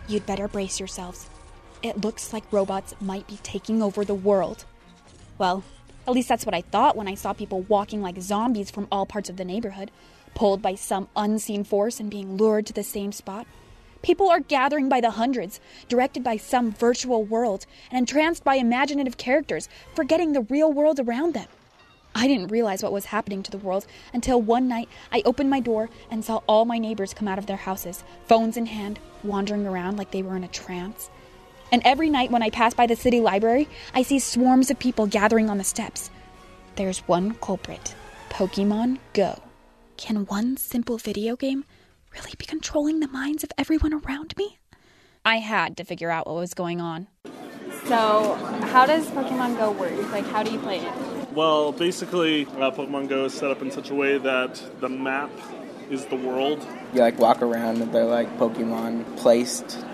[0.09, 1.28] You'd better brace yourselves.
[1.82, 4.65] It looks like robots might be taking over the world.
[5.36, 5.62] Well,
[6.07, 9.05] at least that's what I thought when I saw people walking like zombies from all
[9.07, 9.90] parts of the neighborhood,
[10.35, 13.47] pulled by some unseen force and being lured to the same spot.
[14.01, 19.16] People are gathering by the hundreds, directed by some virtual world, and entranced by imaginative
[19.19, 21.49] characters, forgetting the real world around them.
[22.19, 25.61] I didn't realize what was happening to the world until one night I opened my
[25.61, 29.69] door and saw all my neighbors come out of their houses, phones in hand, wandering
[29.69, 31.11] around like they were in a trance.
[31.70, 35.07] And every night when I pass by the city library, I see swarms of people
[35.07, 36.11] gathering on the steps.
[36.74, 37.95] There's one culprit
[38.31, 39.40] Pokemon Go.
[39.97, 41.65] Can one simple video game
[42.12, 44.59] really be controlling the minds of everyone around me?
[45.24, 47.07] I had to figure out what was going on.
[47.85, 48.35] So,
[48.73, 50.11] how does Pokemon Go work?
[50.11, 51.07] Like, how do you play it?
[51.39, 55.31] Well, basically, uh, Pokemon Go is set up in such a way that the map
[55.89, 56.66] is the world.
[56.93, 59.86] You like walk around and they're like Pokemon placed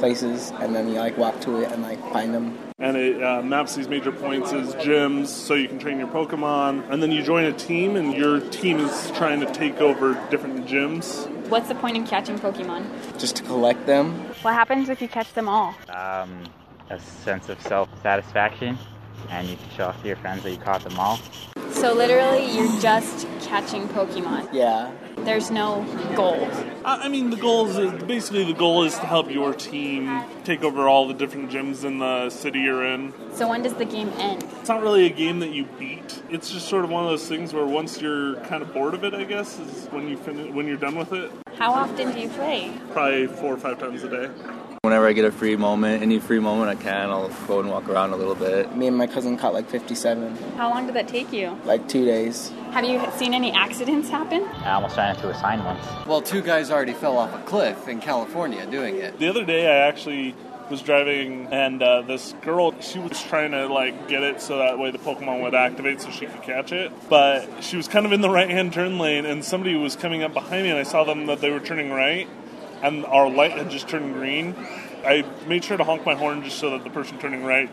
[0.00, 2.58] places, and then you like walk to it and like find them.
[2.80, 6.90] And it uh, maps these major points as gyms so you can train your Pokemon.
[6.90, 10.66] And then you join a team, and your team is trying to take over different
[10.66, 11.28] gyms.
[11.48, 13.20] What's the point in catching Pokemon?
[13.20, 14.14] Just to collect them.
[14.42, 15.76] What happens if you catch them all?
[15.90, 16.42] um,
[16.90, 18.76] a sense of self satisfaction,
[19.30, 21.18] and you can show off to your friends that you caught them all.
[21.70, 24.52] So, literally, you're just catching Pokemon.
[24.52, 24.92] Yeah.
[25.24, 25.84] There's no
[26.16, 26.48] goal.
[26.84, 30.62] I I mean, the goal is basically the goal is to help your team take
[30.64, 33.12] over all the different gyms in the city you're in.
[33.34, 34.44] So, when does the game end?
[34.60, 36.22] It's not really a game that you beat.
[36.30, 39.04] It's just sort of one of those things where once you're kind of bored of
[39.04, 41.30] it, I guess, is when you finish when you're done with it.
[41.56, 42.72] How often do you play?
[42.92, 44.71] Probably four or five times a day.
[44.84, 47.88] Whenever I get a free moment, any free moment I can, I'll go and walk
[47.88, 48.74] around a little bit.
[48.76, 51.56] Me and my cousin caught like 57, How long did that take you?
[51.64, 52.48] like two days.
[52.72, 54.42] Have you seen any accidents happen?
[54.42, 55.86] I almost ran into a sign once.
[56.04, 59.20] Well, two guys already fell off a cliff in California doing it.
[59.20, 60.34] The other day, I actually
[60.68, 64.80] was driving, and uh, this girl, she was trying to like get it so that
[64.80, 66.90] way the Pokemon would activate so she could catch it.
[67.08, 70.32] But she was kind of in the right-hand turn lane, and somebody was coming up
[70.34, 72.26] behind me, and I saw them that they were turning right,
[72.82, 74.54] and our light had just turned green.
[75.04, 77.70] I made sure to honk my horn just so that the person turning right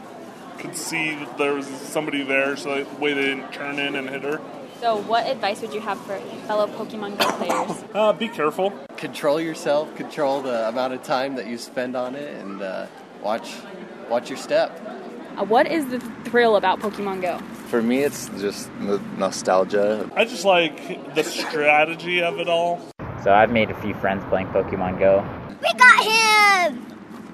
[0.60, 4.10] could see that there was somebody there, so that way they didn't turn in and
[4.10, 4.42] hit her.
[4.80, 6.18] So, what advice would you have for
[6.48, 7.84] fellow Pokemon Go players?
[7.94, 8.72] Uh, be careful.
[8.98, 12.88] Control yourself, control the amount of time that you spend on it, and uh,
[13.22, 13.56] watch
[14.10, 14.72] watch your step.
[15.38, 17.38] Uh, what is the thrill about Pokemon Go?
[17.68, 20.10] For me, it's just the nostalgia.
[20.16, 22.82] I just like the strategy of it all.
[23.24, 25.26] So I've made a few friends playing Pokemon Go.
[25.62, 26.86] We got him!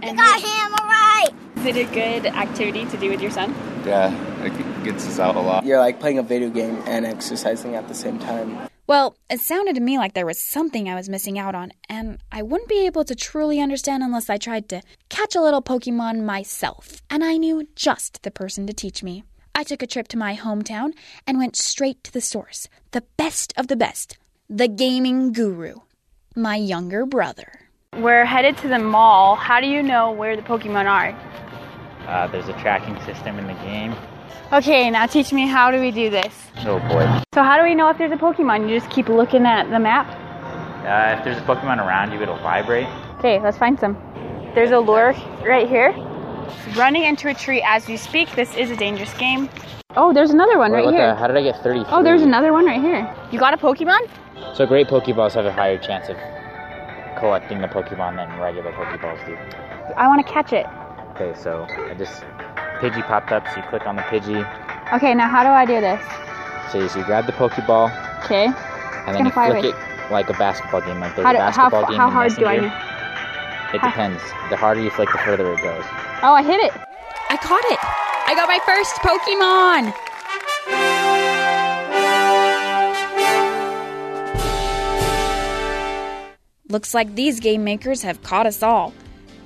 [0.02, 1.34] We got him, alright!
[1.58, 3.54] Is it a good activity to do with your son?
[3.86, 4.12] Yeah,
[4.44, 5.64] it gets us out a lot.
[5.64, 8.68] You're like playing a video game and exercising at the same time.
[8.88, 12.18] Well, it sounded to me like there was something I was missing out on, and
[12.32, 16.24] I wouldn't be able to truly understand unless I tried to catch a little Pokemon
[16.24, 19.24] myself, and I knew just the person to teach me.
[19.54, 20.94] I took a trip to my hometown
[21.26, 24.18] and went straight to the source, the best of the best,
[24.50, 25.76] the gaming guru,
[26.36, 27.52] my younger brother.
[27.98, 29.36] We're headed to the mall.
[29.36, 31.10] How do you know where the Pokemon are?
[32.08, 33.96] Uh, there's a tracking system in the game.
[34.52, 36.34] Okay, now teach me how do we do this?
[36.60, 37.22] Oh boy.
[37.34, 38.70] So, how do we know if there's a Pokemon?
[38.70, 40.08] You just keep looking at the map?
[40.86, 42.88] Uh, if there's a Pokemon around you, it'll vibrate.
[43.18, 43.96] Okay, let's find some.
[44.54, 45.14] There's a lure
[45.44, 45.94] right here.
[46.68, 48.30] It's running into a tree as we speak.
[48.36, 49.50] This is a dangerous game.
[49.98, 51.08] Oh, there's another one Wait, right what here.
[51.08, 51.92] the- how did I get 33?
[51.92, 53.12] Oh, there's another one right here.
[53.32, 54.08] You got a Pokemon?
[54.56, 56.18] So great Pokeballs have a higher chance of
[57.18, 59.38] collecting the Pokemon than regular Pokeballs do.
[59.96, 60.66] I want to catch it.
[61.16, 62.24] Okay, so I just
[62.82, 64.44] Pidgey popped up, so you click on the Pidgey.
[64.94, 66.02] Okay, now how do I do this?
[66.72, 67.90] So you, so you grab the Pokeball,
[68.26, 68.46] Okay.
[68.48, 68.56] and
[69.08, 69.76] then gonna you fire flick it.
[69.76, 71.00] it like a basketball game.
[71.00, 72.76] Like there's How, a do, how, basketball game how in hard do I Messenger.
[72.76, 72.82] know?
[73.74, 74.22] It how- depends.
[74.50, 75.84] The harder you flick, the further it goes.
[76.24, 76.74] Oh, I hit it.
[77.30, 77.80] I caught it.
[78.28, 79.94] I got my first Pokemon.
[86.68, 88.92] Looks like these game makers have caught us all.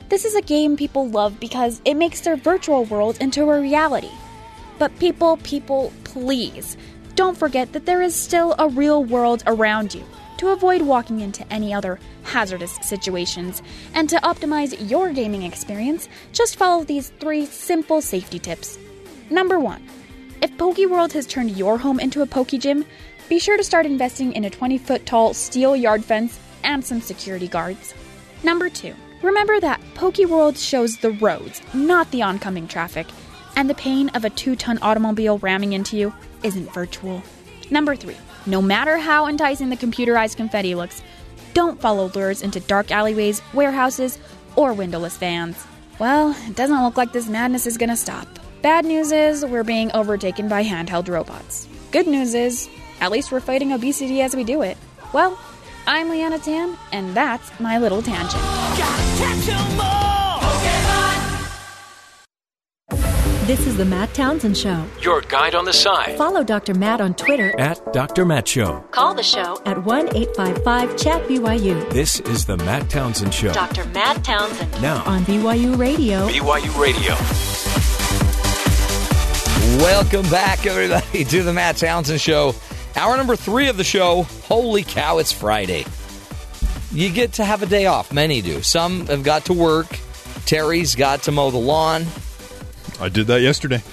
[0.08, 4.12] This is a game people love because it makes their virtual world into a reality.
[4.78, 6.78] But people, people, please,
[7.16, 10.06] don't forget that there is still a real world around you
[10.38, 13.62] to avoid walking into any other hazardous situations.
[13.94, 18.80] And to optimize your gaming experience, just follow these three simple safety tips.
[19.30, 19.86] Number one,
[20.42, 22.86] if PokeWorld has turned your home into a Poke Gym,
[23.28, 27.02] be sure to start investing in a 20 foot tall steel yard fence and some
[27.02, 27.94] security guards.
[28.44, 33.08] Number two, remember that PokeWorld shows the roads, not the oncoming traffic,
[33.56, 36.14] and the pain of a two ton automobile ramming into you
[36.44, 37.22] isn't virtual.
[37.70, 41.02] Number three, no matter how enticing the computerized confetti looks,
[41.54, 44.18] don't follow lures into dark alleyways, warehouses,
[44.56, 45.66] or windowless vans.
[46.00, 48.28] Well, it doesn't look like this madness is gonna stop.
[48.62, 51.68] Bad news is we're being overtaken by handheld robots.
[51.92, 52.70] Good news is,
[53.02, 54.78] at least we're fighting obesity as we do it.
[55.14, 55.40] Well,
[55.92, 58.44] I'm Liana Tan, and that's my little tangent.
[63.48, 64.86] This is the Matt Townsend Show.
[65.02, 66.76] Your guide on the side Follow Dr.
[66.76, 68.24] Matt on Twitter at Dr.
[68.24, 68.82] Matt Show.
[68.92, 71.90] Call the show at 1 855 Chat BYU.
[71.90, 73.52] This is the Matt Townsend Show.
[73.52, 73.86] Dr.
[73.86, 74.72] Matt Townsend.
[74.84, 75.04] Now.
[75.06, 76.28] On BYU Radio.
[76.28, 77.16] BYU Radio.
[79.84, 82.54] Welcome back, everybody, to the Matt Townsend Show.
[82.96, 84.24] Hour number three of the show.
[84.44, 85.86] Holy cow, it's Friday.
[86.92, 88.12] You get to have a day off.
[88.12, 88.62] Many do.
[88.62, 90.00] Some have got to work.
[90.46, 92.06] Terry's got to mow the lawn.
[93.00, 93.84] I did that yesterday.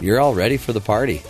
[0.00, 1.22] You're all ready for the party.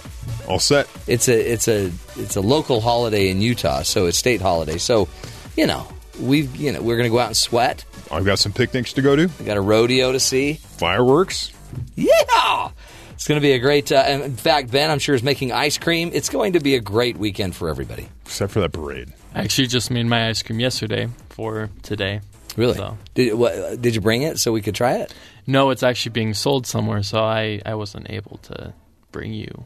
[0.47, 0.89] All set.
[1.07, 4.79] It's a it's a it's a local holiday in Utah, so it's state holiday.
[4.79, 5.09] So,
[5.57, 5.87] you know,
[6.21, 7.85] we've you know we're gonna go out and sweat.
[8.11, 9.29] I've got some picnics to go to.
[9.39, 10.55] We got a rodeo to see.
[10.55, 11.53] Fireworks.
[11.97, 12.71] Yeah,
[13.19, 13.91] it's going to be a great.
[13.91, 16.13] Uh, in fact, Ben, I'm sure is making ice cream.
[16.15, 18.09] It's going to be a great weekend for everybody.
[18.25, 19.13] Except for that parade.
[19.35, 22.21] I actually just made my ice cream yesterday for today.
[22.57, 22.75] Really?
[22.75, 22.97] So.
[23.15, 25.13] Did what, did you bring it so we could try it?
[25.49, 28.73] No, it's actually being sold somewhere, so I, I wasn't able to
[29.11, 29.65] bring you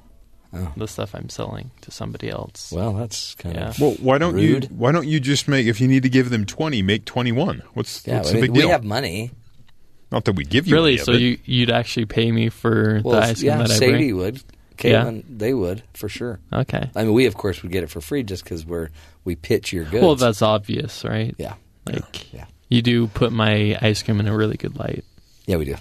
[0.55, 0.73] Oh.
[0.77, 2.73] the stuff I'm selling to somebody else.
[2.73, 3.69] Well, that's kind yeah.
[3.69, 4.65] of Well, why don't Rude.
[4.65, 4.69] you?
[4.70, 5.66] Why don't you just make?
[5.66, 7.62] If you need to give them twenty, make twenty-one.
[7.74, 8.16] What's, yeah.
[8.16, 8.69] what's I the mean, big we deal?
[8.70, 9.31] have money.
[10.12, 10.93] Not that we give you really.
[10.93, 11.20] any of So it.
[11.20, 14.16] you you'd actually pay me for Well, the ice cream yeah, that I Sadie bring?
[14.18, 14.36] would.
[14.36, 15.05] Yeah.
[15.05, 16.40] Caitlin, they would for sure.
[16.52, 16.90] Okay.
[16.97, 18.89] I mean, we of course would get it for free just because we're
[19.24, 20.02] we pitch your goods.
[20.05, 21.34] Well, that's obvious, right?
[21.39, 21.55] Yeah.
[21.86, 22.44] Like Yeah.
[22.68, 25.05] You do put my ice cream in a really good light.
[25.47, 25.76] Yeah, we do.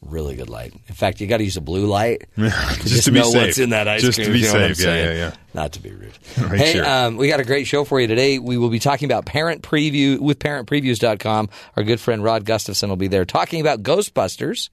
[0.00, 0.72] Really good light.
[0.86, 2.50] In fact, you got to use a blue light to
[2.84, 3.42] Just to be know safe.
[3.46, 4.26] what's in that ice Just cream.
[4.28, 4.80] to be you know safe.
[4.80, 5.34] Yeah, yeah, yeah.
[5.54, 6.12] Not to be rude.
[6.40, 6.88] Right, hey, sure.
[6.88, 8.38] um, we got a great show for you today.
[8.38, 11.48] We will be talking about parent preview with parentpreviews.com.
[11.76, 14.70] Our good friend Rod Gustafson will be there talking about Ghostbusters.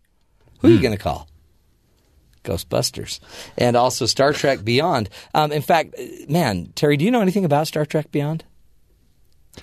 [0.59, 0.75] Who are Hmm.
[0.75, 1.27] you going to call?
[2.43, 3.19] Ghostbusters.
[3.57, 5.09] And also Star Trek Beyond.
[5.33, 5.95] Um, in fact,
[6.29, 8.43] man, Terry, do you know anything about Star Trek Beyond?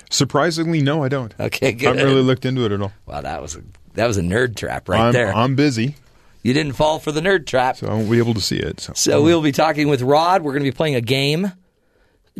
[0.09, 1.33] Surprisingly, no, I don't.
[1.39, 2.91] Okay, I haven't really looked into it at all.
[3.05, 3.61] Wow, that was a,
[3.93, 5.35] that was a nerd trap right I'm, there.
[5.35, 5.95] I'm busy,
[6.43, 7.77] you didn't fall for the nerd trap.
[7.77, 8.81] so I won't be able to see it.
[8.81, 10.43] So, So we'll be talking with Rod.
[10.43, 11.53] We're going to be playing a game,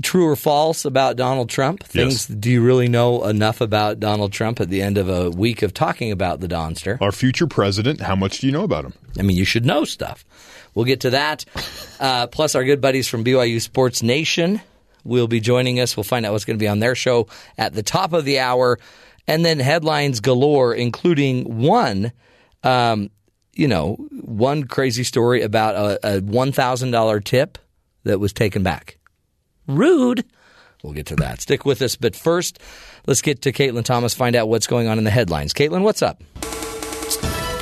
[0.02, 1.84] true or false, about Donald Trump.
[1.84, 2.26] Things.
[2.26, 5.74] Do you really know enough about Donald Trump at the end of a week of
[5.74, 6.98] talking about the Donster?
[7.00, 8.02] our future president.
[8.02, 8.94] How much do you know about him?
[9.18, 10.26] I mean, you should know stuff.
[10.76, 11.46] We'll get to that.
[12.00, 14.60] Uh, plus, our good buddies from BYU Sports Nation
[15.06, 15.96] will be joining us.
[15.96, 17.28] We'll find out what's going to be on their show
[17.58, 18.80] at the top of the hour,
[19.28, 22.12] and then headlines galore, including one.
[22.64, 23.10] Um,
[23.54, 27.58] you know, one crazy story about a, a one thousand dollar tip
[28.04, 28.98] that was taken back.
[29.68, 30.26] Rude.
[30.84, 31.40] We'll get to that.
[31.40, 32.60] Stick with us, but first,
[33.08, 34.14] let's get to Caitlin Thomas.
[34.14, 35.54] Find out what's going on in the headlines.
[35.54, 36.22] Caitlin, what's up?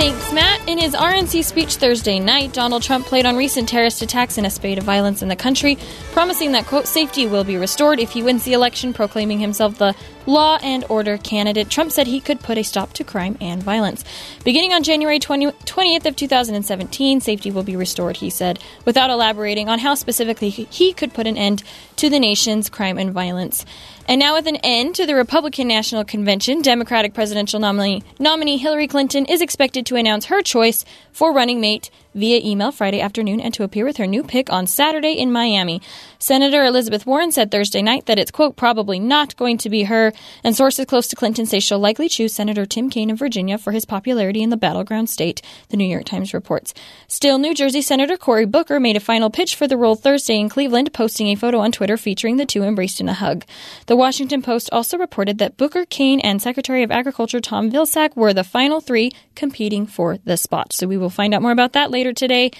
[0.02, 0.68] Thanks, Matt.
[0.68, 4.50] In his RNC speech Thursday night, Donald Trump played on recent terrorist attacks and a
[4.50, 5.78] spate of violence in the country,
[6.12, 9.96] promising that, quote, safety will be restored if he wins the election, proclaiming himself the
[10.26, 11.70] law and order candidate.
[11.70, 14.04] Trump said he could put a stop to crime and violence.
[14.44, 19.70] Beginning on January 20, 20th of 2017, safety will be restored, he said, without elaborating
[19.70, 21.62] on how specifically he could put an end
[21.98, 23.68] to the nation's crime and violence.
[24.08, 28.88] And now, with an end to the Republican National Convention, Democratic presidential nominee, nominee Hillary
[28.88, 33.54] Clinton is expected to announce her choice for running mate via email Friday afternoon and
[33.54, 35.82] to appear with her new pick on Saturday in Miami.
[36.20, 40.14] Senator Elizabeth Warren said Thursday night that it's, quote, probably not going to be her,
[40.44, 43.72] and sources close to Clinton say she'll likely choose Senator Tim Kaine of Virginia for
[43.72, 46.74] his popularity in the battleground state, the New York Times reports.
[47.08, 50.50] Still, New Jersey Senator Cory Booker made a final pitch for the role Thursday in
[50.50, 53.46] Cleveland, posting a photo on Twitter featuring the two embraced in a hug.
[53.88, 58.34] The Washington Post also reported that Booker, Kaine, and Secretary of Agriculture Tom Vilsack were
[58.34, 60.74] the final three competing for the spot.
[60.74, 62.52] So we will find out more about that later today.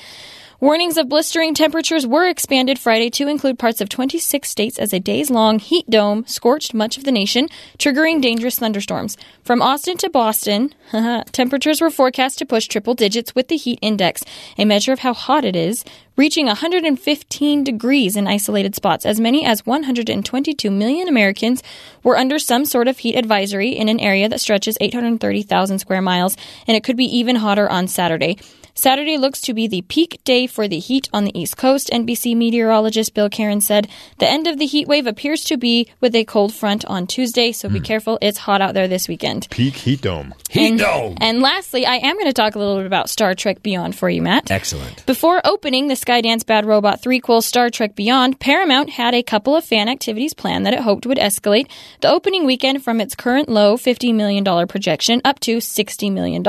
[0.62, 5.00] Warnings of blistering temperatures were expanded Friday to include parts of 26 states as a
[5.00, 7.50] days long heat dome scorched much of the nation,
[7.80, 9.18] triggering dangerous thunderstorms.
[9.44, 10.72] From Austin to Boston,
[11.32, 14.24] temperatures were forecast to push triple digits with the heat index,
[14.56, 15.84] a measure of how hot it is,
[16.16, 19.06] reaching 115 degrees in isolated spots.
[19.06, 21.64] As many as 122 million Americans
[22.04, 26.36] were under some sort of heat advisory in an area that stretches 830,000 square miles,
[26.68, 28.38] and it could be even hotter on Saturday.
[28.74, 31.90] Saturday looks to be the peak day for the heat on the East Coast.
[31.92, 36.16] NBC meteorologist Bill Karins said the end of the heat wave appears to be with
[36.16, 37.84] a cold front on Tuesday, so be hmm.
[37.84, 38.18] careful.
[38.22, 39.48] It's hot out there this weekend.
[39.50, 40.34] Peak heat dome.
[40.50, 40.80] Heat and,
[41.20, 44.10] And lastly, I am going to talk a little bit about Star Trek Beyond for
[44.10, 44.52] you, Matt.
[44.52, 45.06] Excellent.
[45.06, 49.64] Before opening the Skydance Bad Robot threequel Star Trek Beyond, Paramount had a couple of
[49.64, 51.70] fan activities planned that it hoped would escalate
[52.00, 56.44] the opening weekend from its current low $50 million projection up to $60 million.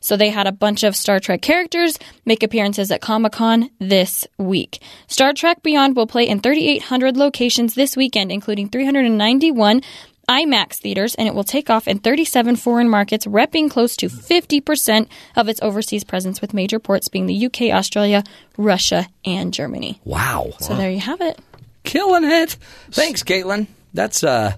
[0.00, 4.26] So they had a bunch of Star Trek characters make appearances at Comic Con this
[4.36, 4.82] week.
[5.06, 9.80] Star Trek Beyond will play in 3,800 locations this weekend, including 391
[10.28, 15.08] IMAX theaters, and it will take off in 37 foreign markets, repping close to 50%
[15.36, 18.24] of its overseas presence, with major ports being the UK, Australia,
[18.56, 20.00] Russia, and Germany.
[20.04, 20.52] Wow.
[20.60, 21.38] So there you have it.
[21.82, 22.56] Killing it.
[22.90, 23.66] Thanks, Caitlin.
[23.92, 24.54] That's uh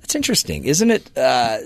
[0.00, 1.16] that's interesting, isn't it?
[1.16, 1.58] Uh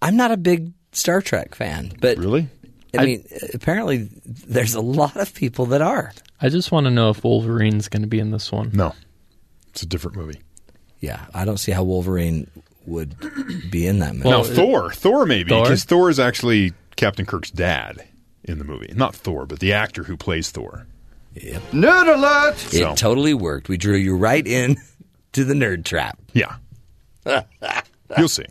[0.00, 2.48] I'm not a big Star Trek fan, but Really?
[2.96, 3.24] I, mean,
[3.54, 6.12] apparently there's a lot of people that are.
[6.40, 8.70] I just want to know if Wolverine's going to be in this one.
[8.74, 8.94] No,
[9.70, 10.40] it's a different movie.
[11.00, 12.50] Yeah, I don't see how Wolverine
[12.86, 13.16] would
[13.70, 14.28] be in that movie.
[14.30, 15.62] now Thor, Thor maybe Thor?
[15.62, 18.04] because Thor is actually Captain Kirk's dad
[18.44, 18.92] in the movie.
[18.94, 20.86] Not Thor, but the actor who plays Thor.
[21.34, 21.62] Yep.
[21.72, 22.54] Nerd alert!
[22.74, 23.68] It So, totally worked.
[23.68, 24.76] We drew you right in
[25.32, 26.18] to the nerd trap.
[26.34, 26.56] yeah,
[28.18, 28.44] you'll see.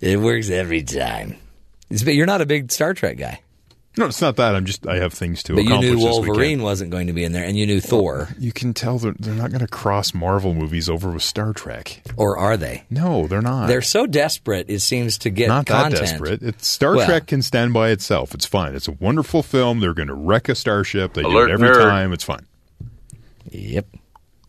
[0.00, 1.36] It works every time.
[1.90, 3.40] But you're not a big Star Trek guy.
[3.96, 4.56] No, it's not that.
[4.56, 7.22] I'm just I have things to But you knew this Wolverine wasn't going to be
[7.22, 8.28] in there, and you knew Thor.
[8.38, 12.02] You can tell they're, they're not going to cross Marvel movies over with Star Trek.
[12.16, 12.84] Or are they?
[12.90, 13.68] No, they're not.
[13.68, 15.94] They're so desperate, it seems, to get not content.
[15.94, 16.42] that desperate.
[16.42, 18.34] It's Star Well- Trek can stand by itself.
[18.34, 18.74] It's fine.
[18.74, 19.78] It's a wonderful film.
[19.78, 21.14] They're going to wreck a starship.
[21.14, 21.82] They do it every nerd.
[21.82, 22.12] time.
[22.12, 22.46] It's fine.
[23.50, 23.86] Yep.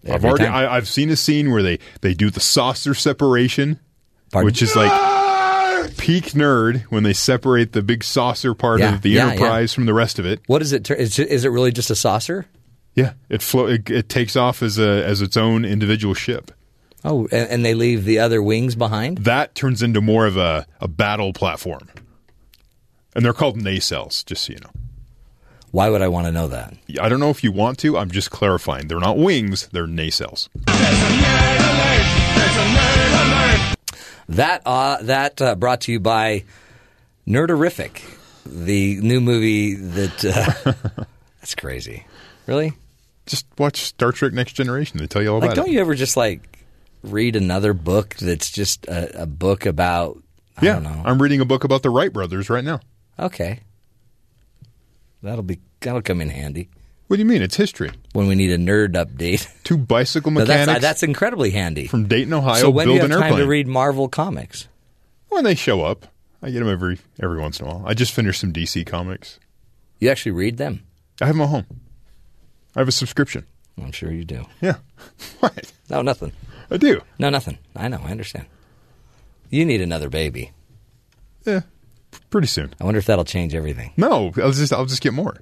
[0.09, 0.53] I've already time.
[0.53, 3.79] I, I've seen a scene where they they do the saucer separation,
[4.31, 4.45] Pardon?
[4.45, 4.91] which is like
[6.05, 9.85] peak nerd when they separate the big saucer part Yeah, of the yeah, Enterprise from
[9.85, 10.41] the rest of it.
[10.47, 10.89] What is it?
[10.91, 12.45] Is it really just a saucer?
[12.93, 16.51] Yeah, it, flo- it it takes off as a as its own individual ship.
[17.03, 19.19] Oh, and, and they leave the other wings behind.
[19.19, 21.89] That turns into more of a, a battle platform.
[23.15, 24.71] And they're called nacelles, just so you know.
[25.71, 26.73] Why would I want to know that?
[26.99, 27.97] I don't know if you want to.
[27.97, 28.87] I'm just clarifying.
[28.87, 30.49] They're not wings, they're nacelles.
[34.29, 36.43] That uh, that uh, brought to you by
[37.27, 38.01] Nerderific,
[38.45, 40.73] the new movie that uh,
[41.39, 42.05] that's crazy.
[42.47, 42.73] Really?
[43.25, 44.99] Just watch Star Trek Next Generation.
[44.99, 45.73] They tell you all Like, about don't it.
[45.73, 46.59] you ever just like
[47.03, 50.21] read another book that's just a, a book about?
[50.57, 51.01] I yeah, don't know.
[51.05, 52.79] I'm reading a book about the Wright brothers right now.
[53.19, 53.59] Okay,
[55.23, 56.69] that'll be that'll come in handy.
[57.07, 57.41] What do you mean?
[57.43, 57.91] It's history.
[58.13, 59.47] When we need a nerd update.
[59.63, 61.87] Two bicycle No, uh, mechanics that's, that's incredibly handy.
[61.87, 63.43] from Dayton, Ohio, so when do build you have an time airplane.
[63.43, 64.67] to read Marvel comics?
[65.29, 66.07] When they show up,
[66.41, 67.83] I get them every every once in a while.
[67.85, 69.39] I just finished some DC comics.
[69.99, 70.83] You actually read them?
[71.21, 71.65] I have them at home.
[72.75, 73.45] I have a subscription.
[73.81, 74.45] I'm sure you do.
[74.61, 74.77] Yeah.
[75.39, 75.71] What?
[75.89, 76.31] No, nothing.
[76.71, 77.01] I do.
[77.19, 77.57] No, nothing.
[77.75, 77.99] I know.
[78.03, 78.45] I understand.
[79.49, 80.51] You need another baby.
[81.45, 81.61] Yeah,
[82.31, 82.73] pretty soon.
[82.81, 83.93] I wonder if that'll change everything.
[83.97, 85.35] No, I'll just I'll just get more.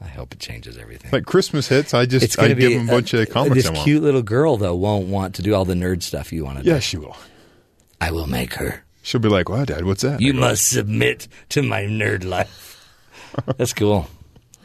[0.00, 1.10] I hope it changes everything.
[1.10, 3.66] Like Christmas hits, I just I going give be them a bunch of comics This
[3.66, 3.84] I want.
[3.84, 6.64] cute little girl though won't want to do all the nerd stuff you want to
[6.64, 6.70] do.
[6.70, 7.16] Yeah, she will.
[8.00, 8.84] I will make her.
[9.02, 12.92] She'll be like, "Wow, Dad, what's that?" You must submit to my nerd life.
[13.56, 14.08] That's cool.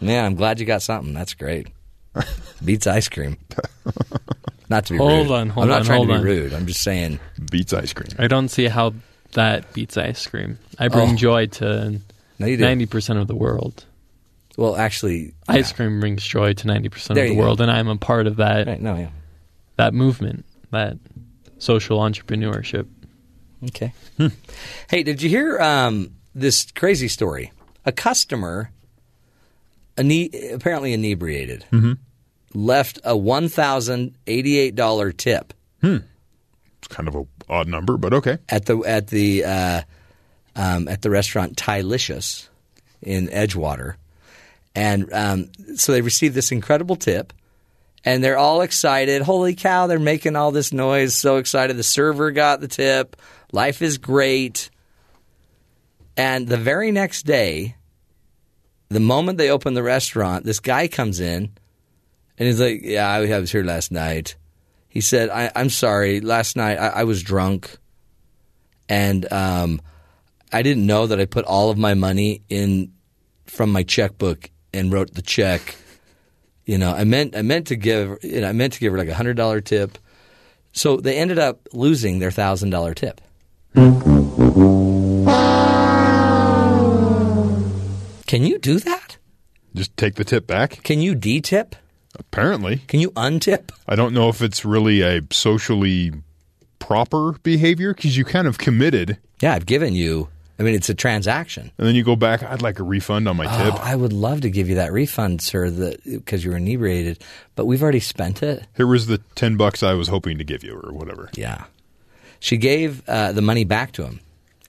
[0.02, 1.14] Man, I'm glad you got something.
[1.14, 1.68] That's great.
[2.66, 3.38] Beats ice cream.
[4.70, 5.32] Not to be Hold rude.
[5.32, 6.24] on, hold I'm not on, trying hold to be on.
[6.26, 6.54] rude.
[6.54, 7.20] I'm just saying
[7.52, 8.08] beats ice cream.
[8.18, 8.94] I don't see how
[9.34, 10.60] that beats ice cream.
[10.80, 11.16] I bring Oh.
[11.16, 12.00] joy to
[12.40, 13.84] No, ninety percent of the world.
[14.58, 17.42] Well, actually, Ice cream brings joy to ninety percent of the you go.
[17.42, 18.68] world, and I'm a part of that.
[18.68, 19.10] Right, no, yeah.
[19.78, 20.98] That movement, that
[21.58, 22.88] social entrepreneurship.
[23.70, 23.94] Okay.
[24.90, 27.52] Hey, did you hear um, this crazy story?
[27.86, 28.72] A customer,
[29.98, 31.98] ine- apparently inebriated, Mhm.
[32.54, 35.98] left a one thousand eighty-eight dollar tip Hmm.
[36.80, 38.38] It's kind of a odd number, but okay.
[38.50, 39.82] at the at the uh,
[40.56, 42.48] um, at the restaurant Tylicious
[43.02, 43.96] in Edgewater,
[44.76, 47.34] and um, so they received this incredible tip,
[48.06, 49.22] and they're all excited.
[49.22, 49.88] Holy cow!
[49.88, 51.78] They're making all this noise, so excited.
[51.78, 53.16] The server got the tip.
[53.52, 54.70] Life is great.
[56.18, 57.76] And the very next day,
[58.90, 61.52] the moment they open the restaurant, this guy comes in,
[62.38, 64.36] and he's like, "Yeah, I was here last night."
[64.88, 66.22] He said, I, "I'm sorry.
[66.22, 67.78] Last night I, I was drunk,
[68.88, 69.82] and um,
[70.52, 72.94] I didn't know that I put all of my money in
[73.46, 75.76] from my checkbook and wrote the check.
[76.66, 78.98] You know, I meant I meant to give you know, I meant to give her
[78.98, 79.98] like a hundred dollar tip.
[80.74, 83.20] So they ended up losing their thousand dollar tip.
[88.28, 89.18] Can you do that?
[89.76, 90.84] Just take the tip back.
[90.84, 91.76] Can you de-tip?
[92.18, 92.78] Apparently.
[92.88, 93.72] Can you untip?
[93.88, 96.14] I don't know if it's really a socially
[96.80, 100.30] proper behavior because you kind of committed, Yeah, I've given you.
[100.60, 101.72] I mean, it's a transaction.
[101.78, 102.44] and then you go back.
[102.44, 103.74] I'd like a refund on my tip.
[103.74, 105.72] Oh, I would love to give you that refund, sir,
[106.06, 107.24] because you were inebriated,
[107.56, 108.68] but we've already spent it.
[108.78, 111.30] Here was the ten bucks I was hoping to give you, or whatever.
[111.36, 111.66] Yeah.
[112.40, 114.20] She gave uh, the money back to him,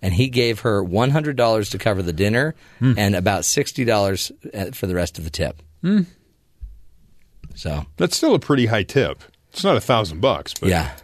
[0.01, 2.95] and he gave her one hundred dollars to cover the dinner Hmm.
[2.97, 5.63] and about sixty dollars uh, for the rest of the tip.
[5.83, 6.03] Hmm.
[7.55, 9.23] So That's still a pretty high tip.
[9.53, 10.97] It's not a thousand bucks, but yeah,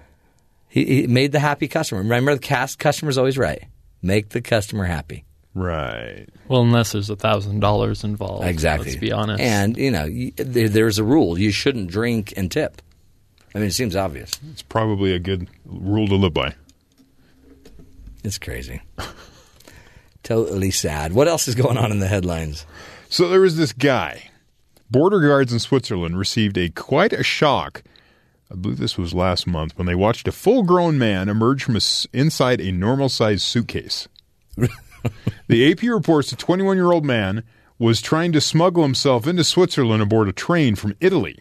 [0.69, 2.01] he, he made the happy customer.
[2.01, 3.65] Remember, the cast customer's always right.
[4.03, 5.25] Make the customer happy.
[5.55, 6.27] right.
[6.47, 8.47] Well, unless there's a thousand dollars involved.
[8.47, 8.89] Exactly.
[8.91, 9.41] Let's be honest.
[9.41, 12.81] And you know, there's a rule: you shouldn't drink and tip.
[13.55, 14.31] I mean, it seems obvious.
[14.53, 16.55] It's probably a good rule to live by.
[18.25, 18.81] It's crazy.
[20.23, 21.13] totally sad.
[21.13, 22.67] What else is going on in the headlines?
[23.09, 24.31] So there was this guy.
[24.91, 27.83] Border guards in Switzerland received a quite a shock.
[28.51, 31.81] I believe this was last month when they watched a full-grown man emerge from a
[32.13, 34.09] inside a normal-sized suitcase.
[35.49, 37.45] the AP reports a 21-year-old man
[37.79, 41.39] was trying to smuggle himself into Switzerland aboard a train from Italy.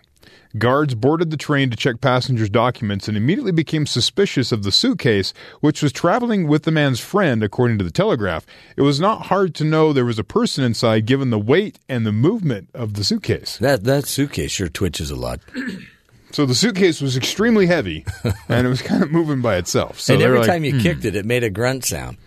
[0.57, 5.33] Guards boarded the train to check passengers' documents and immediately became suspicious of the suitcase,
[5.61, 8.45] which was traveling with the man's friend, according to the Telegraph.
[8.75, 12.05] It was not hard to know there was a person inside given the weight and
[12.05, 13.57] the movement of the suitcase.
[13.57, 15.39] That that suitcase sure twitches a lot.
[16.37, 18.05] So the suitcase was extremely heavy
[18.47, 19.99] and it was kind of moving by itself.
[19.99, 22.19] So and every like, time you "Hmm." kicked it, it made a grunt sound.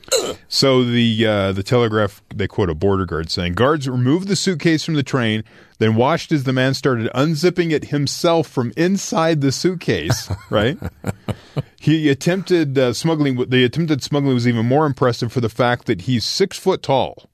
[0.48, 4.84] So the uh, the Telegraph they quote a border guard saying guards removed the suitcase
[4.84, 5.44] from the train,
[5.78, 10.28] then watched as the man started unzipping it himself from inside the suitcase.
[10.50, 10.76] right?
[11.78, 13.48] he attempted uh, smuggling.
[13.48, 17.30] The attempted smuggling was even more impressive for the fact that he's six foot tall.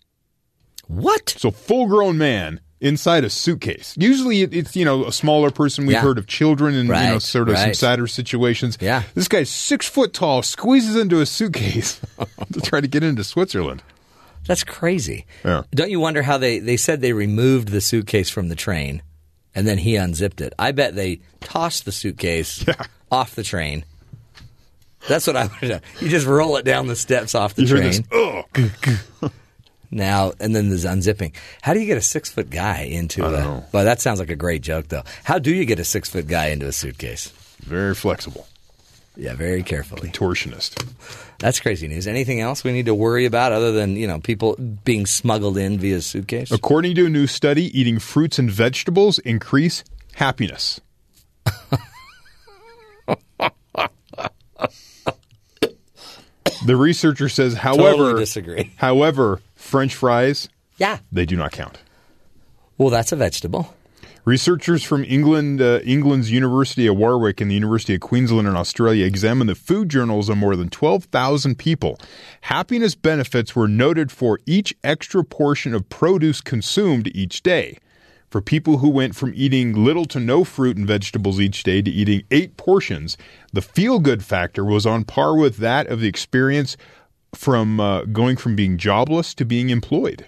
[0.89, 1.31] What?
[1.31, 3.95] So full grown man inside a suitcase.
[3.99, 5.87] Usually it, it's, you know, a smaller person.
[5.87, 6.03] We've Yeah.
[6.03, 8.77] heard of children and, you know, sort of some sadder situations.
[8.81, 9.03] Yeah.
[9.15, 12.01] This guy's six foot tall, squeezes into a suitcase
[12.53, 13.83] to try to get into Switzerland.
[14.47, 15.27] That's crazy.
[15.45, 15.63] Yeah.
[15.75, 19.03] Don't you wonder how they, they said they removed the suitcase from the train
[19.55, 20.53] and then he unzipped it?
[20.59, 22.65] I bet they tossed the suitcase
[23.11, 23.85] off the train.
[25.09, 25.81] That's what I would have done.
[26.01, 28.05] You just roll it down the steps off the You train.
[28.53, 29.31] this.
[29.91, 31.33] Now and then there's unzipping.
[31.63, 33.45] How do you get a six foot guy into I don't a?
[33.45, 33.65] know.
[33.73, 35.03] Well, that sounds like a great joke though.
[35.25, 37.29] How do you get a six foot guy into a suitcase?
[37.61, 38.47] Very flexible.
[39.17, 40.11] Yeah, very carefully.
[40.11, 40.85] Contortionist.
[41.39, 42.07] That's crazy news.
[42.07, 45.79] Anything else we need to worry about other than you know people being smuggled in
[45.79, 46.51] via suitcase?
[46.51, 49.85] According to a new study, eating fruits and vegetables increase
[50.15, 50.81] happiness.
[56.65, 58.73] the researcher says, however, Totally disagree.
[58.77, 60.49] however, French fries,
[60.79, 60.99] Yeah.
[61.11, 61.79] they do not count.
[62.79, 63.75] Well, that's a vegetable.
[64.25, 69.05] Researchers from England, uh, England's University of Warwick and the University of Queensland in Australia
[69.07, 71.99] examined the food journals of more than 12,000 people.
[72.43, 77.79] Happiness benefits were noted for each extra portion of produce consumed each day.
[78.29, 81.91] For people who went from eating little to no fruit and vegetables each day to
[81.91, 83.17] eating eight portions,
[83.53, 86.77] the feel good factor was on par with that of the experience
[87.37, 90.27] from uh, going from being jobless to being employed.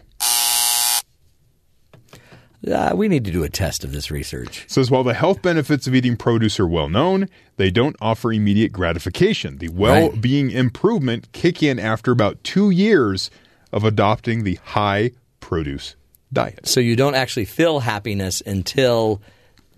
[2.67, 4.65] Uh, we need to do a test of this research.
[4.69, 8.73] says while the health benefits of eating produce are well known, they don't offer immediate
[8.73, 9.59] gratification.
[9.59, 13.31] The well-being improvement kick in after about two years
[13.73, 15.95] of adopting the high produce
[16.33, 16.67] diet.
[16.67, 19.23] So you don't actually feel happiness until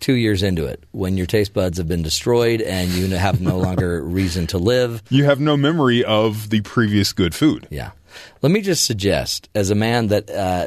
[0.00, 3.58] two years into it, when your taste buds have been destroyed and you have no
[3.58, 5.02] longer reason to live.
[5.10, 7.68] You have no memory of the previous good food.
[7.70, 7.90] Yeah.
[8.42, 10.66] Let me just suggest, as a man that uh,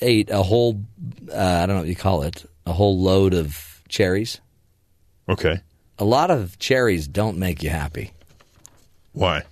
[0.00, 0.80] ate a whole,
[1.30, 4.40] uh, I don't know what you call it, a whole load of cherries.
[5.28, 5.60] Okay.
[5.98, 8.12] A lot of cherries don't make you happy.
[9.12, 9.42] Why?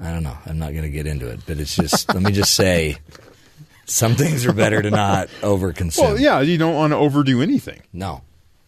[0.00, 0.36] I don't know.
[0.46, 2.96] I'm not going to get into it, but it's just, let me just say,
[3.86, 6.00] some things are better to not overconsume.
[6.02, 7.82] Well, yeah, you don't want to overdo anything.
[7.92, 8.22] No.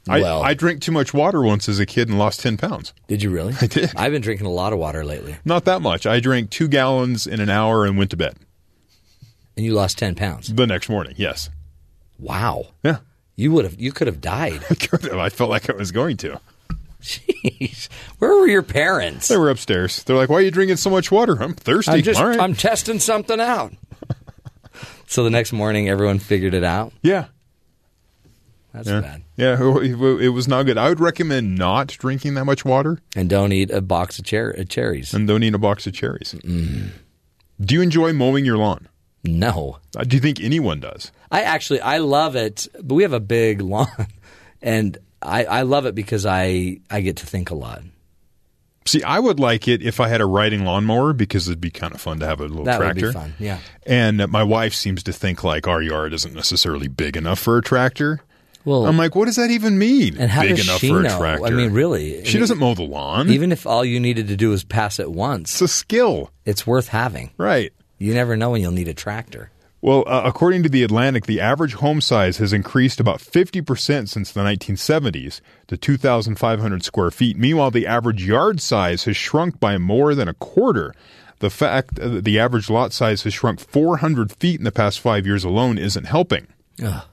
[0.09, 2.93] I, Well- I drank too much water once as a kid and lost 10 pounds.
[3.09, 3.55] Did you really?
[3.61, 3.93] I did.
[3.97, 5.37] I've been drinking a lot of water lately.
[5.45, 6.07] Not that much.
[6.07, 8.37] I drank two gallons in an hour and went to bed.
[9.57, 10.53] And you lost 10 pounds.
[10.53, 11.51] The next morning, yes.
[12.19, 12.67] Wow.
[12.85, 12.99] Yeah.
[13.35, 14.65] You would have, you could have died.
[14.71, 15.19] I could have.
[15.19, 16.41] I felt like I was going to.
[17.03, 17.89] Jeez.
[18.19, 19.29] Where were your parents?
[19.29, 20.03] They were upstairs.
[20.05, 21.41] They're like, why are you drinking so much water?
[21.43, 21.93] I'm thirsty.
[21.93, 22.39] I'm just, right.
[22.41, 23.73] I'm testing something out.
[25.07, 26.93] So the next morning, everyone figured it out.
[27.03, 27.27] yeah.
[28.73, 29.01] That's yeah.
[29.01, 29.23] bad.
[29.37, 30.77] Yeah, it was not good.
[30.77, 34.55] I would recommend not drinking that much water And don't eat a box of cher-
[34.59, 35.15] uh, cherries.
[35.15, 36.33] and don't eat a box of cherries.
[37.59, 38.89] Do you enjoy mowing your lawn?
[39.25, 39.79] No.
[39.97, 41.11] Uh, do you think anyone does?
[41.33, 43.89] I actually I love it, but we have a big lawn,
[44.61, 47.83] and I, I love it because I I get to think a lot.
[48.87, 51.93] See, I would like it if I had a riding lawnmower because it'd be kind
[51.95, 53.07] of fun to have a little That would tractor.
[53.09, 53.35] be fun.
[53.39, 53.59] Yeah.
[53.85, 57.59] And uh, my wife seems to think like our yard isn't necessarily big enough for
[57.59, 58.21] a tractor.
[58.65, 60.17] Well, I'm like, what does that even mean?
[60.19, 61.19] and how big does enough she for a know?
[61.19, 61.47] tractor?
[61.47, 63.31] I mean, really, she doesn't mow the lawn.
[63.31, 66.31] Even if all you needed to do was pass it once, it's a skill.
[66.45, 67.31] It's worth having.
[67.37, 67.73] Right.
[67.99, 69.51] You never know when you'll need a tractor.
[69.83, 74.33] Well, uh, according to The Atlantic, the average home size has increased about 50% since
[74.33, 77.37] the 1970s to 2,500 square feet.
[77.37, 80.95] Meanwhile, the average yard size has shrunk by more than a quarter.
[81.41, 84.99] The fact uh, that the average lot size has shrunk 400 feet in the past
[85.01, 86.47] five years alone isn't helping.
[86.83, 87.05] Ugh.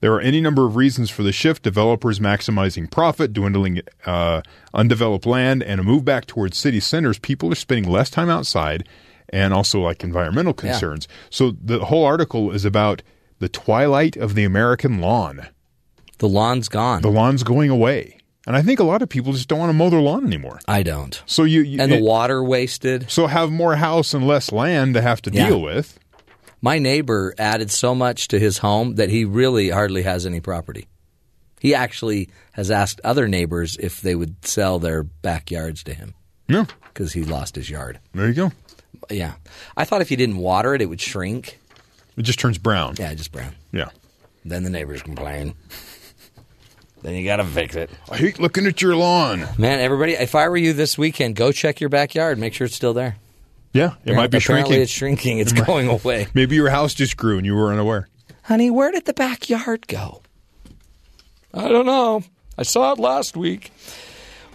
[0.00, 4.42] There are any number of reasons for the shift developers maximizing profit, dwindling uh,
[4.74, 7.20] undeveloped land, and a move back towards city centers.
[7.20, 8.88] People are spending less time outside
[9.32, 10.72] and also like environmental Yeah.
[10.72, 11.08] concerns.
[11.30, 13.02] So the whole article is about
[13.38, 15.46] the twilight of the American lawn.
[16.18, 17.02] The lawn's gone.
[17.02, 18.18] The lawn's going away.
[18.46, 20.58] And I think a lot of people just don't want to mow their lawn anymore.
[20.66, 21.20] I don't.
[21.26, 23.06] So you, you And the it- water wasted.
[23.08, 25.48] so have more house and less land to have to Yeah.
[25.48, 25.98] deal with.
[26.60, 30.86] My neighbor added so much to his home that he really hardly has any property.
[31.60, 36.14] He actually has asked other neighbors if they would sell their backyards to him
[36.48, 38.00] Yeah, because he lost his yard.
[38.12, 38.52] there you go.
[39.10, 39.34] Yeah.
[39.76, 41.58] I thought if you didn't water it, it would shrink.
[42.16, 42.94] It just turns brown.
[42.98, 43.54] Yeah, just brown.
[43.72, 43.88] Yeah.
[44.44, 45.54] Then the neighbors complain.
[47.02, 47.90] then you got to fix it.
[48.10, 49.46] I hate looking at your lawn.
[49.58, 52.38] Man, everybody, if I were you this weekend, go check your backyard.
[52.38, 53.16] Make sure it's still there.
[53.72, 54.82] Yeah, it might be Apparently shrinking.
[54.82, 55.38] it's shrinking.
[55.38, 56.26] It's It might- going away.
[56.34, 58.08] Maybe your house just grew and you were unaware.
[58.42, 60.20] Honey, where did the backyard go?
[61.54, 62.22] I don't know.
[62.58, 63.72] I saw it last week.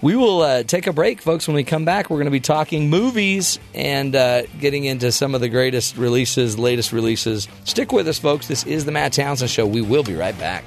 [0.02, 1.48] We will uh, take a break, folks.
[1.48, 5.34] When we come back, we're going to be talking movies and uh, getting into some
[5.34, 7.48] of the greatest releases, latest releases.
[7.64, 8.48] Stick with us, folks.
[8.48, 9.65] This is the Matt Townsend Show.
[9.65, 10.64] We will be right back.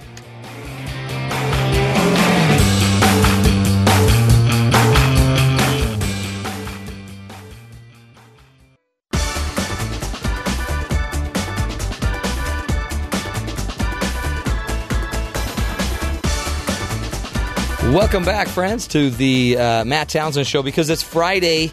[17.90, 20.62] Welcome back, friends, to the uh, Matt Townsend Show.
[20.62, 21.72] Because it's Friday,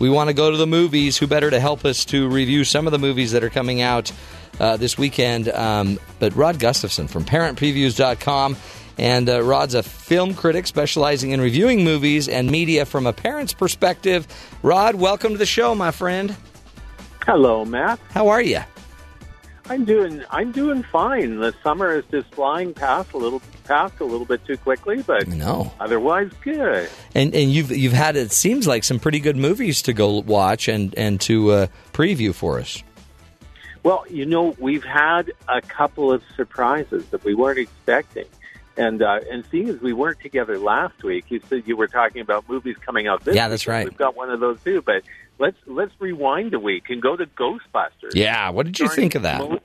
[0.00, 1.16] we want to go to the movies.
[1.16, 4.10] Who better to help us to review some of the movies that are coming out
[4.58, 5.48] uh, this weekend?
[5.48, 8.56] Um, but Rod Gustafson from ParentPreviews.com.
[8.98, 13.52] And uh, Rod's a film critic specializing in reviewing movies and media from a parent's
[13.52, 14.26] perspective.
[14.64, 16.34] Rod, welcome to the show, my friend.
[17.24, 18.00] Hello, Matt.
[18.10, 18.60] How are you?
[19.70, 21.38] I'm doing I'm doing fine.
[21.38, 25.26] The summer is just flying past a little past a little bit too quickly, but
[25.26, 25.72] no.
[25.80, 26.88] otherwise good.
[27.14, 30.68] And and you've you've had it seems like some pretty good movies to go watch
[30.68, 32.82] and and to uh, preview for us.
[33.82, 38.26] Well, you know, we've had a couple of surprises that we weren't expecting.
[38.76, 42.20] And uh, and seeing as we weren't together last week, you said you were talking
[42.20, 43.78] about movies coming out this Yeah, that's weekend.
[43.84, 43.88] right.
[43.90, 45.04] We've got one of those too, but
[45.38, 48.14] let's let's rewind a week and go to Ghostbusters.
[48.14, 49.38] Yeah, what did you Starring think of that?
[49.38, 49.58] Mel-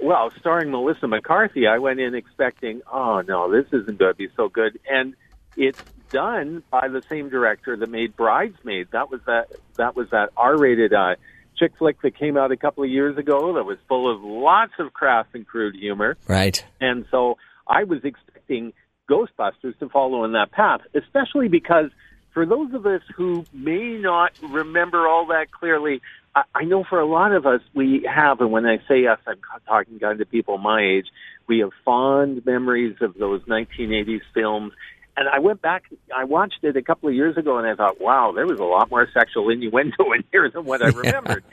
[0.00, 4.28] well, starring Melissa McCarthy, I went in expecting, oh no, this isn't going to be
[4.36, 5.14] so good, and
[5.56, 5.80] it's
[6.10, 8.90] done by the same director that made Bridesmaids.
[8.92, 11.14] That was that that was that R-rated uh,
[11.56, 14.72] chick flick that came out a couple of years ago that was full of lots
[14.78, 16.16] of crass and crude humor.
[16.26, 16.64] Right.
[16.80, 18.72] And so I was expecting
[19.08, 21.90] Ghostbusters to follow in that path, especially because
[22.32, 26.00] for those of us who may not remember all that clearly,
[26.34, 29.18] I, I know for a lot of us we have, and when I say us,
[29.26, 31.06] I'm talking kind to people my age,
[31.46, 34.72] we have fond memories of those 1980s films.
[35.14, 35.84] And I went back,
[36.14, 38.64] I watched it a couple of years ago, and I thought, wow, there was a
[38.64, 41.44] lot more sexual innuendo in here than what I remembered.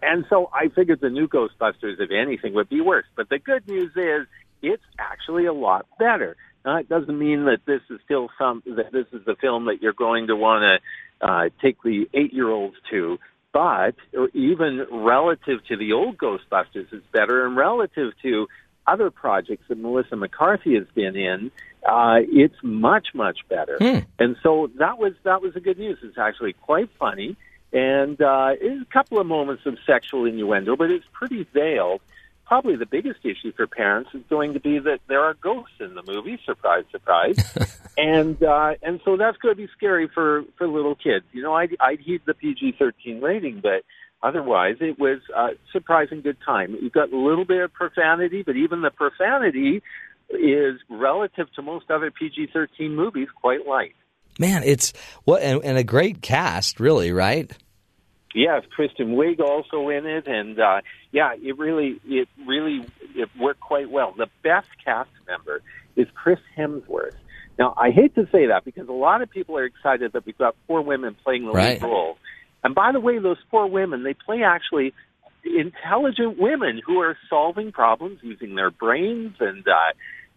[0.00, 3.06] And so I figured the new Ghostbusters, if anything, would be worse.
[3.16, 4.28] But the good news is
[4.62, 6.36] it's actually a lot better.
[6.64, 9.82] Now, it doesn't mean that this is still some that this is the film that
[9.82, 13.18] you're going to want to uh, take the eight-year-olds to,
[13.52, 13.94] but
[14.32, 18.48] even relative to the old Ghostbusters, it's better, and relative to
[18.86, 21.50] other projects that Melissa McCarthy has been in,
[21.88, 23.76] uh, it's much much better.
[24.18, 25.98] And so that was that was the good news.
[26.02, 27.36] It's actually quite funny,
[27.72, 32.00] and uh, it's a couple of moments of sexual innuendo, but it's pretty veiled.
[32.52, 35.94] Probably the biggest issue for parents is going to be that there are ghosts in
[35.94, 36.38] the movie.
[36.44, 37.38] Surprise, surprise.
[37.96, 41.24] and uh, and so that's going to be scary for for little kids.
[41.32, 43.84] You know, I'd, I'd heed the PG thirteen rating, but
[44.22, 46.76] otherwise it was a surprising good time.
[46.78, 49.82] You've got a little bit of profanity, but even the profanity
[50.28, 53.94] is relative to most other PG thirteen movies quite light.
[54.38, 54.92] Man, it's
[55.24, 57.50] what and, and a great cast, really, right?
[58.34, 60.80] Yes, Kristen Wiig also in it, and uh,
[61.10, 64.14] yeah, it really, it really, it worked quite well.
[64.16, 65.60] The best cast member
[65.96, 67.12] is Chris Hemsworth.
[67.58, 70.38] Now, I hate to say that because a lot of people are excited that we've
[70.38, 71.80] got four women playing the Right.
[71.80, 72.16] lead role.
[72.64, 74.94] And by the way, those four women, they play actually
[75.44, 79.92] intelligent women who are solving problems using their brains and uh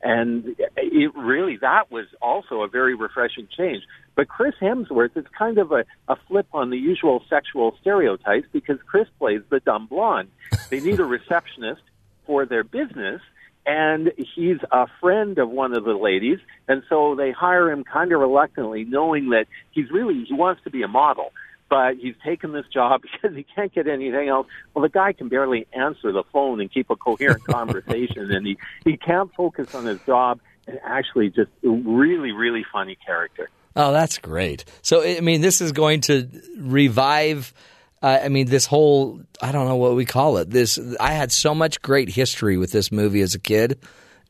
[0.06, 3.84] and it really that was also a very refreshing change.
[4.14, 8.77] But Chris Hemsworth is kind of a, a flip on the usual sexual stereotypes because
[8.86, 10.30] Chris plays the dumb blonde.
[10.69, 11.82] They need a receptionist
[12.27, 13.22] for their business
[13.65, 16.38] and he's a friend of one of the ladies
[16.68, 20.69] and so they hire him kind of reluctantly knowing that he's really he wants to
[20.69, 21.32] be a model
[21.70, 24.48] but he's taken this job because he can't get anything else.
[24.74, 28.58] Well, the guy can barely answer the phone and keep a coherent conversation, and he
[28.84, 30.40] he can't focus on his job.
[30.68, 33.50] And actually, just a really, really funny character.
[33.76, 34.66] Oh, that's great.
[34.82, 36.28] So, I mean, this is going to
[36.58, 37.54] revive.
[38.02, 40.50] Uh, I mean, this whole, I don't know what we call it.
[40.50, 43.80] This, I had so much great history with this movie as a kid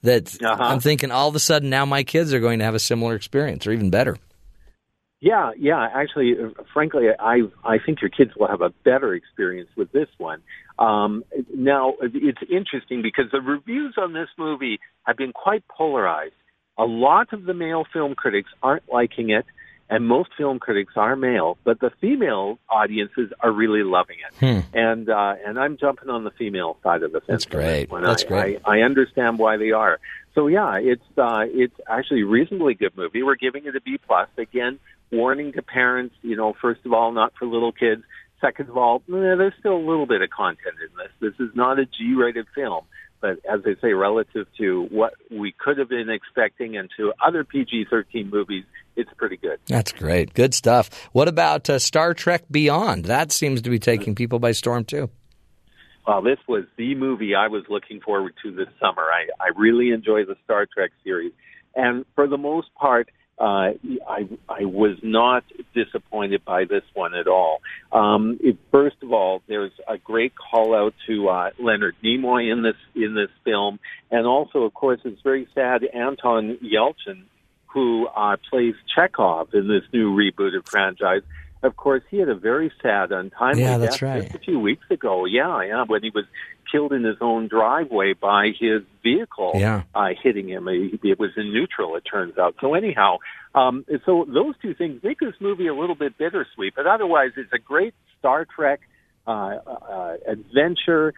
[0.02, 2.80] that I'm thinking all of a sudden now my kids are going to have a
[2.80, 4.18] similar experience or even better.
[5.26, 5.88] Yeah, yeah.
[5.92, 10.08] Actually, uh, frankly, I I think your kids will have a better experience with this
[10.20, 10.44] one.
[10.78, 16.36] Um, now, it's interesting because the reviews on this movie have been quite polarized.
[16.78, 19.46] A lot of the male film critics aren't liking it,
[19.90, 24.34] and most film critics are male, but the female audiences are really loving it.
[24.76, 27.46] And uh, and I'm jumping on the female side of the fence.
[27.46, 27.90] That's great.
[27.90, 28.62] That's I, great.
[28.64, 30.00] I, I understand why they are.
[30.36, 33.24] So yeah, it's uh, it's actually a reasonably good movie.
[33.24, 34.28] We're giving it a B plus.
[34.38, 34.80] Again,
[35.16, 36.16] warning to parents.
[36.22, 38.04] You know, first of all, not for little kids.
[38.42, 41.12] Second of all, eh, there's still a little bit of content in this.
[41.20, 42.84] This is not a G-rated film,
[43.22, 47.44] but as I say, relative to what we could have been expecting and to other
[47.44, 48.66] PG-13 movies,
[48.96, 49.60] it's pretty good.
[49.68, 50.34] That's great.
[50.34, 51.10] Good stuff.
[51.14, 53.06] What about uh, Star Trek Beyond?
[53.06, 55.10] That seems to be taking people by storm too.
[56.06, 59.04] Well, this was the movie I was looking forward to this summer.
[59.04, 61.34] I, I really enjoy the Star Trek series,
[61.76, 63.74] and for the most part, uh,
[64.08, 65.44] I I was not
[65.74, 67.62] disappointed by this one at all.
[67.92, 72.64] Um, it, first of all, there's a great call out to uh, Leonard Nimoy in
[72.64, 73.80] this in this film,
[74.10, 77.24] and also, of course, it's very sad Anton Yelchin,
[77.68, 81.22] who uh, plays Chekov in this new rebooted franchise.
[81.66, 84.22] Of course, he had a very sad, untimely Yeah, death right.
[84.24, 85.26] just a few weeks ago.
[85.26, 86.26] Yeah, yeah, when he was
[86.72, 89.84] killed in his own driveway by his vehicle Yeah.
[89.94, 90.68] uh, hitting him.
[90.68, 92.56] It, it was in neutral, it turns out.
[92.62, 93.18] So anyhow,
[93.54, 97.54] um, so those two things make this movie a little bit bittersweet, but otherwise, it's
[97.54, 98.82] a great Star Trek
[99.28, 101.14] uh, uh, adventure.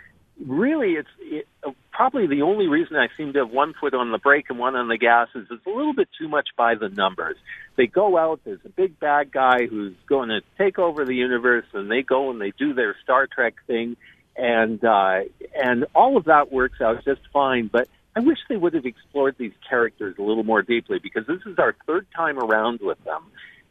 [0.45, 4.11] Really, it's it, uh, probably the only reason I seem to have one foot on
[4.11, 6.76] the brake and one on the gas is it's a little bit too much by
[6.76, 7.38] the numbers.
[7.76, 11.65] They go out, there's a big bad guy who's going to take over the universe,
[11.73, 13.97] and they go and they do their Star Trek thing,
[14.35, 15.22] and uh,
[15.59, 17.68] and all of that works out just fine.
[17.68, 21.41] But I wish they would have explored these characters a little more deeply because this
[21.45, 23.23] is our third time around with them.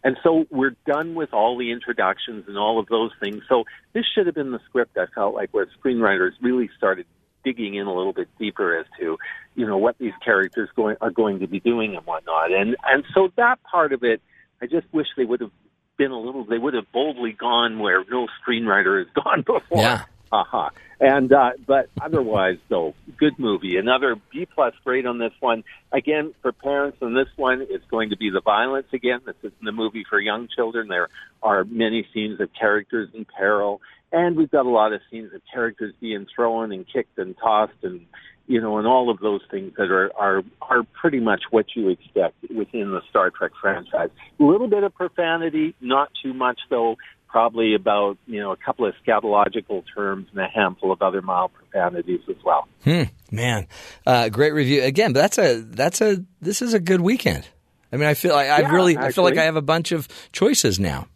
[0.05, 3.43] And so we're done with all the introductions and all of those things.
[3.49, 7.07] So this should have been the script, I felt like, where screenwriters really started
[7.45, 9.19] digging in a little bit deeper as to,
[9.55, 12.53] you know, what these characters going, are going to be doing and whatnot.
[12.53, 14.21] And, and so that part of it,
[14.61, 15.53] I just wish they would have
[15.97, 19.83] been a little, they would have boldly gone where no screenwriter has gone before.
[19.83, 20.05] Yeah.
[20.33, 20.71] Uh-huh.
[20.99, 23.77] And uh but otherwise though, good movie.
[23.77, 25.63] Another B plus grade on this one.
[25.93, 29.21] Again, for parents on this one, it's going to be the violence again.
[29.25, 30.89] This isn't a movie for young children.
[30.89, 31.09] There
[31.43, 33.81] are many scenes of characters in peril.
[34.13, 37.83] And we've got a lot of scenes of characters being thrown and kicked and tossed
[37.83, 38.07] and
[38.49, 41.89] you know, and all of those things that are are are pretty much what you
[41.89, 44.11] expect within the Star Trek franchise.
[44.39, 46.97] A little bit of profanity, not too much though.
[47.29, 51.53] Probably about you know a couple of scatological terms and a handful of other mild
[51.53, 52.67] profanities as well.
[52.85, 53.67] Hmm, man,
[54.07, 55.13] uh, great review again.
[55.13, 57.47] But that's a that's a this is a good weekend.
[57.93, 59.37] I mean, I feel like I Yeah, really I feel like.
[59.37, 61.09] I have a bunch of choices now.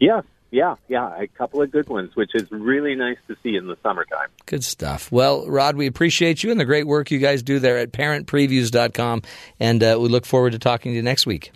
[0.00, 0.22] Yeah,
[0.52, 3.76] yeah, yeah, a couple of good ones, which is really nice to see in the
[3.82, 4.28] summertime.
[4.44, 5.10] Good stuff.
[5.10, 9.22] Well, Rod, we appreciate you and the great work you guys do there at parentpreviews.com.
[9.58, 11.52] And uh, we look forward to talking to you next week.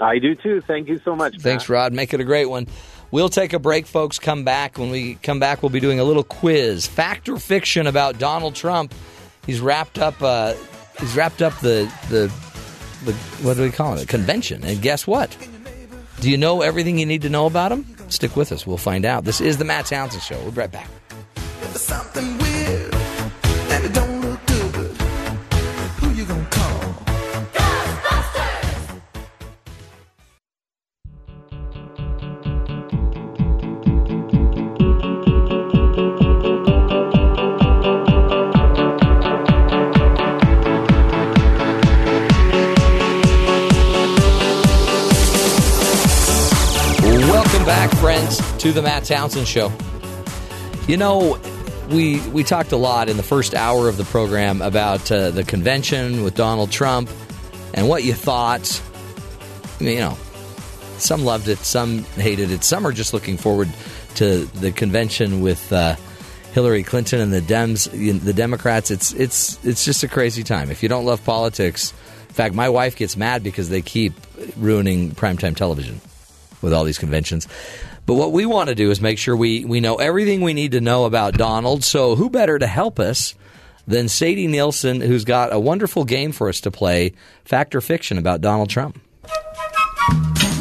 [0.00, 0.60] I do too.
[0.60, 1.40] Thank you so much.
[1.40, 1.92] Thanks, Rod.
[1.92, 2.66] Make it a great one.
[3.10, 4.18] We'll take a break, folks.
[4.18, 4.78] Come back.
[4.78, 6.86] When we come back, we'll be doing a little quiz.
[6.86, 8.92] Fact or fiction about Donald Trump.
[9.46, 10.20] He's wrapped up.
[10.20, 10.54] Uh,
[10.98, 12.32] he's wrapped up the the
[13.04, 13.12] the
[13.42, 14.08] what do we call it?
[14.08, 14.64] Convention.
[14.64, 15.36] And guess what?
[16.20, 17.86] Do you know everything you need to know about him?
[18.08, 18.66] Stick with us.
[18.66, 19.24] We'll find out.
[19.24, 20.38] This is the Matt Townsend Show.
[20.40, 20.88] We'll be right back.
[48.64, 49.70] To the Matt Townsend Show.
[50.88, 51.38] You know,
[51.90, 55.44] we we talked a lot in the first hour of the program about uh, the
[55.44, 57.10] convention with Donald Trump
[57.74, 58.82] and what you thought.
[59.80, 60.18] You know,
[60.96, 63.68] some loved it, some hated it, some are just looking forward
[64.14, 65.96] to the convention with uh,
[66.54, 68.90] Hillary Clinton and the Dems, the Democrats.
[68.90, 70.70] It's it's it's just a crazy time.
[70.70, 71.92] If you don't love politics,
[72.30, 74.14] in fact, my wife gets mad because they keep
[74.56, 76.00] ruining primetime television
[76.62, 77.46] with all these conventions.
[78.06, 80.72] But what we want to do is make sure we, we know everything we need
[80.72, 81.82] to know about Donald.
[81.84, 83.34] So, who better to help us
[83.86, 87.12] than Sadie Nielsen, who's got a wonderful game for us to play
[87.44, 89.00] Fact or Fiction about Donald Trump?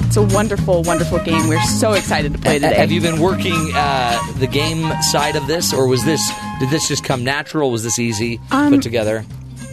[0.05, 1.47] It's a wonderful, wonderful game.
[1.47, 2.75] We're so excited to play today.
[2.75, 6.21] Have you been working uh, the game side of this, or was this
[6.59, 7.71] did this just come natural?
[7.71, 9.25] Was this easy Um, put together?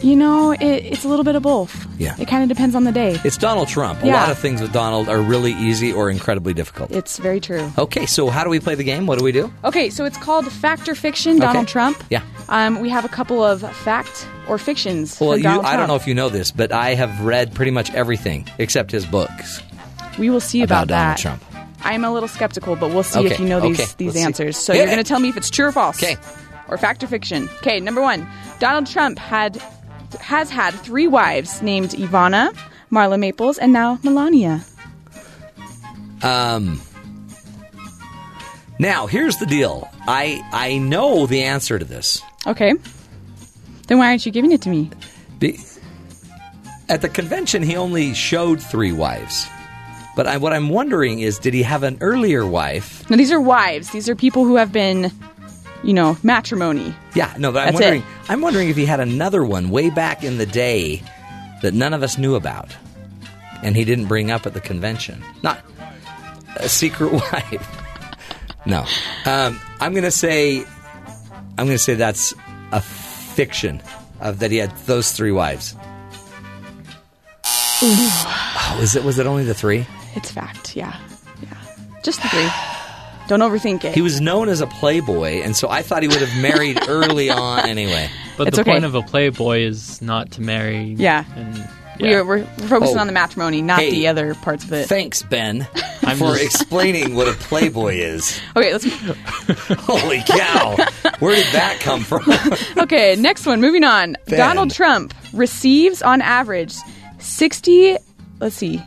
[0.03, 1.85] You know, it, it's a little bit of both.
[1.99, 2.15] Yeah.
[2.17, 3.19] It kind of depends on the day.
[3.23, 4.01] It's Donald Trump.
[4.01, 4.13] A Yeah.
[4.15, 6.89] lot of things with Donald are really easy or incredibly difficult.
[6.91, 7.71] It's very true.
[7.77, 9.05] Okay, so how do we play the game?
[9.05, 9.53] What do we do?
[9.63, 11.71] Okay, so it's called Fact or Fiction, Donald Okay.
[11.71, 12.03] Trump.
[12.09, 12.23] Yeah.
[12.49, 15.19] Um, we have a couple of fact or fictions.
[15.21, 17.93] Well, you, I don't know if you know this, but I have read pretty much
[17.93, 19.61] everything except his books
[20.17, 21.21] We will see about, about, Donald that.
[21.21, 21.45] Trump.
[21.83, 24.17] I'm a little skeptical, but we'll see Okay, if you know these okay, these let's
[24.17, 24.23] see.
[24.25, 24.57] answers.
[24.57, 26.01] So you're going to tell me if it's true or false.
[26.01, 26.17] Okay.
[26.67, 27.49] Or fact or fiction.
[27.57, 28.27] Okay, number one.
[28.59, 29.61] Donald Trump had
[30.19, 32.55] has had three wives named Ivana,
[32.91, 34.63] Marla Maples, and now Melania.
[36.23, 36.79] Um,
[38.79, 39.89] now, here's the deal.
[40.07, 42.21] I I know the answer to this.
[42.47, 42.73] Okay.
[43.87, 44.89] Then why aren't you giving it to me?
[45.39, 45.59] Be-
[46.89, 49.47] at the convention, he only showed three wives.
[50.15, 53.09] But I, what I'm wondering is, did he have an earlier wife?
[53.09, 53.91] No, these are wives.
[53.91, 55.09] These are people who have been,
[55.83, 56.93] you know, matrimony.
[57.15, 58.01] Yeah, no, but I'm That's wondering.
[58.01, 58.07] it.
[58.31, 61.03] I'm wondering if he had another one way back in the day
[61.61, 62.73] that none of us knew about,
[63.61, 65.21] and he didn't bring up at the convention.
[65.43, 65.59] Not
[66.55, 67.85] a secret wife.
[68.65, 68.85] no,
[69.25, 70.63] um, I'm going to say.
[71.57, 72.33] I'm going to say that's
[72.71, 73.81] a fiction
[74.21, 75.75] of that he had those three wives.
[77.83, 79.03] Oh, is it?
[79.03, 79.85] Was it only the three?
[80.15, 80.77] It's fact.
[80.77, 80.97] Yeah.
[81.43, 81.57] Yeah.
[82.01, 82.70] Just the three.
[83.31, 83.95] Don't overthink it.
[83.95, 87.29] He was known as a playboy, and so I thought he would have married early
[87.29, 88.09] on anyway.
[88.37, 88.71] But It's the okay.
[88.71, 90.95] point of a playboy is not to marry.
[90.97, 91.23] Yeah.
[91.37, 91.69] And
[92.01, 92.99] We're, we're we're focusing Oh.
[93.01, 93.91] on the matrimony, not Hey.
[93.91, 94.87] the other parts of it.
[94.89, 95.65] Thanks, Ben,
[96.03, 98.37] I'm for just- explaining what a playboy is.
[98.57, 98.85] Okay, let's.
[99.85, 100.75] Holy cow!
[101.19, 102.23] Where did that come from?
[102.83, 103.61] Okay, next one.
[103.61, 104.17] Moving on.
[104.27, 104.39] Ben.
[104.39, 106.73] Donald Trump receives on average
[107.19, 107.95] sixty.
[108.41, 108.81] Let's see.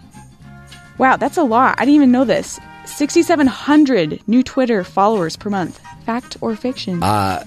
[0.98, 1.76] Wow, that's a lot.
[1.78, 2.60] I didn't even know this.
[2.86, 5.80] Sixty-seven hundred new Twitter followers per month.
[6.06, 7.02] Fact or fiction?
[7.02, 7.42] Uh,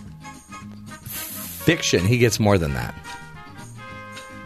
[0.97, 2.05] fiction.
[2.05, 2.95] He gets more than that.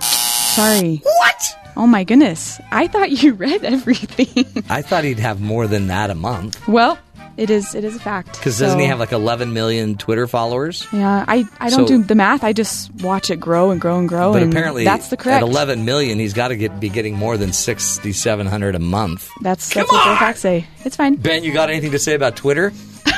[0.02, 0.98] Sorry.
[1.04, 1.58] What?
[1.78, 2.60] Oh my goodness!
[2.72, 4.64] I thought you read everything.
[4.70, 6.68] I thought he'd have more than that a month.
[6.68, 7.00] well,
[7.38, 7.74] it is.
[7.76, 8.34] It is a fact.
[8.38, 10.86] Because doesn't he have like 11 million Twitter followers?
[10.94, 12.44] Yeah, I, I don't So- do the math.
[12.44, 14.34] I just watch it grow and grow and grow.
[14.34, 15.44] but and apparently, that's the correct.
[15.44, 19.30] at 11 million, he's got to get be getting more than 6,700 a month.
[19.42, 20.66] That's that's what the facts say.
[20.86, 21.16] It's fine.
[21.16, 22.72] Ben, you got anything to say about Twitter?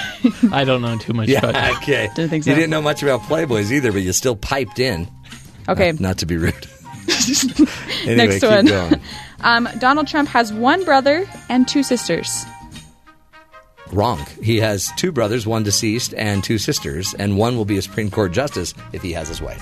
[0.53, 1.77] I don't know too much Yeah, about it.
[1.79, 2.09] okay.
[2.15, 2.49] Didn't think so.
[2.51, 5.09] You didn't know much about Playboys either, but you still piped in.
[5.67, 5.91] Okay.
[5.91, 6.53] Not, not to be rude.
[8.05, 8.65] anyway, Next keep one.
[8.65, 9.01] going.
[9.41, 12.45] Um, Donald Trump has one brother and two sisters.
[13.93, 14.25] Wrong.
[14.41, 18.09] He has two brothers, one deceased, and two sisters, and one will be a Supreme
[18.11, 19.57] Court justice if he has his way.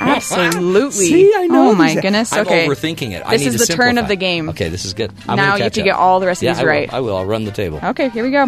[0.00, 0.90] Absolutely.
[1.06, 2.32] See, I know Oh my these- goodness.
[2.32, 2.66] I'm Okay.
[2.66, 3.22] overthinking it.
[3.24, 4.48] I This need is to the turn of the game.
[4.48, 5.12] Okay, this is good.
[5.28, 5.84] I'm Now you have to up.
[5.84, 6.70] get all the rest of yeah, these I will.
[6.70, 6.92] right.
[6.92, 7.16] I will.
[7.16, 7.78] I'll run the table.
[7.82, 8.46] Okay, here we go.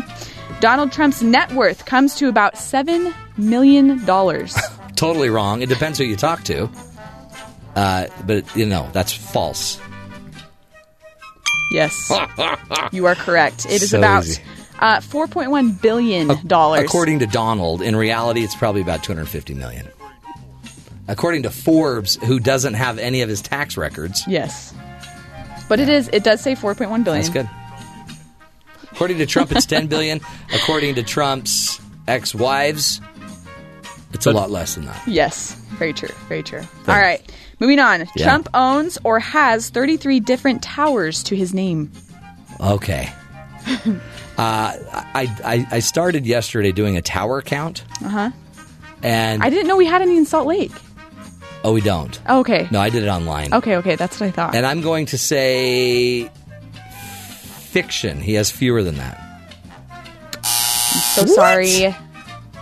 [0.61, 4.57] Donald Trump's net worth comes to about seven million dollars.
[4.97, 5.61] Totally wrong.
[5.63, 6.69] It depends who you talk to.
[7.77, 9.79] Uh, but you know that's false.
[11.73, 12.13] yes,
[12.93, 13.67] you are correct.
[13.67, 14.43] It is So about easy.
[14.79, 16.85] Uh, four point one billion dollars.
[16.85, 19.89] According to Donald, in reality, it's probably about 250 million.
[21.07, 24.73] According to Forbes, who doesn't have any of his tax records, yes,
[25.69, 26.09] but it is.
[26.13, 27.23] It does say four point one billion.
[27.23, 27.49] that's good.
[28.93, 30.21] According to Trump, it's 10 billion.
[30.55, 33.01] According to Trump's ex-wives,
[34.13, 35.03] it's a lot less than that.
[35.07, 36.09] Yes, very true.
[36.29, 36.63] Very true.
[36.87, 37.21] All right,
[37.61, 38.07] moving on.
[38.15, 38.25] Yeah.
[38.25, 41.91] Trump owns or has 33 different towers to his name.
[42.61, 43.13] Okay.
[44.39, 44.73] uh,
[45.15, 48.31] I, I I started yesterday doing a tower count, Uh huh.
[49.03, 50.73] and I didn't know we had any in Salt Lake.
[51.65, 52.21] oh, we don't.
[52.29, 52.69] Oh, okay.
[52.71, 53.55] No, I did it online.
[53.55, 54.55] Okay, okay, that's what I thought.
[54.55, 56.31] And I'm going to say
[57.71, 58.21] fiction.
[58.21, 59.21] He has fewer than that.
[60.45, 61.95] so sorry.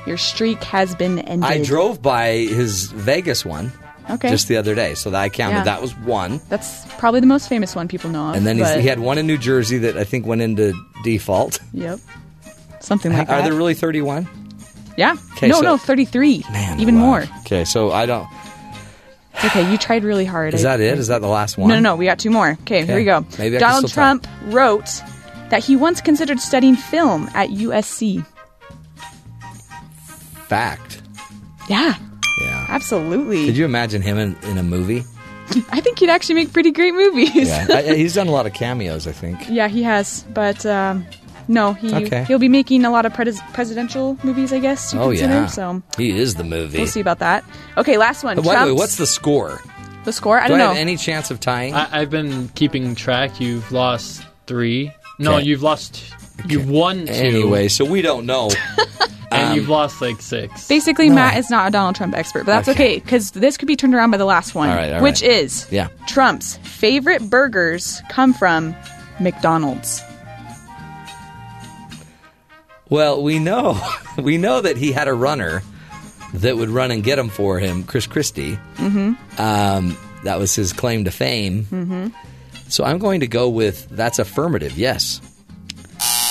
[0.07, 1.49] Your streak has been ended.
[1.49, 3.73] I drove by his Vegas one
[4.11, 4.31] Okay.
[4.31, 5.65] just the other day, so that I counted Yeah.
[5.65, 6.41] that was one.
[6.49, 8.35] That's probably the most famous one people know of.
[8.37, 10.73] And then but- he had one in New Jersey that I think went into
[11.05, 11.61] default.
[11.73, 11.99] Yep.
[12.81, 13.41] Something like Are that.
[13.41, 14.27] Are there really 31?
[14.97, 15.17] yeah.
[15.37, 16.45] 'Kay, no, so- no, 33.
[16.53, 17.07] Man, Even wow.
[17.07, 17.25] more.
[17.47, 18.27] Okay, so I don't.
[19.35, 19.71] It's okay.
[19.71, 20.53] You tried really hard.
[20.55, 20.99] Is I- that it?
[20.99, 21.69] Is that the last one?
[21.69, 21.97] No, no, no.
[21.97, 22.59] We got two more.
[22.63, 23.25] Okay, here we go.
[23.39, 24.23] Maybe Donald still talk.
[24.23, 25.01] Trump wrote
[25.51, 28.25] that he once considered studying film at USC.
[30.49, 31.01] Fact.
[31.69, 31.95] Yeah.
[32.75, 33.47] Absolutely.
[33.47, 35.05] Could you imagine him in, in a movie?
[35.71, 37.49] I think he'd actually make pretty great movies.
[37.49, 39.07] Yeah, I, he's done a lot of cameos.
[39.07, 39.49] I think.
[39.49, 41.07] Yeah, he has, but um,
[41.49, 42.25] no, he Okay.
[42.25, 44.93] he'll be making a lot of pres- presidential movies, I guess.
[44.95, 46.79] You Oh consider, yeah, So he is the movie.
[46.79, 47.45] we'll see about that.
[47.77, 48.37] Okay, last one.
[48.37, 49.61] By the way, Trump's- what's the score?
[50.05, 50.39] the score?
[50.41, 50.69] I Do don't I know.
[50.71, 51.75] have any chance of tying?
[51.75, 53.41] I, I've been keeping track.
[53.41, 54.91] You've lost three.
[55.19, 55.45] No, Okay.
[55.47, 56.03] you've lost.
[56.49, 57.13] You've won two.
[57.13, 58.51] Anyway, so we don't know.
[59.33, 60.69] and Um, you've lost like six.
[60.69, 62.97] Basically, No, Matt is not a Donald Trump expert, but that's Okay.
[62.97, 65.23] okay because this could be turned around by the last one, All right, all which
[65.23, 65.31] right.
[65.31, 65.89] is Yeah.
[66.07, 68.75] Trump's favorite burgers come from
[69.21, 70.03] McDonald's.
[72.89, 73.81] Well, we know
[74.19, 75.63] we know that he had a runner
[76.35, 78.59] that would run and get him for him, Chris Christie.
[78.77, 79.41] Mm-hmm.
[79.41, 81.65] Um, that was his claim to fame.
[81.65, 82.07] Mm-hmm.
[82.69, 84.79] So I'm going to go with that's affirmative.
[84.79, 85.21] Yes.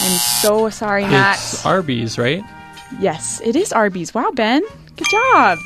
[0.03, 1.35] I'm so sorry, Matt.
[1.35, 2.43] It's Arby's, right?
[2.99, 4.13] Yes, it is Arby's.
[4.13, 4.61] Wow, Ben,
[4.95, 5.57] good job.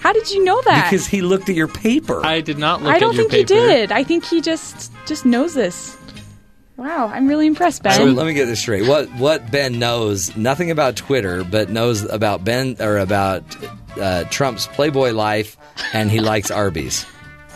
[0.00, 0.90] How did you know that?
[0.90, 2.24] Because he looked at your paper.
[2.24, 3.60] I did not look I don't at your think paper.
[3.60, 3.92] he did.
[3.92, 5.96] I think he just just knows this.
[6.76, 7.94] Wow, I'm really impressed, Ben.
[7.94, 8.86] So let me get this straight.
[8.86, 13.42] What what Ben knows nothing about Twitter, but knows about Ben or about
[13.98, 15.56] uh, Trump's Playboy life,
[15.92, 17.06] and he likes Arby's.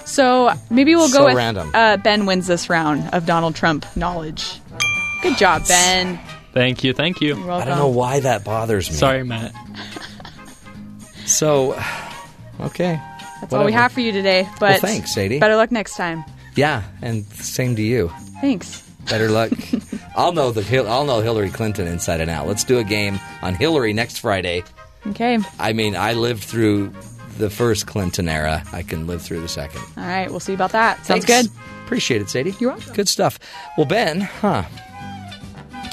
[0.05, 1.71] So maybe we'll go So with random.
[1.75, 4.59] Uh, Ben wins this round of Donald Trump knowledge.
[5.23, 6.19] Good job, Ben.
[6.53, 7.35] Thank you, thank you.
[7.51, 8.97] I don't know why that bothers me.
[8.97, 9.53] Sorry, Matt.
[11.27, 11.79] So,
[12.61, 12.99] okay.
[13.41, 14.49] That's all we have for you today.
[14.59, 15.39] But Well, thanks, Sadie.
[15.39, 16.25] Better luck next time.
[16.57, 18.09] Yeah, and same to you.
[18.41, 18.81] Thanks.
[19.09, 19.53] Better luck.
[20.17, 22.47] I'll know the Hil- I'll know Hillary Clinton inside and out.
[22.49, 24.65] Let's do a game on Hillary next Friday.
[25.07, 25.39] Okay.
[25.59, 26.93] I mean, I lived through
[27.37, 28.63] the first Clinton era.
[28.73, 29.83] I can live through the second.
[29.97, 30.29] All right.
[30.31, 31.05] We'll see about that.
[31.07, 31.49] Sounds Thanks.
[31.49, 31.57] good.
[31.85, 32.55] Appreciate it, Sadie.
[32.59, 32.95] You're welcome.
[32.95, 33.39] Good stuff.
[33.77, 34.65] Well, Ben, huh?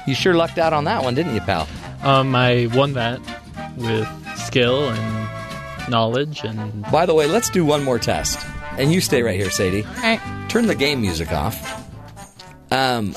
[0.07, 1.68] You sure lucked out on that one, didn't you, pal?
[2.03, 3.19] Um, I won that
[3.76, 4.07] with
[4.38, 8.40] skill and knowledge and By the way, let's do one more test.
[8.77, 9.84] And you stay right here, Sadie.
[9.84, 10.49] All right.
[10.49, 11.84] Turn the game music off.
[12.72, 13.15] Um,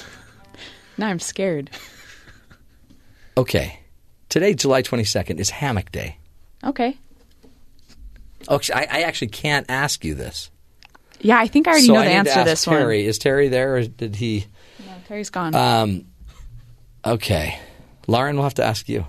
[0.96, 1.70] Now I'm scared.
[3.36, 3.80] okay.
[4.28, 6.18] Today, July 22nd, is Hammock Day.
[6.62, 6.96] Okay.
[8.46, 10.50] Oh, I, I actually can't ask you this.
[11.20, 12.64] Yeah, I think I already so know I the need answer to to ask this
[12.64, 13.04] Terry.
[13.06, 14.46] Is Terry there, or did he?
[14.80, 15.54] No, Terry's gone.
[15.54, 16.04] Um,
[17.04, 17.58] okay.
[18.06, 19.06] Lauren, we'll have to ask you.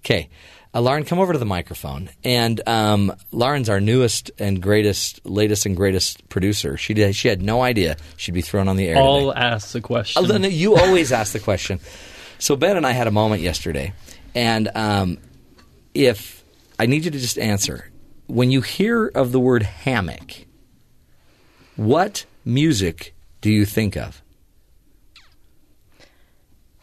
[0.00, 0.28] Okay.
[0.74, 2.10] Uh, Lauren, come over to the microphone.
[2.22, 6.76] And um, Lauren's our newest and greatest, latest and greatest producer.
[6.76, 8.98] She did, she had no idea she'd be thrown on the air.
[8.98, 9.40] all today.
[9.40, 10.42] ask the question.
[10.42, 11.80] No, you always ask the question.
[12.38, 13.94] So Ben and I had a moment yesterday,
[14.34, 15.18] and um,
[15.94, 16.44] if
[16.78, 17.90] I need you to just answer,
[18.26, 20.44] when you hear of the word hammock,
[21.76, 24.22] what music do you think of?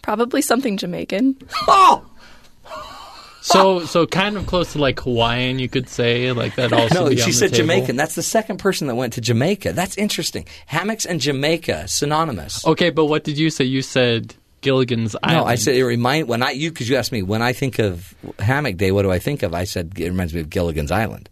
[0.04, 1.38] Probably something Jamaican.
[1.68, 2.06] Oh!
[3.42, 6.72] So, so kind of close to like Hawaiian, you could say, like that.
[6.72, 7.58] Also, no, be on she the said table.
[7.68, 7.96] Jamaican.
[7.98, 9.74] That's the second person that went to Jamaica.
[9.74, 10.46] That's interesting.
[10.66, 12.66] Hammocks and Jamaica synonymous.
[12.66, 13.66] Okay, but what did you say?
[13.66, 15.42] You said Gilligan's Island.
[15.46, 17.80] No, I said it remind when I you because you asked me when I think
[17.80, 19.54] of Hammock Day, what do I think of?
[19.54, 21.30] I said it reminds me of Gilligan's Island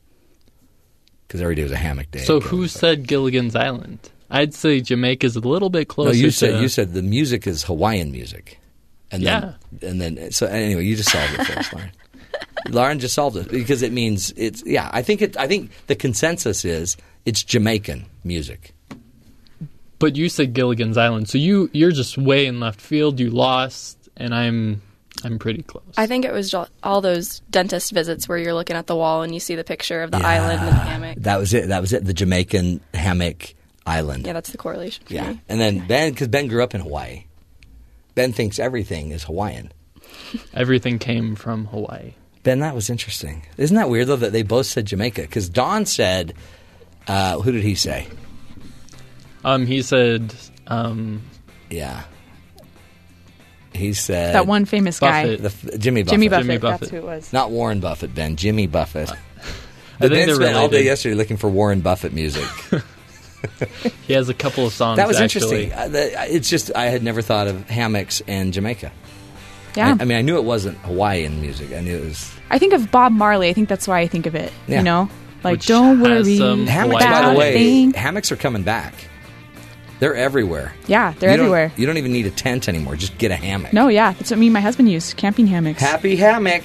[1.28, 2.20] because every day was a hammock day.
[2.20, 4.00] So who said Gilligan's Island?
[4.30, 6.10] I'd say Jamaica's a little bit closer.
[6.10, 8.60] no, you said to- you said the music is Hawaiian music,
[9.12, 9.54] and Yeah.
[9.72, 11.92] then and then so anyway, you just solved it for us, Lauren.
[12.70, 14.90] Lauren just solved it because it means it's yeah.
[14.94, 15.38] I think it.
[15.38, 18.74] I think the consensus is it's Jamaican music.
[20.00, 23.20] But you said Gilligan's Island, so you you're just way in left field.
[23.20, 24.82] You lost, and I'm
[25.24, 25.84] I'm pretty close.
[25.98, 29.34] I think it was all those dentist visits where you're looking at the wall and
[29.34, 31.18] you see the picture of the island and the hammock.
[31.20, 31.68] That was it.
[31.68, 32.04] That was it.
[32.06, 33.54] The Jamaican hammock
[33.86, 34.26] island.
[34.26, 35.04] Yeah, that's the correlation.
[35.06, 35.42] For Yeah, me.
[35.50, 37.26] and then Ben because Ben grew up in Hawaii.
[38.16, 39.72] Ben thinks everything is Hawaiian.
[40.54, 42.14] Everything came from Hawaii.
[42.44, 43.46] Ben, that was interesting.
[43.58, 45.22] Isn't that weird though that they both said Jamaica?
[45.22, 46.34] Because Don said,
[47.08, 48.08] uh, who did he say?
[49.44, 50.34] Um, he said,
[50.68, 51.22] um,
[51.70, 52.04] yeah,
[53.74, 55.38] he said That one famous guy.
[55.38, 55.42] Buffett.
[55.42, 56.20] The, f- Jimmy Buffett.
[56.20, 56.80] Jimmy Buffett.
[56.82, 57.34] That's who it was.
[57.34, 58.36] Not Warren Buffett, Ben.
[58.36, 59.10] Jimmy Buffett.
[60.00, 62.46] I think Ben they're spent all day yesterday looking for Warren Buffett music.
[64.08, 64.98] He has a couple of songs.
[64.98, 65.66] that was actually.
[65.66, 65.74] interesting.
[65.74, 68.92] Uh, the- it's just I had never thought of hammocks and Jamaica.
[69.76, 69.96] Yeah.
[70.00, 71.72] I, I mean, I knew it wasn't Hawaiian music.
[71.74, 73.50] I knew it was I think of Bob Marley.
[73.50, 74.52] I think that's why I think of it.
[74.68, 74.80] Yeah.
[74.80, 75.10] You know,
[75.44, 76.38] like Which don't worry.
[76.68, 77.04] hammocks.
[77.06, 77.94] By the way, thing.
[77.94, 78.94] hammocks are coming back.
[80.00, 80.74] They're everywhere.
[80.88, 81.72] Yeah, they're You don't- everywhere.
[81.78, 82.96] You don't even need a tent anymore.
[82.96, 83.72] Just get a hammock.
[83.72, 85.14] No, yeah, that's what me and my husband use.
[85.14, 85.80] Camping hammocks.
[85.80, 86.64] Happy hammock.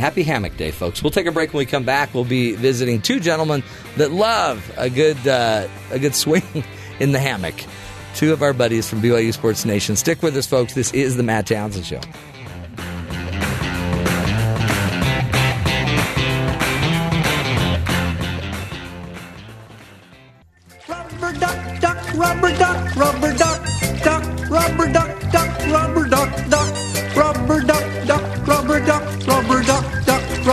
[0.00, 1.02] Happy hammock day, folks.
[1.02, 2.14] We'll take a break when we come back.
[2.14, 3.62] We'll be visiting two gentlemen
[3.98, 6.42] that love a good uh, a good swing
[7.00, 7.54] in the hammock.
[8.14, 9.96] Two of our buddies from BYU Sports Nation.
[9.96, 10.74] Stick with us, folks.
[10.74, 12.00] This is the Matt Townsend Show.
[20.88, 23.66] Rubber duck, duck, rubber duck, rubber duck,
[24.02, 26.79] duck, rubber duck, duck, rubber duck, duck,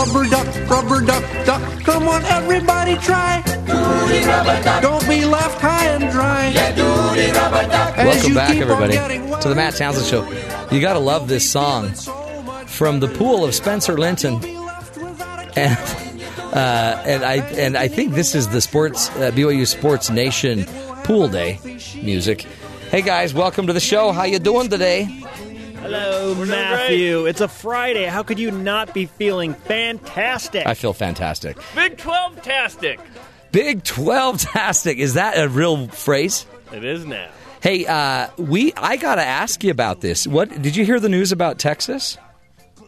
[0.08, 1.84] rubber duck, rubber duck, duck.
[1.84, 3.44] Come on, everybody, try.
[4.82, 6.50] Don't be left high and dry.
[6.50, 10.30] Yeah, As Welcome you back, keep on everybody, to the Matt Townsend Show.
[10.72, 11.92] You got to love this song
[12.66, 14.36] from the pool of Spencer Linton,
[15.56, 15.78] and
[16.54, 20.66] uh, and I and I think this is the sports uh, BYU Sports Nation
[21.04, 21.60] Pool Day
[22.02, 22.42] music.
[22.92, 24.12] Hey guys, welcome to the show.
[24.12, 25.27] How you doing today?
[25.88, 27.26] Hello, Matthew.
[27.28, 28.04] It's a Friday.
[28.06, 30.66] How could you not be feeling fantastic?
[30.68, 31.58] I feel fantastic.
[31.76, 33.00] Big 12 tastic.
[33.54, 34.98] Big Twelve tastic.
[34.98, 36.46] Is that a real phrase?
[36.74, 37.30] It is now.
[37.62, 40.28] Hey, uh, we I got to ask you about this.
[40.28, 42.18] What did you hear the news about Texas?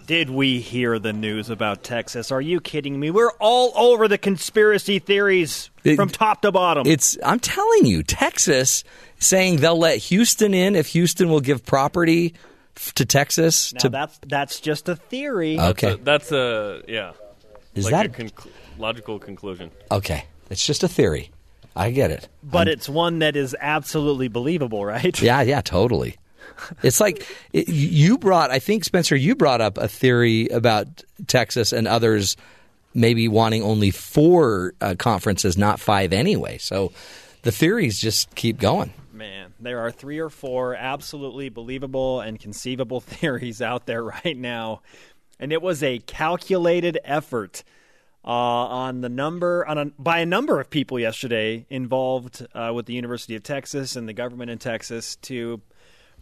[0.06, 2.32] Did we hear the news about Texas?
[2.32, 3.10] Are you kidding me?
[3.10, 6.86] We're all over the conspiracy theories It- from top to bottom.
[6.86, 8.84] It's I'm telling you, Texas
[9.20, 12.42] saying they'll let Houston in if Houston will give property f-
[12.96, 15.60] to Texas now to that's that's just a theory.
[15.60, 15.96] Okay.
[16.02, 17.14] That's a yeah.
[17.76, 18.48] Is like that- a conc-
[18.78, 19.72] logical conclusion?
[19.92, 20.26] Okay.
[20.50, 21.32] It's just a theory.
[21.76, 22.28] I get it.
[22.44, 25.20] But it's one that is absolutely believable, right?
[25.22, 26.18] Yeah, yeah, totally.
[26.84, 30.88] It's like it, you brought, I think, Spencer, you brought up a theory about
[31.28, 32.36] Texas and others
[32.94, 36.58] maybe wanting only four uh, conferences, not five anyway.
[36.58, 36.92] So
[37.44, 38.94] the theories just keep going.
[39.60, 44.82] Man, there are three or four absolutely believable and conceivable theories out there right now.
[45.40, 47.64] And it was a calculated effort
[48.26, 52.86] uh, on the number on a, by a number of people yesterday involved uh, with
[52.86, 55.62] the University of Texas and the government in Texas to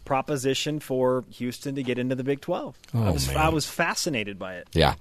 [0.04, 2.78] proposition for Houston to get into the Big Twelve.
[2.94, 3.28] I Oh, was.
[3.34, 4.68] I was fascinated by it.
[4.72, 4.94] Yeah.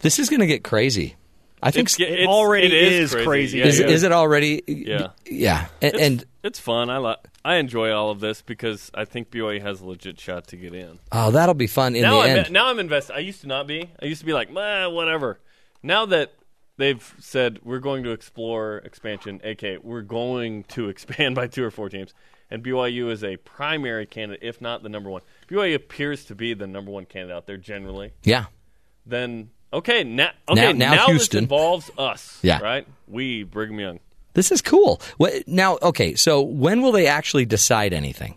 [0.00, 1.16] This is going to get crazy.
[1.62, 3.58] I think It's- it already it is crazy.
[3.58, 3.86] Yeah, is, yeah.
[3.86, 4.62] is it already?
[4.66, 5.08] Yeah.
[5.26, 5.66] Yeah.
[5.82, 6.90] And, It's, and it's fun.
[6.90, 10.46] I li- I enjoy all of this because I think BYU has a legit shot
[10.48, 11.00] to get in.
[11.10, 12.50] oh, that'll be fun in now the I'm end.
[12.52, 13.16] now I'm invested.
[13.16, 13.90] I used to not be.
[14.00, 15.40] I used to be like, "Meh, whatever.
[15.82, 16.34] Now that
[16.76, 21.70] they've said we're going to explore expansion, aka we're going to expand by two or
[21.70, 22.14] four teams,
[22.50, 25.22] and BYU is a primary candidate, if not the number one.
[25.48, 28.12] BYU appears to be the number one candidate out there generally.
[28.22, 28.46] Yeah.
[29.06, 31.38] Then okay, now okay, Now- now this Houston.
[31.44, 32.38] involves us.
[32.42, 32.60] Yeah.
[32.60, 32.86] right.
[33.08, 34.00] We Brigham Young.
[34.34, 35.00] This is cool.
[35.16, 38.36] What, now, okay, so when will they actually decide anything?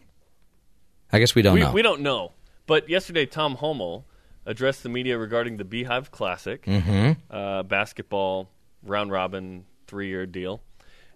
[1.11, 1.71] I guess we don't we, know.
[1.71, 2.31] We don't know.
[2.65, 4.03] But yesterday, Tom Holmoe
[4.45, 7.17] addressed the media regarding the Beehive Classic, Mhm.
[7.29, 8.49] uh, basketball
[8.83, 10.61] round robin three year deal,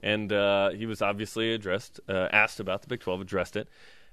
[0.02, 3.68] and uh, he was obviously addressed, uh, asked about the Big Twelve, addressed it,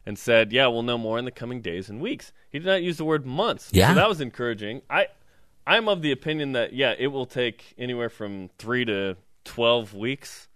[0.04, 2.82] and said, "Yeah, we'll know more in the coming days and weeks." He did not
[2.82, 3.70] use the word months.
[3.72, 3.88] Yeah.
[3.88, 4.82] so that was encouraging.
[4.90, 5.06] I,
[5.66, 10.47] I'm of the opinion that yeah, it will take anywhere from three to twelve weeks.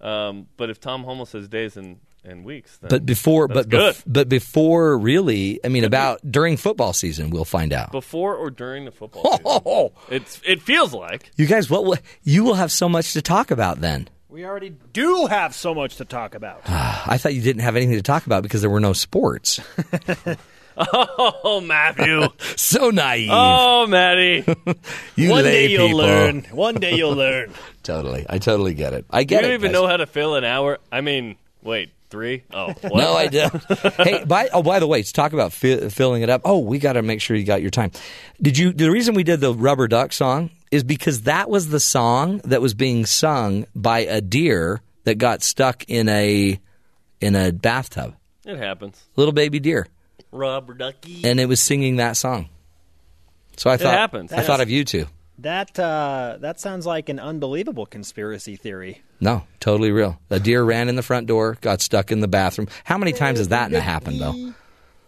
[0.00, 3.68] Um, but if Tom Holmoe says days and, and weeks, then but before, that's but
[3.68, 3.94] good.
[3.94, 7.92] bef- but before, really, I mean, about during football season, we'll find out.
[7.92, 10.14] before or during the football season.
[10.14, 13.50] It's it feels like You guys, what will, you will have so much to talk
[13.50, 14.08] about then.
[14.28, 16.60] We already do have so much to talk about.
[16.68, 19.60] I thought you didn't have anything to talk about because there were no sports.
[20.76, 22.22] oh Matthew,
[22.56, 23.28] so naive.
[23.32, 24.44] oh Maddie.
[25.16, 25.98] you One day you'll people.
[25.98, 26.42] learn.
[26.50, 27.52] One day you'll learn.
[27.82, 29.04] Totally, I totally get it.
[29.10, 29.54] I You get don't it.
[29.54, 29.80] even guys.
[29.80, 30.78] know how to fill an hour.
[30.90, 32.42] I mean, wait, three?
[32.52, 32.94] Oh, what?
[32.94, 33.62] No, I don't.
[33.94, 36.40] hey, by oh, by the way, to talk about fi- filling it up.
[36.44, 37.92] Oh, we got to make sure you got your time.
[38.42, 38.72] Did you?
[38.72, 42.60] The reason we did the Rubber Duck song is because that was the song that
[42.60, 46.58] was being sung by a deer that got stuck in a
[47.20, 49.00] in a bathtub, It happens.
[49.14, 49.86] little baby deer,
[50.32, 51.22] Rubber ducky.
[51.24, 52.48] and it was singing that song.
[53.56, 54.32] So I It thought happens.
[54.32, 55.06] I thought of you two.
[55.38, 59.02] That uh, that sounds like an unbelievable conspiracy theory.
[59.20, 60.18] No, totally real.
[60.30, 62.68] A deer ran in the front door, got stuck in the bathroom.
[62.84, 64.52] How many times has that happened, though?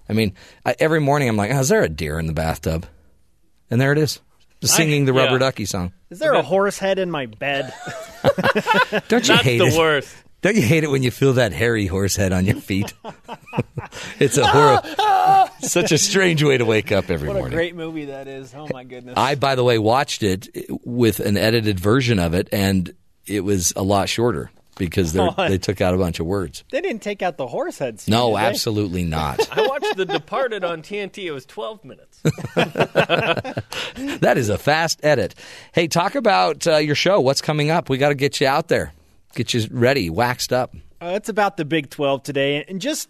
[0.08, 0.34] I mean,
[0.66, 2.86] I, every morning I'm like, oh, is there a deer in the bathtub?
[3.70, 4.20] And there it is,
[4.62, 5.38] singing the Rubber yeah.
[5.38, 5.92] Ducky song.
[6.10, 7.72] Is there a horse head in my bed?
[9.08, 9.78] Don't you That's hate the it?
[9.78, 10.14] worst.
[10.48, 12.94] Don't you hate it when you feel that hairy horse head on your feet?
[14.18, 14.80] it's a horror.
[15.60, 17.42] Such a strange way to wake up every morning.
[17.42, 18.54] what a great movie that is!
[18.54, 19.12] Oh my goodness!
[19.18, 20.48] I, by the way, watched it
[20.86, 22.94] with an edited version of it, and
[23.26, 26.64] it was a lot shorter because Oh, they took out a bunch of words.
[26.72, 28.00] they didn't take out the horse head.
[28.00, 29.54] scene, No, absolutely not.
[29.54, 31.24] I watched The Departed on TNT.
[31.24, 32.22] It was 12 minutes.
[32.54, 35.34] that is a fast edit.
[35.72, 37.20] Hey, talk about uh, your show.
[37.20, 37.90] What's coming up?
[37.90, 38.94] We got to get you out there,
[39.34, 40.74] get you ready, waxed up.
[41.00, 43.08] Uh, it's about the Big 12 today and just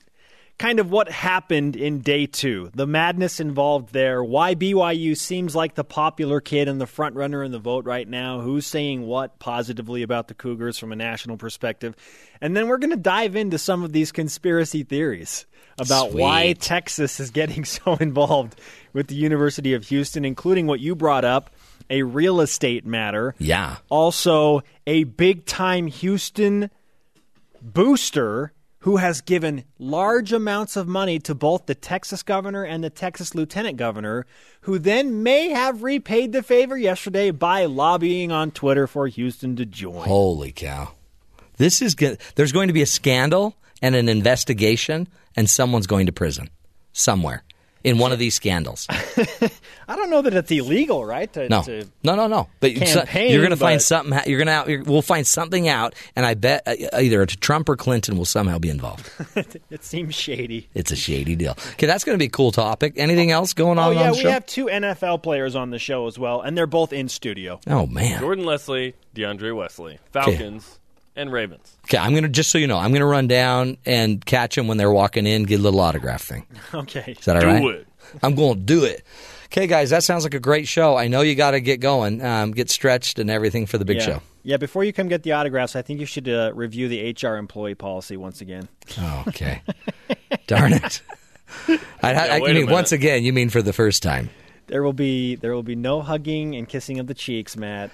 [0.59, 5.75] kind of what happened in day two, the madness involved there, why BYU seems like
[5.75, 9.39] the popular kid and the front runner in the vote right now, who's saying what
[9.39, 11.95] positively about the Cougars from a national perspective.
[12.41, 15.47] And then we're going to dive into some of these conspiracy theories
[15.79, 18.61] about why Texas is getting so involved
[18.93, 21.51] with the University of Houston, including what you brought up.
[21.91, 23.35] A real estate matter.
[23.39, 23.77] Yeah.
[23.89, 26.71] Also, a big time Houston
[27.63, 32.91] booster who has given large amounts of money to both the Texas governor and the
[32.91, 34.25] Texas lieutenant governor,
[34.63, 39.67] who then may have repaid the favor yesterday by lobbying on Twitter for Houston to
[39.67, 40.07] join.
[40.07, 40.93] Holy cow!
[41.57, 42.19] This is good.
[42.37, 46.49] There's going to be a scandal and an investigation, and someone's going to prison
[46.93, 47.43] somewhere
[47.89, 48.87] in one of these scandals.
[49.89, 51.33] I don't know that it's illegal, right?
[51.33, 52.49] To, No, to- no, no, no.
[52.61, 54.19] But you- so- Campaign, you're going to find something.
[54.27, 54.87] You're going to out.
[54.87, 58.69] We'll find something out, and I bet uh, either Trump or Clinton will somehow be
[58.69, 59.11] involved.
[59.71, 60.69] it seems shady.
[60.75, 61.53] It's a shady deal.
[61.73, 62.95] Okay, that's going to be a cool topic.
[62.97, 64.31] Anything else going on Oh, yeah, on the we show?
[64.31, 67.59] have two NFL players on the show as well, and they're both in studio.
[67.67, 68.21] Oh man.
[68.21, 70.79] Jordan Leslie, DeAndre Wesley, Falcons,
[71.19, 71.77] and Ravens.
[71.85, 74.55] Okay, I'm going to just so you know, I'm going to run down and catch
[74.55, 76.47] them when they're walking in, get a little autograph thing.
[76.75, 77.17] Okay.
[77.19, 77.65] Is that all Do right?
[77.77, 77.89] it.
[78.23, 79.05] I'm going to do it.
[79.47, 80.97] Okay, guys, that sounds like a great show.
[80.97, 83.97] I know you got to get going, um, get stretched and everything for the big
[83.99, 84.05] yeah.
[84.05, 84.23] show.
[84.43, 87.37] Yeah, before you come get the autographs, I think you should uh, review the HR
[87.37, 88.69] employee policy once again.
[88.99, 89.63] Oh, okay.
[90.47, 91.03] Darn it.
[91.69, 93.25] I, Yeah, I, wait you a mean once again?
[93.25, 94.31] You mean for the first time?
[94.67, 97.91] There will be there will be no hugging and kissing of the cheeks, Matt.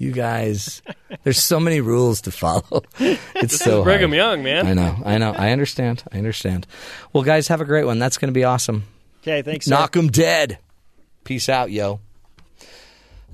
[0.00, 0.80] You guys,
[1.24, 2.82] there's so many rules to follow.
[2.98, 4.16] It's This so is Brigham hard.
[4.16, 4.66] Young, man.
[4.66, 6.66] I know, I know, I understand, I understand.
[7.12, 7.98] Well, guys, have a great one.
[7.98, 8.84] That's going to be awesome.
[9.22, 9.66] Okay, thanks.
[9.66, 9.70] sir.
[9.74, 10.58] Knock 'em dead.
[11.24, 12.00] Peace out, yo.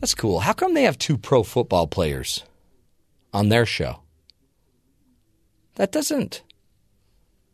[0.01, 0.41] That's cool.
[0.41, 2.43] How come they have two pro football players
[3.33, 4.01] on their show?
[5.77, 6.43] That doesn't.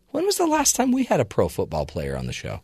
[0.08, 2.62] When was the last time we had a pro football player on the show?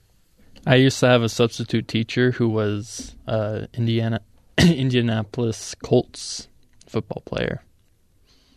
[0.66, 4.20] I used to have a substitute teacher who was uh, Indiana
[4.66, 6.48] Indianapolis Colts
[6.86, 7.62] football player.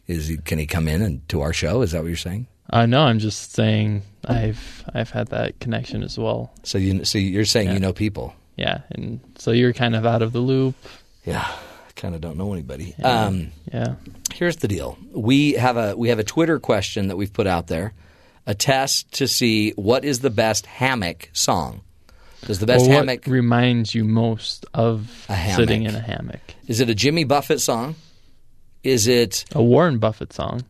[0.07, 0.37] Is he?
[0.37, 1.81] Can he come in and to our show?
[1.81, 2.47] Is that what you're saying?
[2.69, 6.51] Uh, no, I'm just saying I've I've had that connection as well.
[6.63, 7.73] So you so you're saying Yeah.
[7.73, 8.33] you know people?
[8.57, 10.75] Yeah, and so you're kind of out of the loop.
[11.25, 12.95] Yeah, I kind of don't know anybody.
[12.99, 13.25] Yeah.
[13.25, 13.95] Um, yeah.
[14.33, 17.67] Here's the deal: we have a we have a Twitter question that we've put out
[17.67, 17.93] there,
[18.45, 21.81] a test to see what is the best hammock song.
[22.45, 26.41] Does the best what hammock reminds you most of sitting in a hammock?
[26.67, 27.95] is it a Jimmy Buffett song?
[28.83, 30.63] Is it a Warren Buffett song?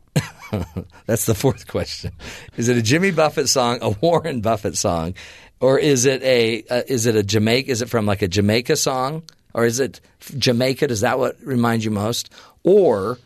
[1.06, 2.12] That's the fourth question.
[2.58, 5.14] Is it a Jimmy Buffett song, a Warren Buffett song,
[5.62, 7.72] or is it a uh, is it a Jamaica?
[7.72, 9.24] Is it from like a Jamaica song,
[9.54, 10.02] or is it
[10.38, 10.88] Jamaica?
[10.88, 12.30] Does that what reminds you most,
[12.64, 13.18] or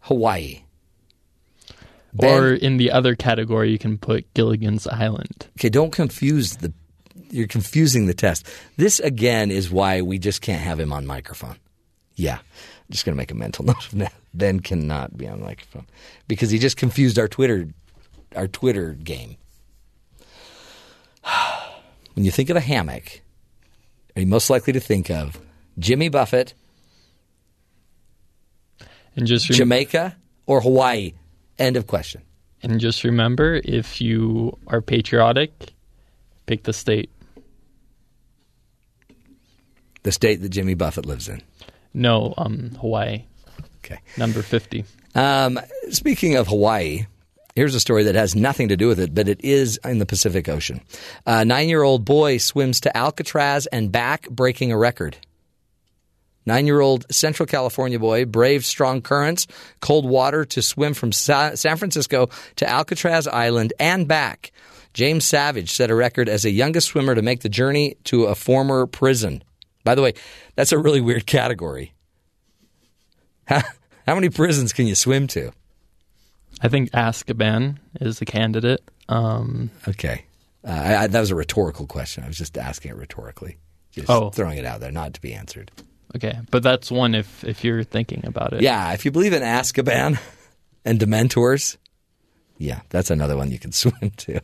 [0.00, 0.62] Hawaii?
[2.18, 5.48] or in the other category, you can put Gilligan's Island.
[5.58, 6.72] Okay, don't confuse the.
[7.30, 8.46] You're confusing the test.
[8.76, 11.56] This again is why we just can't have him on microphone.
[12.14, 14.12] Yeah, I'm just gonna make a mental note of that.
[14.32, 15.86] Ben cannot be on microphone
[16.28, 17.68] because he just confused our Twitter,
[18.34, 19.36] our Twitter game.
[22.14, 23.20] When you think of a hammock,
[24.16, 25.38] are you most likely to think of
[25.78, 26.54] Jimmy Buffett,
[29.14, 30.16] And just rem- Jamaica,
[30.46, 31.12] or Hawaii?
[31.58, 32.22] End of question.
[32.62, 35.74] And just remember, if you are patriotic,
[36.46, 37.10] pick the state.
[40.06, 41.42] The state that Jimmy Buffett lives in.
[41.92, 43.24] No, um, Hawaii.
[43.78, 43.98] Okay.
[44.16, 44.84] Number 50.
[45.16, 45.58] Um,
[45.90, 47.06] speaking of Hawaii,
[47.56, 50.06] here's a story that has nothing to do with it, but it is in the
[50.06, 50.80] Pacific Ocean.
[51.26, 55.16] A nine year old boy swims to Alcatraz and back, breaking a record.
[56.46, 59.48] Nine year old Central California boy braved strong currents,
[59.80, 64.52] cold water to swim from Sa- San Francisco to Alcatraz Island and back.
[64.94, 68.36] James Savage set a record as the youngest swimmer to make the journey to a
[68.36, 69.42] former prison.
[69.86, 70.12] By the way,
[70.56, 71.94] that's a really weird category.
[73.46, 73.62] How,
[74.06, 75.52] how many prisons can you swim to?
[76.60, 78.82] I think Azkaban is the candidate.
[79.08, 80.24] Um, Okay.
[80.66, 82.24] Uh, I, I, that was a rhetorical question.
[82.24, 83.56] I was just asking it rhetorically.
[83.92, 84.30] Just Oh.
[84.30, 85.70] throwing it out there, not to be answered.
[86.16, 88.62] okay, but that's one if if you're thinking about it.
[88.62, 90.18] Yeah, if you believe in Azkaban
[90.84, 91.76] and Dementors,
[92.58, 94.40] yeah, that's another one you can swim to.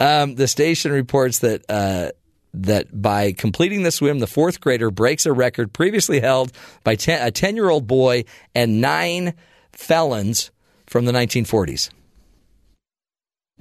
[0.00, 2.10] Um, the station reports that uh,
[2.54, 6.52] that by completing the swim, the fourth grader breaks a record previously held
[6.84, 8.24] by ten, a ten-year-old boy
[8.54, 9.34] and nine
[9.72, 10.50] felons
[10.86, 11.90] from the 1940s.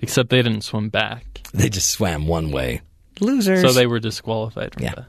[0.01, 1.41] Except they didn't swim back.
[1.53, 2.81] They just swam one way.
[3.19, 3.61] Losers.
[3.61, 4.95] So they were disqualified from Yeah.
[4.95, 5.05] that.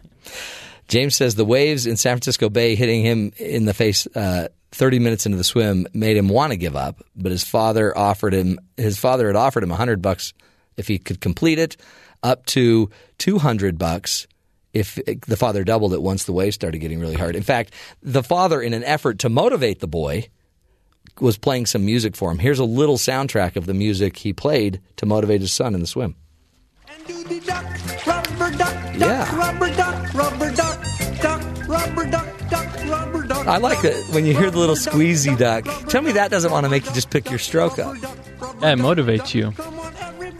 [0.88, 4.98] James says the waves in San Francisco Bay hitting him in the face uh, 30
[4.98, 8.58] minutes into the swim made him want to give up, but his father offered him
[8.76, 10.34] his father had offered him 100 bucks
[10.76, 11.76] if he could complete it,
[12.22, 14.26] up to 200 bucks
[14.72, 17.36] if the father doubled it once the waves started getting really hard.
[17.36, 20.28] In fact, the father in an effort to motivate the boy
[21.20, 22.38] was playing some music for him.
[22.38, 25.86] Here's a little soundtrack of the music he played to motivate his son in the
[25.86, 26.16] swim.
[28.06, 29.36] Rubber duck, Yeah.
[29.36, 30.84] rubber duck, rubber duck,
[31.20, 33.46] duck, rubber duck, duck, rubber duck.
[33.46, 35.64] I like that when you hear the little squeezy duck.
[35.88, 37.96] Tell me that doesn't want to make you just pick your stroke up.
[38.62, 39.52] Yeah, it motivates you.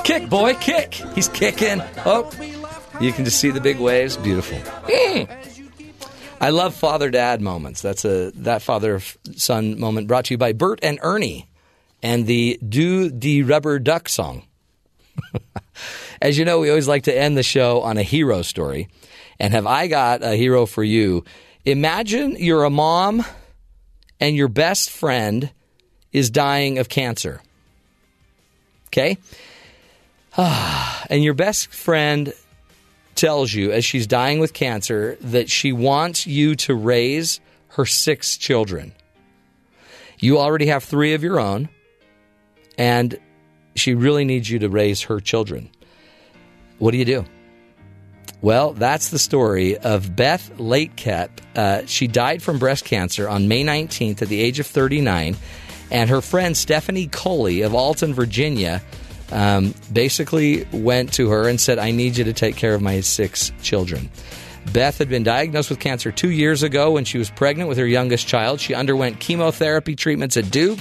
[0.04, 0.94] Kick, boy, kick.
[1.14, 1.80] He's kicking.
[2.04, 2.30] Oh,
[3.00, 4.16] you can just see the big waves.
[4.16, 4.58] Beautiful.
[4.58, 5.28] Mm.
[6.40, 7.82] I love father dad moments.
[7.82, 9.00] That's a that father
[9.36, 11.48] son moment brought to you by Bert and Ernie
[12.02, 14.42] and the Do the Rubber Duck song.
[16.22, 18.88] As you know, we always like to end the show on a hero story.
[19.38, 21.24] And have I got a hero for you?
[21.64, 23.24] Imagine you're a mom
[24.18, 25.50] and your best friend
[26.12, 27.40] is dying of cancer.
[28.88, 29.18] Okay?
[30.36, 32.32] And your best friend
[33.14, 38.36] tells you, as she's dying with cancer, that she wants you to raise her six
[38.36, 38.92] children.
[40.18, 41.68] You already have three of your own,
[42.78, 43.18] and
[43.74, 45.70] she really needs you to raise her children.
[46.78, 47.24] What do you do?
[48.40, 51.30] Well, that's the story of Beth Latekep.
[51.54, 55.36] Uh, she died from breast cancer on May 19th at the age of 39.
[55.92, 58.82] And her friend Stephanie Coley of Alton, Virginia,
[59.32, 63.00] um, basically went to her and said, I need you to take care of my
[63.00, 64.10] six children.
[64.72, 67.86] Beth had been diagnosed with cancer two years ago when she was pregnant with her
[67.86, 68.60] youngest child.
[68.60, 70.78] She underwent chemotherapy treatments at Duke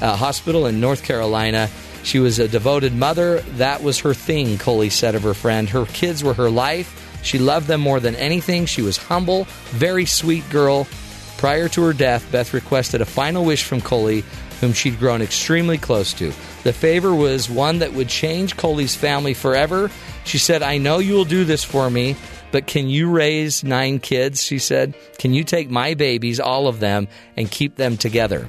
[0.00, 1.68] uh, Hospital in North Carolina.
[2.04, 3.40] She was a devoted mother.
[3.56, 5.68] That was her thing, Coley said of her friend.
[5.68, 7.20] Her kids were her life.
[7.24, 8.66] She loved them more than anything.
[8.66, 10.86] She was humble, very sweet girl.
[11.38, 14.24] Prior to her death, Beth requested a final wish from Coley,
[14.60, 16.32] whom she'd grown extremely close to.
[16.64, 19.90] The favor was one that would change Coley's family forever.
[20.24, 22.16] She said, I know you will do this for me,
[22.52, 24.42] but can you raise nine kids?
[24.42, 28.48] She said, Can you take my babies, all of them, and keep them together?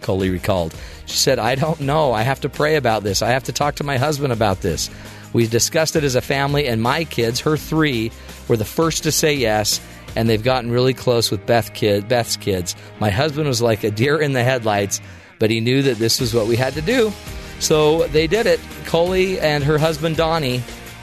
[0.00, 0.74] Coley recalled.
[1.06, 2.12] She said, I don't know.
[2.12, 3.22] I have to pray about this.
[3.22, 4.90] I have to talk to my husband about this.
[5.32, 8.12] We discussed it as a family, and my kids, her three,
[8.46, 9.80] were the first to say yes,
[10.14, 12.76] and they've gotten really close with Beth kid, Beth's kids.
[13.00, 15.00] My husband was like a deer in the headlights,
[15.38, 17.12] but he knew that this was what we had to do.
[17.60, 18.60] So they did it.
[18.86, 20.62] Coley and her husband, Donnie,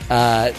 [0.10, 0.52] uh,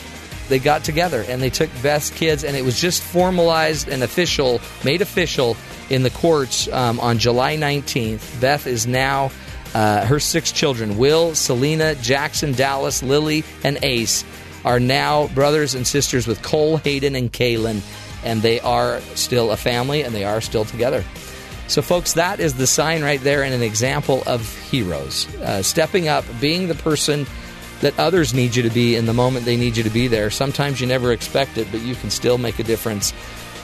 [0.48, 4.60] they got together and they took Beth's kids, and it was just formalized and official,
[4.84, 5.56] made official
[5.90, 8.40] in the courts um, on July 19th.
[8.40, 9.30] Beth is now
[9.74, 14.24] uh, her six children, Will, Selena, Jackson, Dallas, Lily, and Ace,
[14.64, 17.80] are now brothers and sisters with Cole, Hayden, and Kaylin,
[18.24, 21.04] and they are still a family and they are still together.
[21.68, 25.26] So, folks, that is the sign right there and an example of heroes.
[25.36, 27.26] Uh, stepping up, being the person
[27.80, 30.30] that others need you to be in the moment they need you to be there.
[30.30, 33.12] Sometimes you never expect it, but you can still make a difference.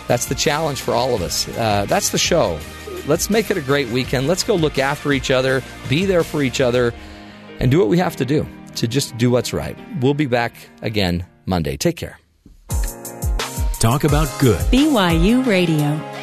[0.09, 1.49] That's the challenge for all of us.
[1.49, 2.59] Uh, that's the show.
[3.07, 4.27] Let's make it a great weekend.
[4.27, 6.93] Let's go look after each other, be there for each other,
[7.61, 8.47] and do what we have to do
[8.77, 9.77] to just do what's right.
[10.01, 11.77] We'll be back again Monday.
[11.77, 12.19] Take care.
[13.79, 14.61] Talk about good.
[14.73, 16.18] BYU Radio.